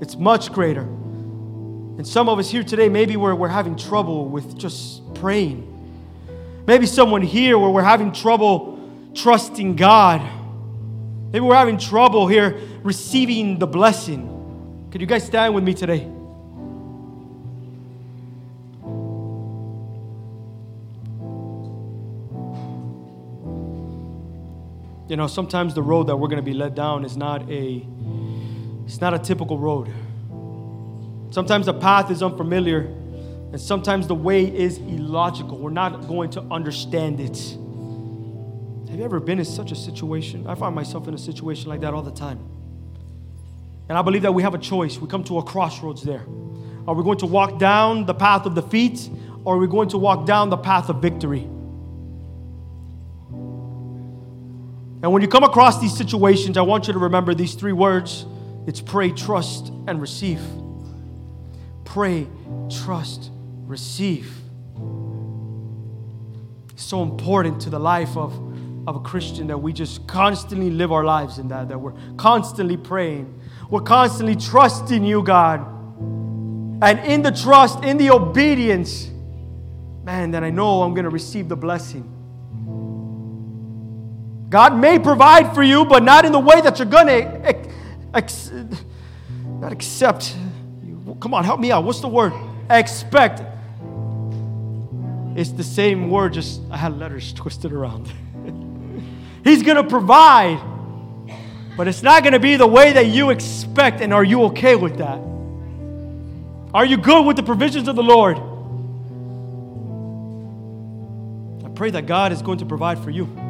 It's 0.00 0.16
much 0.16 0.50
greater. 0.50 0.80
And 0.80 2.08
some 2.08 2.30
of 2.30 2.38
us 2.38 2.50
here 2.50 2.62
today, 2.62 2.88
maybe 2.88 3.18
we're, 3.18 3.34
we're 3.34 3.48
having 3.48 3.76
trouble 3.76 4.30
with 4.30 4.56
just 4.56 5.02
praying. 5.14 5.68
Maybe 6.66 6.86
someone 6.86 7.20
here 7.20 7.58
where 7.58 7.68
we're 7.68 7.82
having 7.82 8.12
trouble 8.12 8.80
trusting 9.14 9.76
God. 9.76 10.22
Maybe 11.32 11.40
we're 11.40 11.54
having 11.54 11.76
trouble 11.76 12.28
here 12.28 12.58
receiving 12.82 13.58
the 13.58 13.66
blessing. 13.66 14.88
Could 14.90 15.02
you 15.02 15.06
guys 15.06 15.26
stand 15.26 15.54
with 15.54 15.64
me 15.64 15.74
today? 15.74 16.10
You 25.12 25.16
know, 25.16 25.26
sometimes 25.26 25.74
the 25.74 25.82
road 25.82 26.04
that 26.04 26.16
we're 26.16 26.28
going 26.28 26.42
to 26.42 26.42
be 26.42 26.54
led 26.54 26.74
down 26.74 27.04
is 27.04 27.18
not 27.18 27.42
a 27.50 27.86
it's 28.86 28.98
not 28.98 29.12
a 29.12 29.18
typical 29.18 29.58
road. 29.58 29.92
Sometimes 31.34 31.66
the 31.66 31.74
path 31.74 32.10
is 32.10 32.22
unfamiliar, 32.22 32.84
and 33.52 33.60
sometimes 33.60 34.06
the 34.06 34.14
way 34.14 34.44
is 34.44 34.78
illogical. 34.78 35.58
We're 35.58 35.68
not 35.68 36.08
going 36.08 36.30
to 36.30 36.40
understand 36.50 37.20
it. 37.20 37.36
Have 38.88 38.98
you 38.98 39.04
ever 39.04 39.20
been 39.20 39.38
in 39.38 39.44
such 39.44 39.70
a 39.70 39.76
situation? 39.76 40.46
I 40.46 40.54
find 40.54 40.74
myself 40.74 41.06
in 41.08 41.12
a 41.12 41.18
situation 41.18 41.68
like 41.68 41.82
that 41.82 41.92
all 41.92 42.00
the 42.00 42.10
time. 42.10 42.38
And 43.90 43.98
I 43.98 44.00
believe 44.00 44.22
that 44.22 44.32
we 44.32 44.42
have 44.42 44.54
a 44.54 44.58
choice. 44.72 44.98
We 44.98 45.08
come 45.08 45.24
to 45.24 45.36
a 45.36 45.42
crossroads 45.42 46.02
there. 46.02 46.24
Are 46.88 46.94
we 46.94 47.02
going 47.02 47.18
to 47.18 47.26
walk 47.26 47.58
down 47.58 48.06
the 48.06 48.14
path 48.14 48.46
of 48.46 48.54
defeat, 48.54 49.10
or 49.44 49.56
are 49.56 49.58
we 49.58 49.66
going 49.66 49.90
to 49.90 49.98
walk 49.98 50.24
down 50.24 50.48
the 50.48 50.56
path 50.56 50.88
of 50.88 51.02
victory? 51.02 51.46
And 55.02 55.12
when 55.12 55.20
you 55.20 55.28
come 55.28 55.42
across 55.42 55.80
these 55.80 55.96
situations, 55.96 56.56
I 56.56 56.62
want 56.62 56.86
you 56.86 56.92
to 56.92 56.98
remember 56.98 57.34
these 57.34 57.54
three 57.54 57.72
words 57.72 58.24
it's 58.64 58.80
pray, 58.80 59.10
trust, 59.10 59.72
and 59.88 60.00
receive. 60.00 60.40
Pray, 61.84 62.28
trust, 62.70 63.30
receive. 63.66 64.32
It's 66.72 66.84
so 66.84 67.02
important 67.02 67.60
to 67.62 67.70
the 67.70 67.80
life 67.80 68.16
of, 68.16 68.32
of 68.86 68.96
a 68.96 69.00
Christian 69.00 69.48
that 69.48 69.58
we 69.58 69.72
just 69.72 70.06
constantly 70.06 70.70
live 70.70 70.92
our 70.92 71.04
lives 71.04 71.38
in 71.38 71.48
that, 71.48 71.68
that 71.68 71.78
we're 71.78 71.94
constantly 72.16 72.76
praying. 72.76 73.40
We're 73.68 73.80
constantly 73.80 74.36
trusting 74.36 75.04
you, 75.04 75.24
God. 75.24 75.60
And 76.82 77.00
in 77.00 77.22
the 77.22 77.32
trust, 77.32 77.82
in 77.82 77.96
the 77.96 78.10
obedience, 78.10 79.10
man, 80.04 80.30
that 80.32 80.44
I 80.44 80.50
know 80.50 80.82
I'm 80.82 80.94
going 80.94 81.04
to 81.04 81.10
receive 81.10 81.48
the 81.48 81.56
blessing. 81.56 82.11
God 84.52 84.76
may 84.76 84.98
provide 84.98 85.54
for 85.54 85.62
you, 85.62 85.86
but 85.86 86.02
not 86.02 86.26
in 86.26 86.32
the 86.32 86.38
way 86.38 86.60
that 86.60 86.78
you're 86.78 86.84
going 86.84 87.06
to 87.06 87.64
ex- 88.12 88.52
not 89.46 89.72
accept. 89.72 90.36
Come 91.20 91.32
on, 91.32 91.42
help 91.42 91.58
me 91.58 91.72
out. 91.72 91.84
What's 91.84 92.00
the 92.00 92.08
word? 92.08 92.34
Expect. 92.68 93.40
It's 95.34 95.52
the 95.52 95.64
same 95.64 96.10
word, 96.10 96.34
just 96.34 96.60
I 96.70 96.76
had 96.76 96.98
letters 96.98 97.32
twisted 97.32 97.72
around. 97.72 98.12
He's 99.44 99.62
going 99.62 99.82
to 99.82 99.84
provide, 99.84 100.60
but 101.74 101.88
it's 101.88 102.02
not 102.02 102.22
going 102.22 102.34
to 102.34 102.38
be 102.38 102.56
the 102.56 102.66
way 102.66 102.92
that 102.92 103.06
you 103.06 103.30
expect. 103.30 104.02
And 104.02 104.12
are 104.12 104.22
you 104.22 104.42
okay 104.44 104.76
with 104.76 104.98
that? 104.98 105.18
Are 106.74 106.84
you 106.84 106.98
good 106.98 107.24
with 107.24 107.36
the 107.36 107.42
provisions 107.42 107.88
of 107.88 107.96
the 107.96 108.02
Lord? 108.02 108.36
I 111.64 111.74
pray 111.74 111.88
that 111.88 112.04
God 112.04 112.32
is 112.32 112.42
going 112.42 112.58
to 112.58 112.66
provide 112.66 112.98
for 112.98 113.08
you. 113.08 113.41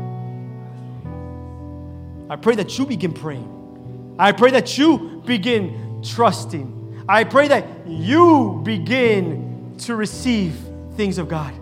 I 2.32 2.36
pray 2.36 2.54
that 2.54 2.78
you 2.78 2.86
begin 2.86 3.12
praying. 3.12 4.16
I 4.18 4.32
pray 4.32 4.52
that 4.52 4.78
you 4.78 5.22
begin 5.26 6.00
trusting. 6.02 7.04
I 7.06 7.24
pray 7.24 7.48
that 7.48 7.86
you 7.86 8.62
begin 8.64 9.74
to 9.80 9.94
receive 9.94 10.56
things 10.96 11.18
of 11.18 11.28
God. 11.28 11.52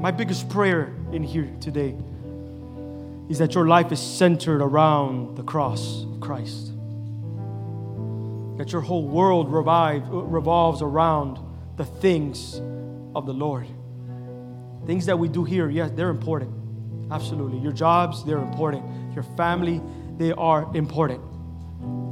My 0.00 0.12
biggest 0.12 0.48
prayer 0.48 0.94
in 1.10 1.24
here 1.24 1.50
today 1.60 1.96
is 3.28 3.38
that 3.38 3.56
your 3.56 3.66
life 3.66 3.90
is 3.90 3.98
centered 3.98 4.62
around 4.62 5.36
the 5.36 5.42
cross 5.42 6.04
of 6.04 6.20
Christ. 6.20 6.68
That 8.58 8.70
your 8.70 8.82
whole 8.82 9.04
world 9.04 9.52
revive, 9.52 10.08
revolves 10.08 10.80
around 10.80 11.40
the 11.76 11.84
things 11.84 12.60
of 13.16 13.26
the 13.26 13.34
Lord. 13.34 13.66
Things 14.86 15.06
that 15.06 15.18
we 15.18 15.28
do 15.28 15.44
here, 15.44 15.70
yes, 15.70 15.90
they're 15.94 16.10
important. 16.10 16.52
Absolutely. 17.10 17.58
Your 17.58 17.72
jobs, 17.72 18.24
they're 18.24 18.38
important. 18.38 19.14
Your 19.14 19.24
family, 19.36 19.80
they 20.16 20.32
are 20.32 20.74
important. 20.74 21.20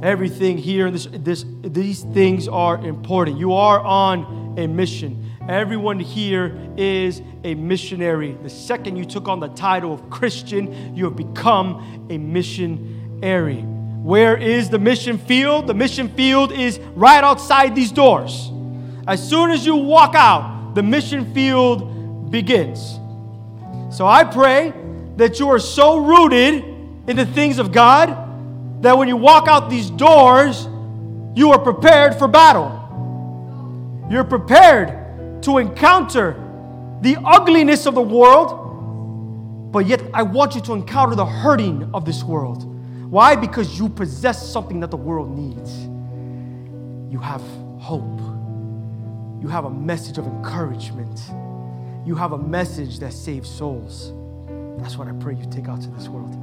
Everything 0.03 0.57
here, 0.57 0.89
this, 0.91 1.07
this, 1.11 1.45
these 1.61 2.01
things 2.01 2.47
are 2.47 2.77
important. 2.85 3.37
You 3.37 3.53
are 3.53 3.79
on 3.79 4.57
a 4.57 4.67
mission. 4.67 5.31
Everyone 5.47 5.99
here 5.99 6.55
is 6.77 7.21
a 7.43 7.55
missionary. 7.55 8.37
The 8.43 8.49
second 8.49 8.95
you 8.95 9.05
took 9.05 9.27
on 9.27 9.39
the 9.39 9.47
title 9.49 9.93
of 9.93 10.09
Christian, 10.09 10.95
you 10.95 11.05
have 11.05 11.15
become 11.15 12.07
a 12.09 12.17
missionary. 12.17 13.61
Where 13.61 14.37
is 14.37 14.69
the 14.69 14.79
mission 14.79 15.17
field? 15.17 15.67
The 15.67 15.73
mission 15.73 16.09
field 16.09 16.51
is 16.51 16.79
right 16.95 17.23
outside 17.23 17.75
these 17.75 17.91
doors. 17.91 18.51
As 19.07 19.27
soon 19.27 19.51
as 19.51 19.65
you 19.65 19.75
walk 19.75 20.15
out, 20.15 20.73
the 20.73 20.83
mission 20.83 21.33
field 21.33 21.90
begins. 22.31 22.99
So 23.95 24.07
I 24.07 24.23
pray 24.23 24.73
that 25.17 25.39
you 25.39 25.49
are 25.49 25.59
so 25.59 25.97
rooted 25.97 26.63
in 27.07 27.15
the 27.15 27.25
things 27.25 27.59
of 27.59 27.71
God 27.71 28.17
that 28.81 28.97
when 28.97 29.07
you 29.07 29.17
walk 29.17 29.47
out 29.47 29.69
these 29.69 29.89
doors, 29.91 30.67
you 31.35 31.51
are 31.51 31.59
prepared 31.59 32.15
for 32.15 32.27
battle. 32.27 32.77
You're 34.09 34.23
prepared 34.23 35.43
to 35.43 35.57
encounter 35.57 36.35
the 37.01 37.17
ugliness 37.23 37.85
of 37.85 37.95
the 37.95 38.01
world, 38.01 39.71
but 39.71 39.85
yet 39.85 40.01
I 40.13 40.23
want 40.23 40.55
you 40.55 40.61
to 40.61 40.73
encounter 40.73 41.15
the 41.15 41.25
hurting 41.25 41.89
of 41.93 42.05
this 42.05 42.23
world. 42.23 42.63
Why? 43.09 43.35
Because 43.35 43.77
you 43.77 43.89
possess 43.89 44.49
something 44.51 44.79
that 44.79 44.91
the 44.91 44.97
world 44.97 45.37
needs. 45.37 45.77
You 47.11 47.19
have 47.19 47.41
hope. 47.79 48.19
You 49.41 49.47
have 49.49 49.65
a 49.65 49.69
message 49.69 50.17
of 50.17 50.25
encouragement. 50.25 51.19
You 52.03 52.15
have 52.15 52.31
a 52.31 52.37
message 52.37 52.99
that 52.99 53.13
saves 53.13 53.49
souls. 53.49 54.11
That's 54.81 54.97
what 54.97 55.07
I 55.07 55.11
pray 55.11 55.35
you 55.35 55.45
take 55.51 55.67
out 55.67 55.81
to 55.81 55.89
this 55.91 56.07
world. 56.07 56.35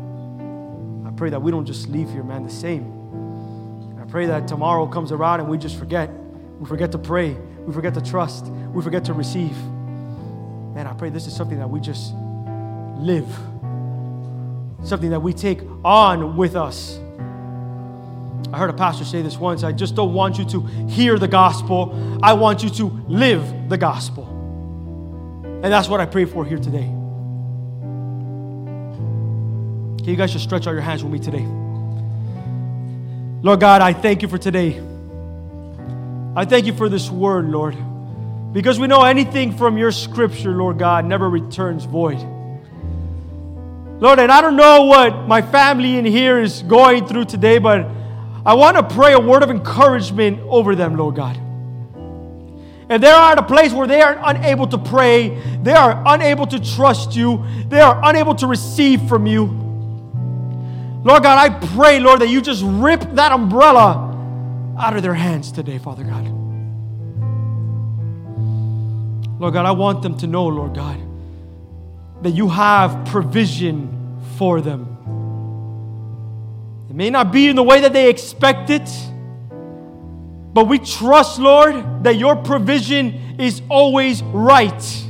I 1.05 1.11
pray 1.11 1.31
that 1.31 1.43
we 1.43 1.51
don't 1.51 1.67
just 1.67 1.89
leave 1.89 2.09
here, 2.11 2.23
man, 2.23 2.45
the 2.45 2.51
same. 2.51 2.95
I 4.01 4.05
pray 4.05 4.27
that 4.27 4.47
tomorrow 4.47 4.87
comes 4.87 5.11
around 5.11 5.41
and 5.41 5.49
we 5.49 5.59
just 5.59 5.77
forget. 5.77 6.11
We 6.61 6.67
forget 6.67 6.93
to 6.93 6.99
pray. 6.99 7.37
We 7.67 7.73
forget 7.73 7.93
to 7.95 8.01
trust. 8.01 8.47
We 8.47 8.83
forget 8.83 9.05
to 9.07 9.13
receive. 9.13 9.57
Man, 10.75 10.87
I 10.87 10.93
pray 10.93 11.11
this 11.11 11.27
is 11.27 11.35
something 11.35 11.59
that 11.59 11.69
we 11.69 11.81
just 11.81 12.15
live, 12.99 13.29
something 14.85 15.11
that 15.11 15.21
we 15.21 15.33
take 15.33 15.61
on 15.85 16.37
with 16.37 16.55
us. 16.55 17.01
I 18.53 18.59
heard 18.59 18.71
a 18.71 18.75
pastor 18.75 19.05
say 19.05 19.23
this 19.23 19.37
once 19.39 19.65
I 19.65 19.73
just 19.73 19.97
don't 19.97 20.15
want 20.15 20.39
you 20.39 20.45
to 20.47 20.61
hear 20.87 21.19
the 21.19 21.29
gospel, 21.29 22.21
I 22.23 22.35
want 22.35 22.63
you 22.63 22.71
to 22.71 22.85
live 23.09 23.69
the 23.69 23.77
gospel. 23.77 24.38
And 25.61 25.73
that's 25.73 25.89
what 25.89 26.01
I 26.01 26.07
pray 26.07 26.25
for 26.25 26.45
here 26.45 26.59
today. 26.59 26.87
Can 29.99 30.05
you 30.07 30.17
guys 30.17 30.33
just 30.33 30.45
stretch 30.45 30.69
out 30.69 30.71
your 30.71 30.81
hands 30.81 31.03
with 31.03 31.13
me 31.13 31.19
today? 31.19 31.45
Lord 33.43 33.59
God, 33.59 33.83
I 33.83 33.93
thank 33.93 34.23
you 34.23 34.29
for 34.29 34.39
today. 34.39 34.81
I 36.37 36.45
thank 36.45 36.67
you 36.67 36.75
for 36.75 36.89
this 36.89 37.11
word, 37.11 37.51
Lord, 37.51 37.77
because 38.53 38.79
we 38.79 38.87
know 38.87 39.03
anything 39.03 39.57
from 39.57 39.77
your 39.77 39.91
scripture, 39.91 40.53
Lord 40.53 40.79
God, 40.79 41.05
never 41.05 41.29
returns 41.29 41.85
void. 41.85 42.21
Lord, 44.01 44.21
and 44.21 44.31
I 44.31 44.41
don't 44.41 44.55
know 44.55 44.85
what 44.85 45.27
my 45.27 45.43
family 45.43 45.97
in 45.97 46.05
here 46.05 46.41
is 46.41 46.63
going 46.63 47.07
through 47.07 47.25
today, 47.25 47.59
but 47.59 47.85
I 48.47 48.55
want 48.55 48.77
to 48.77 48.95
pray 48.95 49.13
a 49.13 49.19
word 49.19 49.43
of 49.43 49.51
encouragement 49.51 50.39
over 50.43 50.77
them, 50.77 50.97
Lord 50.97 51.17
God. 51.17 51.37
If 52.91 53.01
they 53.03 53.11
are 53.11 53.33
at 53.33 53.39
a 53.39 53.43
place 53.43 53.73
where 53.73 53.87
they 53.87 54.01
are 54.01 54.19
unable 54.23 54.67
to 54.69 54.79
pray, 54.79 55.39
they 55.63 55.75
are 55.75 56.03
unable 56.07 56.47
to 56.47 56.59
trust 56.59 57.15
you, 57.15 57.45
they 57.69 57.81
are 57.81 58.01
unable 58.03 58.35
to 58.37 58.47
receive 58.47 59.07
from 59.09 59.27
you. 59.27 59.45
Lord 61.05 61.23
God, 61.23 61.39
I 61.39 61.51
pray, 61.77 62.01
Lord, 62.01 62.21
that 62.21 62.29
you 62.29 62.41
just 62.41 62.63
rip 62.65 63.01
that 63.13 63.31
umbrella 63.31 64.07
out 64.79 64.97
of 64.97 65.03
their 65.03 65.15
hands 65.15 65.53
today, 65.53 65.79
Father 65.79 66.05
God. 66.05 66.27
Lord 69.39 69.55
God, 69.55 69.67
I 69.67 69.71
want 69.71 70.03
them 70.03 70.17
to 70.19 70.27
know, 70.27 70.47
Lord 70.47 70.75
God, 70.75 71.01
that 72.23 72.31
you 72.31 72.49
have 72.49 73.07
provision 73.07 74.19
for 74.37 74.61
them. 74.61 74.87
It 76.91 76.97
may 76.97 77.11
not 77.11 77.33
be 77.33 77.49
in 77.49 77.57
the 77.57 77.63
way 77.63 77.81
that 77.83 77.93
they 77.93 78.09
expect 78.09 78.71
it, 78.71 78.89
but 80.59 80.67
we 80.67 80.81
trust, 80.81 81.39
Lord, 81.39 82.03
that 82.03 82.17
your 82.17 82.35
provision 82.35 83.39
is 83.39 83.63
always 83.69 84.25
right. 84.25 85.07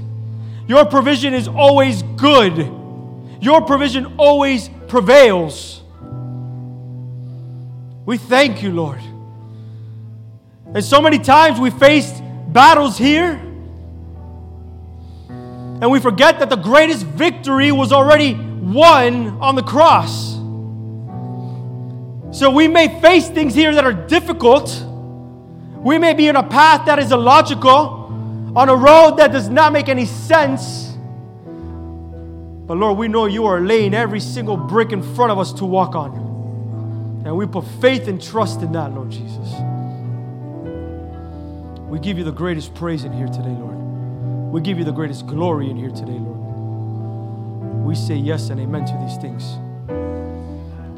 Your 0.66 0.84
provision 0.84 1.32
is 1.32 1.48
always 1.48 2.02
good. 2.02 2.70
Your 3.40 3.62
provision 3.62 4.16
always 4.18 4.68
prevails. 4.88 5.80
We 8.04 8.18
thank 8.18 8.62
you, 8.62 8.72
Lord. 8.72 9.00
And 10.74 10.84
so 10.84 11.00
many 11.00 11.18
times 11.18 11.58
we 11.58 11.70
faced 11.70 12.22
battles 12.52 12.98
here, 12.98 13.40
and 15.30 15.90
we 15.90 15.98
forget 15.98 16.40
that 16.40 16.50
the 16.50 16.56
greatest 16.56 17.06
victory 17.06 17.72
was 17.72 17.90
already 17.90 18.34
won 18.34 19.28
on 19.40 19.54
the 19.54 19.62
cross. 19.62 20.34
So 22.38 22.50
we 22.50 22.68
may 22.68 23.00
face 23.00 23.30
things 23.30 23.54
here 23.54 23.74
that 23.74 23.86
are 23.86 23.94
difficult. 23.94 24.84
We 25.88 25.96
may 25.96 26.12
be 26.12 26.28
in 26.28 26.36
a 26.36 26.42
path 26.42 26.84
that 26.84 26.98
is 26.98 27.12
illogical, 27.12 27.72
on 28.54 28.68
a 28.68 28.76
road 28.76 29.16
that 29.16 29.32
does 29.32 29.48
not 29.48 29.72
make 29.72 29.88
any 29.88 30.04
sense. 30.04 30.94
But 32.66 32.76
Lord, 32.76 32.98
we 32.98 33.08
know 33.08 33.24
you 33.24 33.46
are 33.46 33.58
laying 33.58 33.94
every 33.94 34.20
single 34.20 34.58
brick 34.58 34.92
in 34.92 35.02
front 35.14 35.32
of 35.32 35.38
us 35.38 35.50
to 35.54 35.64
walk 35.64 35.94
on. 35.94 37.22
And 37.24 37.34
we 37.34 37.46
put 37.46 37.64
faith 37.80 38.06
and 38.06 38.22
trust 38.22 38.60
in 38.60 38.72
that, 38.72 38.92
Lord 38.92 39.08
Jesus. 39.08 39.54
We 41.88 41.98
give 41.98 42.18
you 42.18 42.24
the 42.24 42.32
greatest 42.32 42.74
praise 42.74 43.04
in 43.04 43.12
here 43.14 43.28
today, 43.28 43.48
Lord. 43.48 43.78
We 44.52 44.60
give 44.60 44.76
you 44.76 44.84
the 44.84 44.92
greatest 44.92 45.26
glory 45.26 45.70
in 45.70 45.76
here 45.78 45.88
today, 45.88 46.18
Lord. 46.18 47.86
We 47.86 47.94
say 47.94 48.16
yes 48.16 48.50
and 48.50 48.60
amen 48.60 48.84
to 48.84 48.92
these 49.06 49.16
things. 49.16 49.54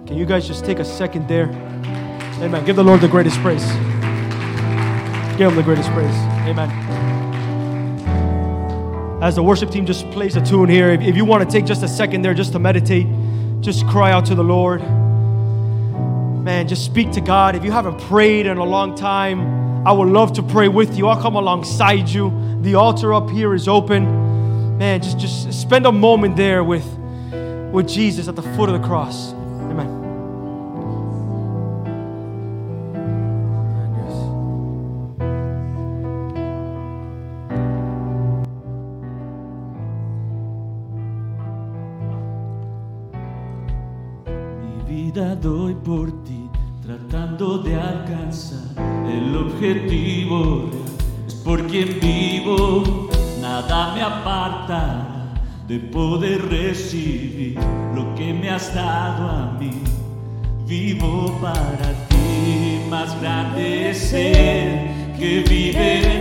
Can 0.09 0.19
you 0.19 0.27
guys 0.27 0.49
just 0.49 0.65
take 0.65 0.81
a 0.81 0.85
second 0.85 1.29
there? 1.29 1.47
Amen. 2.43 2.65
Give 2.65 2.75
the 2.75 2.83
Lord 2.83 3.01
the 3.01 3.07
greatest 3.07 3.39
praise. 3.39 3.65
Give 5.41 5.49
him 5.49 5.57
the 5.57 5.63
greatest 5.63 5.89
praise. 5.93 6.15
Amen. 6.47 6.69
As 9.23 9.37
the 9.37 9.43
worship 9.43 9.71
team 9.71 9.87
just 9.87 10.11
plays 10.11 10.37
a 10.37 10.45
tune 10.45 10.69
here, 10.69 10.91
if, 10.91 11.01
if 11.01 11.17
you 11.17 11.25
want 11.25 11.43
to 11.43 11.51
take 11.51 11.65
just 11.65 11.83
a 11.83 11.89
second 11.89 12.21
there 12.21 12.35
just 12.35 12.53
to 12.53 12.59
meditate, 12.59 13.07
just 13.63 13.87
cry 13.87 14.13
out 14.13 14.27
to 14.27 14.35
the 14.35 14.45
Lord. 14.45 14.83
Man, 14.83 16.69
just 16.69 16.85
speak 16.85 17.11
to 17.13 17.23
God. 17.23 17.57
If 17.57 17.65
you 17.65 17.73
haven't 17.73 17.99
prayed 18.03 18.45
in 18.45 18.59
a 18.59 18.65
long 18.65 18.95
time, 18.95 19.87
I 19.87 19.93
would 19.93 20.09
love 20.09 20.35
to 20.35 20.43
pray 20.43 20.69
with 20.69 20.99
you. 20.99 21.07
I'll 21.07 21.23
come 21.23 21.37
alongside 21.37 22.11
you. 22.11 22.59
The 22.61 22.75
altar 22.75 23.15
up 23.15 23.31
here 23.31 23.55
is 23.55 23.67
open. 23.67 24.77
Man, 24.77 25.01
just, 25.01 25.19
just 25.19 25.59
spend 25.59 25.87
a 25.87 25.93
moment 25.93 26.37
there 26.37 26.63
with, 26.63 26.87
with 27.73 27.89
Jesus 27.89 28.29
at 28.29 28.37
the 28.37 28.43
foot 28.43 28.69
of 28.69 28.79
the 28.79 28.87
cross. 28.87 29.33
De 55.71 55.79
poder 55.79 56.49
recibir 56.49 57.57
lo 57.95 58.13
que 58.17 58.35
me 58.35 58.51
has 58.51 58.75
dado 58.75 59.31
a 59.31 59.57
mí. 59.61 59.71
Vivo 60.67 61.39
para 61.41 61.93
ti, 62.09 62.81
más 62.91 63.21
grande 63.21 63.91
es 63.91 64.13
Él 64.13 64.91
que 65.17 65.45
vive 65.49 66.17
en 66.17 66.20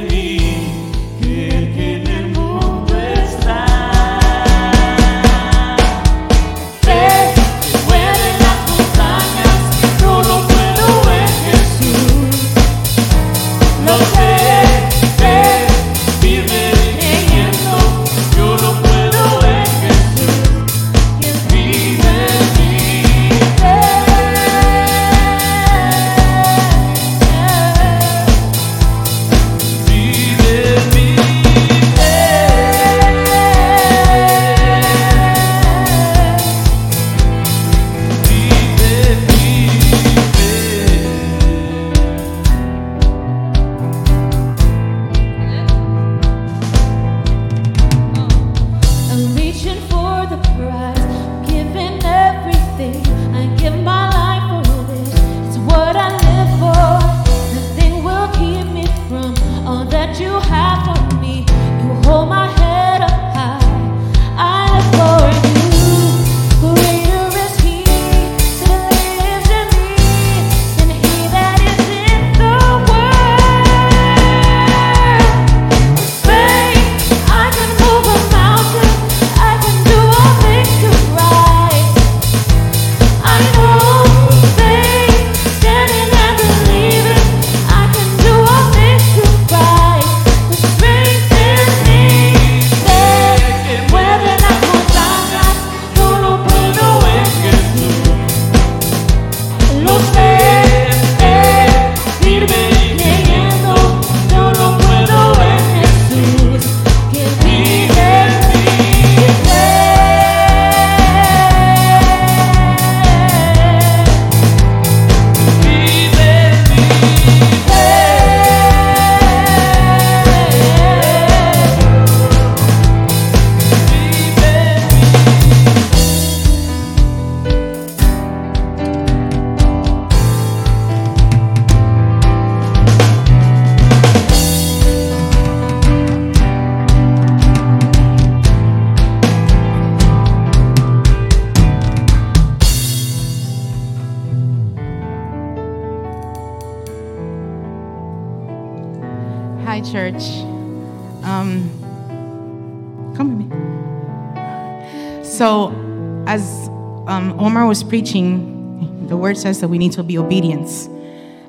was 157.69 157.83
preaching, 157.83 159.05
the 159.07 159.15
word 159.15 159.37
says 159.37 159.61
that 159.61 159.67
we 159.67 159.77
need 159.77 159.91
to 159.91 160.01
be 160.01 160.17
obedient. 160.17 160.67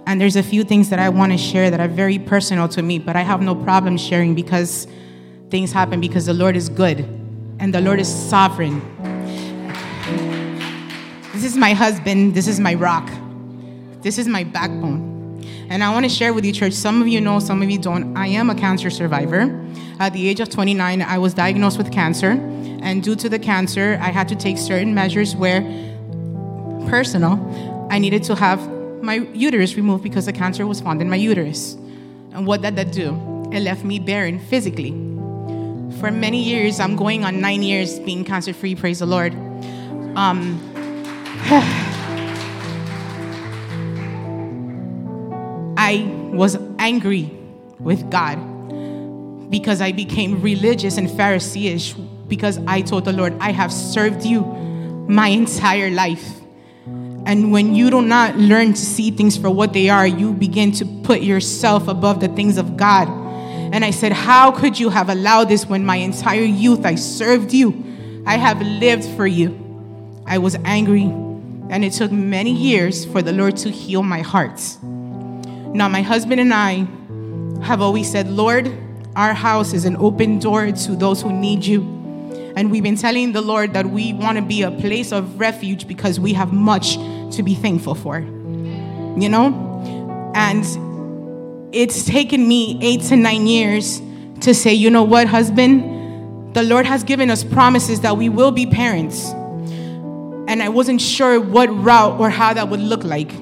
And 0.06 0.20
there's 0.20 0.36
a 0.36 0.42
few 0.42 0.64
things 0.64 0.90
that 0.90 0.98
I 0.98 1.08
want 1.08 1.32
to 1.32 1.38
share 1.38 1.70
that 1.70 1.80
are 1.80 1.88
very 1.88 2.18
personal 2.18 2.68
to 2.68 2.82
me, 2.82 2.98
but 2.98 3.16
I 3.16 3.22
have 3.22 3.40
no 3.40 3.54
problem 3.54 3.96
sharing 3.96 4.34
because 4.34 4.86
things 5.48 5.72
happen 5.72 5.98
because 5.98 6.26
the 6.26 6.34
Lord 6.34 6.56
is 6.56 6.68
good 6.68 7.00
and 7.58 7.74
the 7.74 7.80
Lord 7.80 8.00
is 8.00 8.08
sovereign. 8.14 8.82
This 11.32 11.44
is 11.44 11.56
my 11.56 11.72
husband, 11.72 12.34
this 12.34 12.46
is 12.46 12.60
my 12.60 12.74
rock, 12.74 13.10
this 14.02 14.18
is 14.18 14.28
my 14.28 14.44
backbone. 14.44 15.42
And 15.70 15.82
I 15.82 15.90
want 15.90 16.04
to 16.04 16.10
share 16.10 16.34
with 16.34 16.44
you, 16.44 16.52
church. 16.52 16.74
Some 16.74 17.00
of 17.00 17.08
you 17.08 17.22
know, 17.22 17.38
some 17.38 17.62
of 17.62 17.70
you 17.70 17.78
don't. 17.78 18.14
I 18.14 18.26
am 18.26 18.50
a 18.50 18.54
cancer 18.54 18.90
survivor. 18.90 19.42
At 19.98 20.12
the 20.12 20.28
age 20.28 20.40
of 20.40 20.50
29, 20.50 21.00
I 21.00 21.16
was 21.16 21.32
diagnosed 21.32 21.78
with 21.78 21.90
cancer. 21.90 22.32
And 22.82 23.02
due 23.02 23.14
to 23.16 23.28
the 23.28 23.38
cancer, 23.38 23.98
I 24.02 24.10
had 24.10 24.28
to 24.28 24.36
take 24.36 24.58
certain 24.58 24.94
measures 24.94 25.34
where, 25.36 25.62
personal, 26.88 27.38
I 27.90 27.98
needed 27.98 28.22
to 28.24 28.34
have 28.34 28.60
my 29.02 29.14
uterus 29.32 29.76
removed 29.76 30.02
because 30.02 30.26
the 30.26 30.32
cancer 30.32 30.66
was 30.66 30.80
found 30.80 31.00
in 31.00 31.08
my 31.08 31.16
uterus. 31.16 31.74
And 32.32 32.46
what 32.46 32.62
did 32.62 32.76
that 32.76 32.92
do? 32.92 33.14
It 33.52 33.60
left 33.60 33.84
me 33.84 33.98
barren 33.98 34.38
physically. 34.38 34.90
For 35.98 36.10
many 36.10 36.42
years, 36.42 36.80
I'm 36.80 36.96
going 36.96 37.24
on 37.24 37.40
nine 37.40 37.62
years 37.62 37.98
being 37.98 38.24
cancer 38.24 38.52
free, 38.52 38.74
praise 38.74 39.00
the 39.00 39.06
Lord. 39.06 39.34
Um, 40.16 40.60
I 45.76 46.04
was 46.32 46.56
angry 46.78 47.30
with 47.78 48.10
God 48.10 48.38
because 49.50 49.80
I 49.80 49.92
became 49.92 50.40
religious 50.40 50.96
and 50.96 51.08
Pharisaish 51.08 51.94
because 52.28 52.58
I 52.66 52.82
told 52.82 53.04
the 53.04 53.12
Lord, 53.12 53.36
I 53.40 53.50
have 53.50 53.72
served 53.72 54.24
you 54.24 54.42
my 55.08 55.28
entire 55.28 55.90
life. 55.90 56.39
And 57.26 57.52
when 57.52 57.74
you 57.74 57.90
do 57.90 58.02
not 58.02 58.36
learn 58.36 58.72
to 58.72 58.80
see 58.80 59.10
things 59.10 59.36
for 59.36 59.50
what 59.50 59.72
they 59.72 59.88
are, 59.88 60.06
you 60.06 60.32
begin 60.32 60.72
to 60.72 60.84
put 60.84 61.20
yourself 61.20 61.86
above 61.88 62.20
the 62.20 62.28
things 62.28 62.56
of 62.56 62.76
God. 62.76 63.08
And 63.72 63.84
I 63.84 63.90
said, 63.90 64.12
How 64.12 64.50
could 64.50 64.78
you 64.78 64.88
have 64.88 65.08
allowed 65.08 65.48
this 65.48 65.66
when 65.66 65.84
my 65.84 65.96
entire 65.96 66.40
youth 66.42 66.84
I 66.84 66.96
served 66.96 67.52
you? 67.52 68.22
I 68.26 68.36
have 68.36 68.60
lived 68.60 69.04
for 69.16 69.26
you. 69.26 69.56
I 70.26 70.38
was 70.38 70.56
angry, 70.64 71.04
and 71.04 71.84
it 71.84 71.92
took 71.92 72.12
many 72.12 72.52
years 72.52 73.04
for 73.04 73.22
the 73.22 73.32
Lord 73.32 73.56
to 73.58 73.70
heal 73.70 74.02
my 74.02 74.20
heart. 74.20 74.60
Now, 74.82 75.88
my 75.88 76.02
husband 76.02 76.40
and 76.40 76.52
I 76.52 76.86
have 77.62 77.80
always 77.80 78.10
said, 78.10 78.28
Lord, 78.28 78.72
our 79.14 79.34
house 79.34 79.72
is 79.72 79.84
an 79.84 79.96
open 79.96 80.38
door 80.38 80.70
to 80.70 80.96
those 80.96 81.22
who 81.22 81.32
need 81.32 81.64
you. 81.64 81.99
And 82.56 82.70
we've 82.70 82.82
been 82.82 82.96
telling 82.96 83.32
the 83.32 83.40
Lord 83.40 83.74
that 83.74 83.86
we 83.86 84.12
want 84.12 84.36
to 84.36 84.42
be 84.42 84.62
a 84.62 84.70
place 84.70 85.12
of 85.12 85.38
refuge 85.38 85.86
because 85.86 86.18
we 86.18 86.32
have 86.32 86.52
much 86.52 86.96
to 87.36 87.42
be 87.42 87.54
thankful 87.54 87.94
for. 87.94 88.18
You 88.18 89.28
know? 89.28 90.32
And 90.34 90.64
it's 91.74 92.04
taken 92.04 92.46
me 92.46 92.78
eight 92.82 93.02
to 93.02 93.16
nine 93.16 93.46
years 93.46 94.02
to 94.40 94.54
say, 94.54 94.72
you 94.72 94.90
know 94.90 95.02
what, 95.02 95.26
husband? 95.26 96.54
The 96.54 96.62
Lord 96.62 96.86
has 96.86 97.04
given 97.04 97.30
us 97.30 97.44
promises 97.44 98.00
that 98.00 98.16
we 98.16 98.28
will 98.28 98.50
be 98.50 98.66
parents. 98.66 99.30
And 100.48 100.62
I 100.62 100.68
wasn't 100.68 101.00
sure 101.00 101.40
what 101.40 101.68
route 101.68 102.18
or 102.18 102.28
how 102.30 102.52
that 102.54 102.68
would 102.68 102.80
look 102.80 103.04
like. 103.04 103.32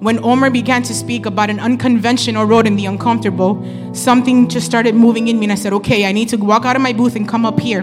When 0.00 0.18
Omar 0.24 0.50
began 0.50 0.82
to 0.84 0.94
speak 0.94 1.26
about 1.26 1.50
an 1.50 1.60
unconventional 1.60 2.44
road 2.46 2.66
and 2.66 2.78
the 2.78 2.86
uncomfortable, 2.86 3.62
something 3.94 4.48
just 4.48 4.66
started 4.66 4.94
moving 4.94 5.28
in 5.28 5.38
me, 5.38 5.44
and 5.44 5.52
I 5.52 5.56
said, 5.56 5.74
okay, 5.74 6.06
I 6.06 6.12
need 6.12 6.30
to 6.30 6.38
walk 6.38 6.64
out 6.64 6.74
of 6.74 6.82
my 6.82 6.92
booth 6.92 7.16
and 7.16 7.28
come 7.28 7.44
up 7.44 7.60
here. 7.60 7.82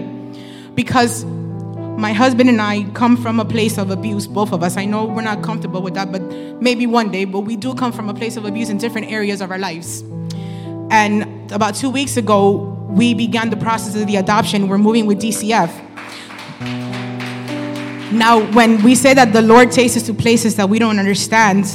Because 0.78 1.24
my 1.24 2.12
husband 2.12 2.48
and 2.48 2.62
I 2.62 2.84
come 2.94 3.16
from 3.16 3.40
a 3.40 3.44
place 3.44 3.78
of 3.78 3.90
abuse, 3.90 4.28
both 4.28 4.52
of 4.52 4.62
us. 4.62 4.76
I 4.76 4.84
know 4.84 5.06
we're 5.06 5.22
not 5.22 5.42
comfortable 5.42 5.82
with 5.82 5.94
that, 5.94 6.12
but 6.12 6.22
maybe 6.62 6.86
one 6.86 7.10
day, 7.10 7.24
but 7.24 7.40
we 7.40 7.56
do 7.56 7.74
come 7.74 7.90
from 7.90 8.08
a 8.08 8.14
place 8.14 8.36
of 8.36 8.44
abuse 8.44 8.68
in 8.70 8.78
different 8.78 9.10
areas 9.10 9.40
of 9.40 9.50
our 9.50 9.58
lives. 9.58 10.02
And 10.92 11.50
about 11.50 11.74
two 11.74 11.90
weeks 11.90 12.16
ago, 12.16 12.86
we 12.90 13.12
began 13.12 13.50
the 13.50 13.56
process 13.56 14.00
of 14.00 14.06
the 14.06 14.14
adoption. 14.14 14.68
We're 14.68 14.78
moving 14.78 15.06
with 15.06 15.20
DCF. 15.20 15.68
Now, 18.12 18.48
when 18.52 18.80
we 18.84 18.94
say 18.94 19.14
that 19.14 19.32
the 19.32 19.42
Lord 19.42 19.72
takes 19.72 19.96
us 19.96 20.04
to 20.04 20.14
places 20.14 20.54
that 20.54 20.68
we 20.68 20.78
don't 20.78 21.00
understand, 21.00 21.66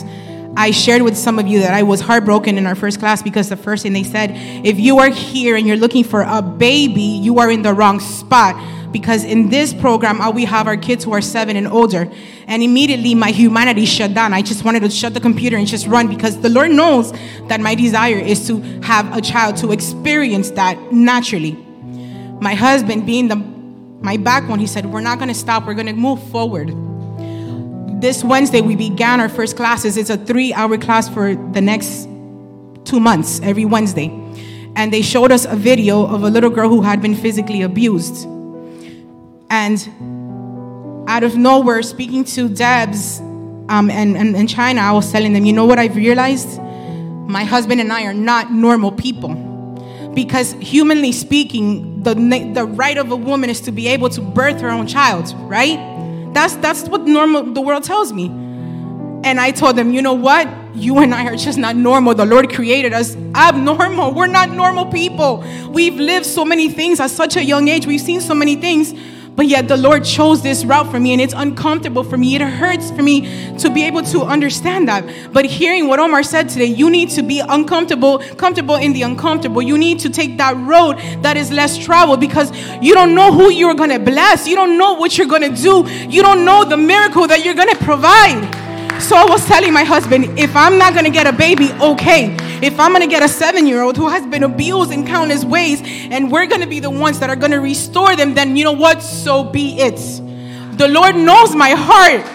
I 0.56 0.72
shared 0.72 1.02
with 1.02 1.18
some 1.18 1.40
of 1.40 1.48
you 1.48 1.60
that 1.60 1.74
I 1.74 1.84
was 1.84 2.00
heartbroken 2.00 2.58
in 2.58 2.66
our 2.66 2.76
first 2.76 3.00
class 3.00 3.22
because 3.22 3.50
the 3.50 3.58
first 3.58 3.84
thing 3.84 3.92
they 3.92 4.04
said, 4.04 4.32
if 4.66 4.80
you 4.80 5.00
are 5.00 5.10
here 5.10 5.58
and 5.58 5.68
you're 5.68 5.76
looking 5.76 6.06
for 6.06 6.22
a 6.22 6.42
baby, 6.42 7.02
you 7.02 7.40
are 7.40 7.52
in 7.52 7.64
the 7.64 7.74
wrong 7.74 8.00
spot. 8.00 8.56
Because 8.94 9.26
in 9.26 9.50
this 9.50 9.74
program, 9.74 10.22
all 10.22 10.32
we 10.32 10.46
have 10.46 10.68
are 10.68 10.78
kids 10.78 11.04
who 11.04 11.12
are 11.12 11.22
seven 11.22 11.58
and 11.58 11.68
older. 11.68 12.10
And 12.48 12.64
immediately 12.64 13.16
my 13.16 13.32
humanity 13.32 13.86
shut 13.86 14.14
down. 14.14 14.34
I 14.34 14.42
just 14.42 14.64
wanted 14.64 14.84
to 14.84 14.90
shut 14.90 15.14
the 15.14 15.20
computer 15.20 15.58
and 15.58 15.68
just 15.68 15.88
run 15.88 16.08
because 16.08 16.40
the 16.40 16.50
Lord 16.50 16.72
knows 16.72 17.12
that 17.50 17.60
my 17.60 17.76
desire 17.76 18.20
is 18.20 18.48
to 18.48 18.62
have 18.84 19.18
a 19.18 19.20
child 19.20 19.58
to 19.58 19.72
experience 19.72 20.52
that 20.52 20.94
naturally. 20.94 21.54
My 22.40 22.54
husband, 22.54 23.06
being 23.06 23.28
the 23.28 23.36
my 23.36 24.18
backbone, 24.18 24.60
he 24.60 24.68
said, 24.68 24.86
We're 24.86 25.02
not 25.02 25.18
gonna 25.18 25.34
stop, 25.34 25.66
we're 25.66 25.74
gonna 25.74 25.94
move 25.94 26.22
forward. 26.30 26.70
This 28.02 28.22
Wednesday, 28.22 28.60
we 28.60 28.76
began 28.76 29.22
our 29.22 29.30
first 29.30 29.56
classes. 29.56 29.96
It's 29.96 30.10
a 30.10 30.18
three 30.18 30.54
hour 30.54 30.78
class 30.78 31.08
for 31.08 31.36
the 31.36 31.62
next 31.62 32.04
two 32.84 33.00
months, 33.00 33.40
every 33.42 33.66
Wednesday. 33.66 34.08
And 34.76 34.92
they 34.92 35.02
showed 35.02 35.32
us 35.32 35.46
a 35.46 35.56
video 35.56 36.06
of 36.06 36.24
a 36.24 36.30
little 36.30 36.50
girl 36.50 36.68
who 36.68 36.82
had 36.82 37.02
been 37.02 37.16
physically 37.16 37.62
abused. 37.62 38.28
And 39.54 41.08
out 41.08 41.22
of 41.22 41.38
nowhere, 41.38 41.84
speaking 41.84 42.24
to 42.24 42.50
Debs 42.50 43.20
um, 43.20 43.92
and, 43.92 44.18
and, 44.18 44.36
and 44.36 44.50
China, 44.50 44.82
I 44.82 44.94
was 44.94 45.12
telling 45.12 45.34
them, 45.34 45.46
you 45.46 45.54
know 45.54 45.66
what 45.66 45.78
I've 45.78 45.96
realized? 45.96 46.60
My 46.60 47.44
husband 47.44 47.80
and 47.80 47.94
I 47.94 48.06
are 48.06 48.16
not 48.16 48.52
normal 48.52 48.92
people. 48.92 49.36
Because 50.16 50.54
humanly 50.54 51.12
speaking, 51.12 52.02
the, 52.02 52.16
the 52.16 52.66
right 52.66 52.98
of 52.98 53.12
a 53.12 53.16
woman 53.16 53.52
is 53.52 53.62
to 53.62 53.72
be 53.72 53.88
able 53.90 54.10
to 54.10 54.22
birth 54.22 54.60
her 54.60 54.72
own 54.72 54.88
child, 54.88 55.32
right? 55.42 55.78
That's, 56.34 56.56
that's 56.56 56.90
what 56.90 57.02
normal 57.02 57.54
the 57.54 57.62
world 57.62 57.84
tells 57.84 58.12
me. 58.12 58.30
And 59.24 59.40
I 59.40 59.52
told 59.52 59.76
them, 59.76 59.94
you 59.94 60.02
know 60.02 60.16
what? 60.16 60.50
You 60.74 60.98
and 60.98 61.14
I 61.14 61.28
are 61.28 61.36
just 61.36 61.60
not 61.60 61.76
normal. 61.76 62.16
The 62.16 62.26
Lord 62.26 62.52
created 62.52 62.92
us 62.92 63.16
abnormal. 63.36 64.16
We're 64.16 64.26
not 64.26 64.50
normal 64.50 64.88
people. 64.88 65.46
We've 65.70 65.96
lived 65.96 66.26
so 66.26 66.44
many 66.44 66.70
things 66.70 67.00
at 67.00 67.12
such 67.12 67.36
a 67.36 67.44
young 67.44 67.68
age. 67.68 67.86
We've 67.86 68.02
seen 68.02 68.20
so 68.20 68.34
many 68.34 68.56
things. 68.56 68.96
But 69.36 69.48
yet 69.48 69.68
the 69.68 69.78
Lord 69.78 70.06
chose 70.06 70.44
this 70.44 70.64
route 70.64 70.92
for 70.92 71.00
me, 71.00 71.12
and 71.14 71.22
it's 71.22 71.34
uncomfortable 71.34 72.04
for 72.04 72.18
me. 72.18 72.36
It 72.36 72.42
hurts 72.42 72.92
for 72.92 73.02
me 73.02 73.22
to 73.58 73.70
be 73.70 73.84
able 73.84 74.04
to 74.04 74.22
understand 74.24 74.88
that. 74.88 75.04
But 75.34 75.46
hearing 75.46 75.88
what 75.88 76.00
Omar 76.00 76.22
said 76.22 76.50
today, 76.50 76.66
you 76.66 76.90
need 76.90 77.10
to 77.12 77.24
be 77.24 77.40
uncomfortable, 77.40 78.20
comfortable 78.36 78.76
in 78.76 78.94
the 78.94 79.02
uncomfortable. 79.02 79.62
You 79.62 79.78
need 79.78 80.00
to 80.02 80.10
take 80.10 80.38
that 80.38 80.56
road 80.58 80.98
that 81.24 81.36
is 81.36 81.52
less 81.52 81.78
traveled 81.78 82.20
because 82.20 82.52
you 82.82 82.94
don't 82.94 83.16
know 83.16 83.32
who 83.32 83.50
you're 83.50 83.74
gonna 83.74 84.00
bless. 84.00 84.48
You 84.48 84.56
don't 84.56 84.78
know 84.78 84.94
what 84.94 85.18
you're 85.18 85.28
gonna 85.28 85.56
do. 85.56 85.88
You 85.90 86.22
don't 86.22 86.46
know 86.46 86.64
the 86.64 86.78
miracle 86.78 87.26
that 87.28 87.44
you're 87.44 87.56
gonna 87.56 87.76
provide. 87.76 88.73
So 89.00 89.16
I 89.18 89.26
was 89.26 89.46
telling 89.46 89.74
my 89.74 89.84
husband, 89.84 90.40
if 90.40 90.56
I'm 90.56 90.78
not 90.78 90.94
gonna 90.94 91.10
get 91.10 91.28
a 91.28 91.34
baby, 91.34 91.72
okay. 91.82 92.36
If 92.62 92.80
I'm 92.80 92.94
gonna 92.94 93.08
get 93.08 93.22
a 93.22 93.28
seven 93.28 93.68
year 93.68 93.82
old 93.82 93.98
who 93.98 94.08
has 94.08 94.26
been 94.26 94.44
abused 94.44 94.92
in 94.92 95.06
countless 95.06 95.44
ways, 95.44 95.82
and 95.84 96.32
we're 96.32 96.46
gonna 96.46 96.68
be 96.68 96.80
the 96.80 96.90
ones 96.90 97.20
that 97.20 97.30
are 97.30 97.36
gonna 97.36 97.60
restore 97.60 98.16
them, 98.16 98.34
then 98.34 98.56
you 98.56 98.64
know 98.64 98.72
what? 98.72 99.02
So 99.02 99.44
be 99.44 99.80
it. 99.80 99.98
The 100.78 100.88
Lord 100.88 101.16
knows 101.16 101.56
my 101.56 101.72
heart, 101.72 102.26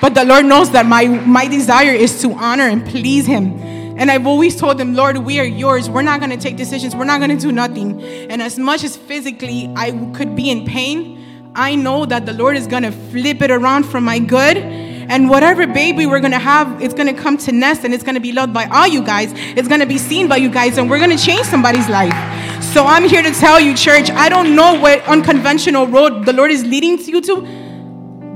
but 0.00 0.14
the 0.14 0.24
Lord 0.24 0.46
knows 0.46 0.70
that 0.70 0.86
my, 0.86 1.06
my 1.06 1.46
desire 1.46 1.92
is 1.92 2.20
to 2.22 2.32
honor 2.32 2.64
and 2.64 2.84
please 2.86 3.26
Him. 3.26 3.58
And 3.98 4.10
I've 4.10 4.26
always 4.26 4.56
told 4.56 4.78
them, 4.78 4.94
Lord, 4.94 5.16
we 5.18 5.40
are 5.40 5.44
yours. 5.44 5.88
We're 5.88 6.02
not 6.02 6.20
gonna 6.20 6.36
take 6.36 6.56
decisions, 6.56 6.96
we're 6.96 7.04
not 7.04 7.20
gonna 7.20 7.38
do 7.38 7.52
nothing. 7.52 8.02
And 8.30 8.42
as 8.42 8.58
much 8.58 8.84
as 8.84 8.96
physically 8.96 9.72
I 9.76 9.92
could 10.14 10.34
be 10.34 10.50
in 10.50 10.66
pain, 10.66 11.52
I 11.54 11.74
know 11.74 12.04
that 12.06 12.26
the 12.26 12.32
Lord 12.32 12.56
is 12.56 12.66
gonna 12.66 12.92
flip 12.92 13.40
it 13.42 13.50
around 13.50 13.84
for 13.84 14.00
my 14.00 14.18
good. 14.18 14.95
And 15.08 15.30
whatever 15.30 15.66
baby 15.66 16.06
we're 16.06 16.20
gonna 16.20 16.38
have, 16.38 16.82
it's 16.82 16.94
gonna 16.94 17.14
come 17.14 17.36
to 17.38 17.52
nest 17.52 17.84
and 17.84 17.94
it's 17.94 18.02
gonna 18.02 18.20
be 18.20 18.32
loved 18.32 18.52
by 18.52 18.66
all 18.66 18.86
you 18.86 19.02
guys. 19.02 19.32
It's 19.34 19.68
gonna 19.68 19.86
be 19.86 19.98
seen 19.98 20.28
by 20.28 20.36
you 20.36 20.50
guys, 20.50 20.78
and 20.78 20.90
we're 20.90 20.98
gonna 20.98 21.16
change 21.16 21.46
somebody's 21.46 21.88
life. 21.88 22.14
So 22.62 22.84
I'm 22.84 23.08
here 23.08 23.22
to 23.22 23.30
tell 23.32 23.60
you, 23.60 23.74
church, 23.74 24.10
I 24.10 24.28
don't 24.28 24.54
know 24.54 24.78
what 24.80 25.02
unconventional 25.06 25.86
road 25.86 26.26
the 26.26 26.32
Lord 26.32 26.50
is 26.50 26.64
leading 26.64 26.98
you 26.98 27.20
to, 27.22 27.40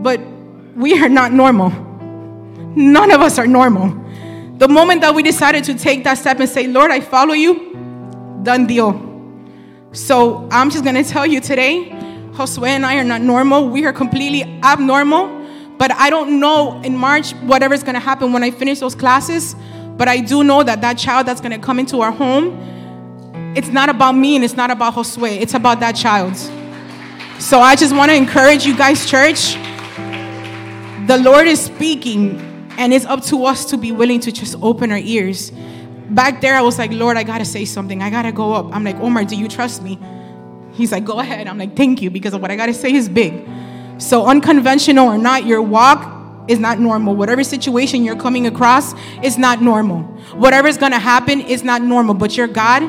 but 0.03 0.21
we 0.77 0.99
are 1.03 1.09
not 1.09 1.33
normal. 1.33 1.71
None 2.77 3.11
of 3.11 3.21
us 3.21 3.39
are 3.39 3.47
normal. 3.47 3.89
The 4.59 4.69
moment 4.69 5.01
that 5.01 5.15
we 5.15 5.23
decided 5.23 5.65
to 5.65 5.75
take 5.75 6.05
that 6.05 6.19
step 6.19 6.39
and 6.39 6.49
say, 6.49 6.67
Lord, 6.67 6.91
I 6.91 7.01
follow 7.01 7.35
you, 7.35 8.41
done 8.43 8.67
deal. 8.67 9.09
So 9.93 10.49
I'm 10.51 10.71
just 10.71 10.85
gonna 10.85 11.03
tell 11.03 11.27
you 11.27 11.41
today, 11.41 11.91
Josue 12.33 12.67
and 12.69 12.87
I 12.87 12.97
are 12.97 13.05
not 13.05 13.23
normal. 13.23 13.69
We 13.69 13.85
are 13.87 13.93
completely 13.93 14.45
abnormal. 14.63 15.40
But 15.81 15.93
I 15.93 16.11
don't 16.11 16.41
know 16.41 16.79
in 16.83 16.95
March 16.95 17.33
whatever's 17.37 17.83
gonna 17.83 18.01
happen 18.01 18.35
when 18.35 18.45
I 18.45 18.51
finish 18.51 18.81
those 18.81 18.95
classes. 18.95 19.57
But 19.97 20.09
I 20.09 20.19
do 20.21 20.45
know 20.45 20.63
that 20.63 20.83
that 20.83 20.99
child 20.99 21.27
that's 21.27 21.41
gonna 21.41 21.59
come 21.59 21.79
into 21.79 22.03
our 22.03 22.13
home, 22.13 22.53
it's 23.57 23.69
not 23.69 23.89
about 23.89 24.13
me 24.13 24.37
and 24.37 24.45
it's 24.45 24.57
not 24.57 24.71
about 24.71 24.93
Josue. 24.93 25.41
It's 25.41 25.55
about 25.55 25.81
that 25.81 25.93
child. 25.93 26.37
So 27.39 27.61
I 27.61 27.77
just 27.77 27.97
wanna 27.97 28.13
encourage 28.13 28.67
you 28.67 28.77
guys, 28.77 29.09
church. 29.09 29.55
The 31.07 31.19
Lord 31.19 31.47
is 31.47 31.63
speaking, 31.63 32.39
and 32.77 32.93
it's 32.93 33.07
up 33.07 33.25
to 33.25 33.47
us 33.47 33.65
to 33.71 33.79
be 33.79 33.91
willing 33.91 34.21
to 34.21 34.31
just 34.31 34.57
open 34.61 34.93
our 34.93 34.99
ears. 34.99 35.51
Back 36.11 36.43
there, 36.43 36.57
I 36.57 36.61
was 36.61 36.79
like, 36.79 36.93
Lord, 36.93 37.17
I 37.17 37.23
gotta 37.23 37.47
say 37.47 37.65
something. 37.65 38.03
I 38.03 38.11
gotta 38.11 38.33
go 38.33 38.53
up. 38.53 38.67
I'm 38.77 38.85
like, 38.85 39.01
Omar, 39.01 39.25
do 39.25 39.35
you 39.35 39.49
trust 39.49 39.83
me? 39.83 39.99
He's 40.73 40.93
like, 40.93 41.07
go 41.07 41.21
ahead. 41.21 41.47
I'm 41.47 41.57
like, 41.57 41.75
thank 41.75 42.03
you, 42.03 42.11
because 42.11 42.37
what 42.37 42.51
I 42.51 42.57
gotta 42.57 42.75
say 42.75 42.93
is 42.93 43.09
big. 43.09 43.49
So, 44.01 44.27
unconventional 44.27 45.07
or 45.07 45.19
not, 45.19 45.45
your 45.45 45.61
walk 45.61 46.21
is 46.49 46.59
not 46.59 46.81
normal. 46.81 47.15
Whatever 47.15 47.45
situation 47.45 48.03
you're 48.03 48.17
coming 48.17 48.47
across 48.47 48.95
is 49.23 49.39
not 49.39 49.61
normal. 49.61 50.03
Whatever's 50.35 50.79
gonna 50.79 50.99
happen 50.99 51.41
is 51.41 51.63
not 51.63 51.83
normal. 51.83 52.15
But 52.15 52.37
your 52.37 52.49
God, 52.49 52.83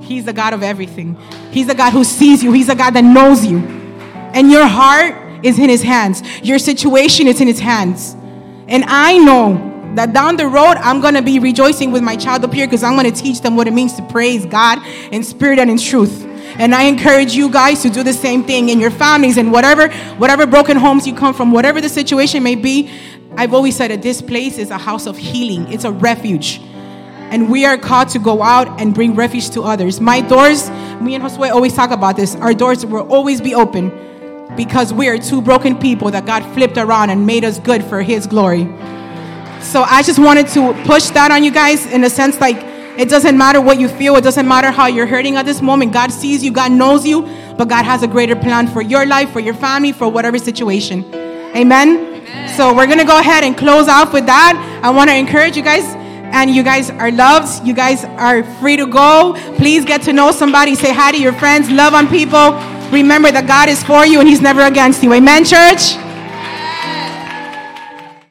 He's 0.00 0.24
the 0.24 0.32
God 0.32 0.54
of 0.54 0.62
everything. 0.62 1.16
He's 1.50 1.66
the 1.66 1.74
God 1.74 1.92
who 1.92 2.04
sees 2.04 2.42
you, 2.42 2.52
He's 2.52 2.68
the 2.68 2.74
God 2.74 2.92
that 2.94 3.04
knows 3.04 3.44
you. 3.44 3.58
And 4.32 4.50
your 4.50 4.66
heart 4.66 5.44
is 5.44 5.58
in 5.58 5.68
His 5.68 5.82
hands, 5.82 6.22
your 6.40 6.58
situation 6.58 7.26
is 7.26 7.40
in 7.40 7.48
His 7.48 7.58
hands. 7.58 8.16
And 8.68 8.84
I 8.86 9.18
know 9.18 9.92
that 9.96 10.12
down 10.12 10.36
the 10.36 10.46
road, 10.46 10.76
I'm 10.76 11.00
gonna 11.00 11.22
be 11.22 11.40
rejoicing 11.40 11.90
with 11.90 12.02
my 12.02 12.14
child 12.14 12.44
up 12.44 12.54
here 12.54 12.66
because 12.66 12.84
I'm 12.84 12.94
gonna 12.94 13.10
teach 13.10 13.40
them 13.40 13.56
what 13.56 13.66
it 13.66 13.72
means 13.72 13.94
to 13.94 14.06
praise 14.06 14.46
God 14.46 14.78
in 15.10 15.24
spirit 15.24 15.58
and 15.58 15.68
in 15.68 15.78
truth. 15.78 16.26
And 16.58 16.74
I 16.74 16.84
encourage 16.84 17.34
you 17.34 17.50
guys 17.50 17.82
to 17.82 17.90
do 17.90 18.02
the 18.02 18.12
same 18.12 18.44
thing 18.44 18.68
in 18.68 18.80
your 18.80 18.90
families 18.90 19.36
and 19.36 19.52
whatever, 19.52 19.88
whatever 20.16 20.46
broken 20.46 20.76
homes 20.76 21.06
you 21.06 21.14
come 21.14 21.34
from, 21.34 21.52
whatever 21.52 21.80
the 21.80 21.88
situation 21.88 22.42
may 22.42 22.54
be. 22.54 22.90
I've 23.36 23.54
always 23.54 23.76
said 23.76 23.90
that 23.90 24.02
this 24.02 24.20
place 24.20 24.58
is 24.58 24.70
a 24.70 24.78
house 24.78 25.06
of 25.06 25.16
healing. 25.16 25.72
It's 25.72 25.84
a 25.84 25.92
refuge. 25.92 26.60
And 27.30 27.48
we 27.48 27.64
are 27.64 27.78
called 27.78 28.08
to 28.10 28.18
go 28.18 28.42
out 28.42 28.80
and 28.80 28.92
bring 28.92 29.14
refuge 29.14 29.50
to 29.50 29.62
others. 29.62 30.00
My 30.00 30.20
doors, 30.20 30.68
me 31.00 31.14
and 31.14 31.22
Josue 31.22 31.50
always 31.50 31.74
talk 31.74 31.92
about 31.92 32.16
this. 32.16 32.34
Our 32.36 32.52
doors 32.52 32.84
will 32.84 33.08
always 33.12 33.40
be 33.40 33.54
open 33.54 33.90
because 34.56 34.92
we 34.92 35.08
are 35.08 35.16
two 35.16 35.40
broken 35.40 35.78
people 35.78 36.10
that 36.10 36.26
God 36.26 36.44
flipped 36.54 36.76
around 36.76 37.10
and 37.10 37.24
made 37.26 37.44
us 37.44 37.60
good 37.60 37.84
for 37.84 38.02
His 38.02 38.26
glory. 38.26 38.64
So 39.62 39.82
I 39.82 40.02
just 40.02 40.18
wanted 40.18 40.48
to 40.48 40.72
push 40.84 41.10
that 41.10 41.30
on 41.30 41.44
you 41.44 41.50
guys 41.50 41.86
in 41.86 42.02
a 42.02 42.10
sense 42.10 42.40
like 42.40 42.69
it 42.98 43.08
doesn't 43.08 43.36
matter 43.36 43.60
what 43.60 43.78
you 43.80 43.88
feel, 43.88 44.16
it 44.16 44.24
doesn't 44.24 44.46
matter 44.46 44.70
how 44.70 44.86
you're 44.86 45.06
hurting 45.06 45.36
at 45.36 45.46
this 45.46 45.60
moment. 45.62 45.92
God 45.92 46.10
sees 46.12 46.42
you, 46.44 46.52
God 46.52 46.72
knows 46.72 47.06
you, 47.06 47.22
but 47.56 47.68
God 47.68 47.84
has 47.84 48.02
a 48.02 48.08
greater 48.08 48.36
plan 48.36 48.66
for 48.66 48.82
your 48.82 49.06
life, 49.06 49.30
for 49.30 49.40
your 49.40 49.54
family, 49.54 49.92
for 49.92 50.08
whatever 50.08 50.38
situation. 50.38 51.04
Amen. 51.56 52.48
So 52.56 52.74
we're 52.74 52.86
going 52.86 52.98
to 52.98 53.04
go 53.04 53.18
ahead 53.18 53.44
and 53.44 53.56
close 53.56 53.88
off 53.88 54.12
with 54.12 54.26
that. 54.26 54.80
I 54.82 54.90
want 54.90 55.10
to 55.10 55.16
encourage 55.16 55.56
you 55.56 55.62
guys 55.62 55.84
and 56.32 56.50
you 56.50 56.62
guys 56.62 56.90
are 56.90 57.10
loved. 57.10 57.66
You 57.66 57.74
guys 57.74 58.04
are 58.04 58.44
free 58.60 58.76
to 58.76 58.86
go. 58.86 59.34
Please 59.56 59.84
get 59.84 60.02
to 60.02 60.12
know 60.12 60.30
somebody, 60.30 60.74
say 60.74 60.92
hi 60.92 61.12
to 61.12 61.18
your 61.18 61.32
friends, 61.32 61.70
love 61.70 61.94
on 61.94 62.08
people. 62.08 62.52
Remember 62.90 63.30
that 63.30 63.46
God 63.46 63.68
is 63.68 63.82
for 63.82 64.04
you 64.04 64.20
and 64.20 64.28
he's 64.28 64.40
never 64.40 64.62
against 64.62 65.02
you. 65.02 65.12
Amen, 65.12 65.44
church. 65.44 65.96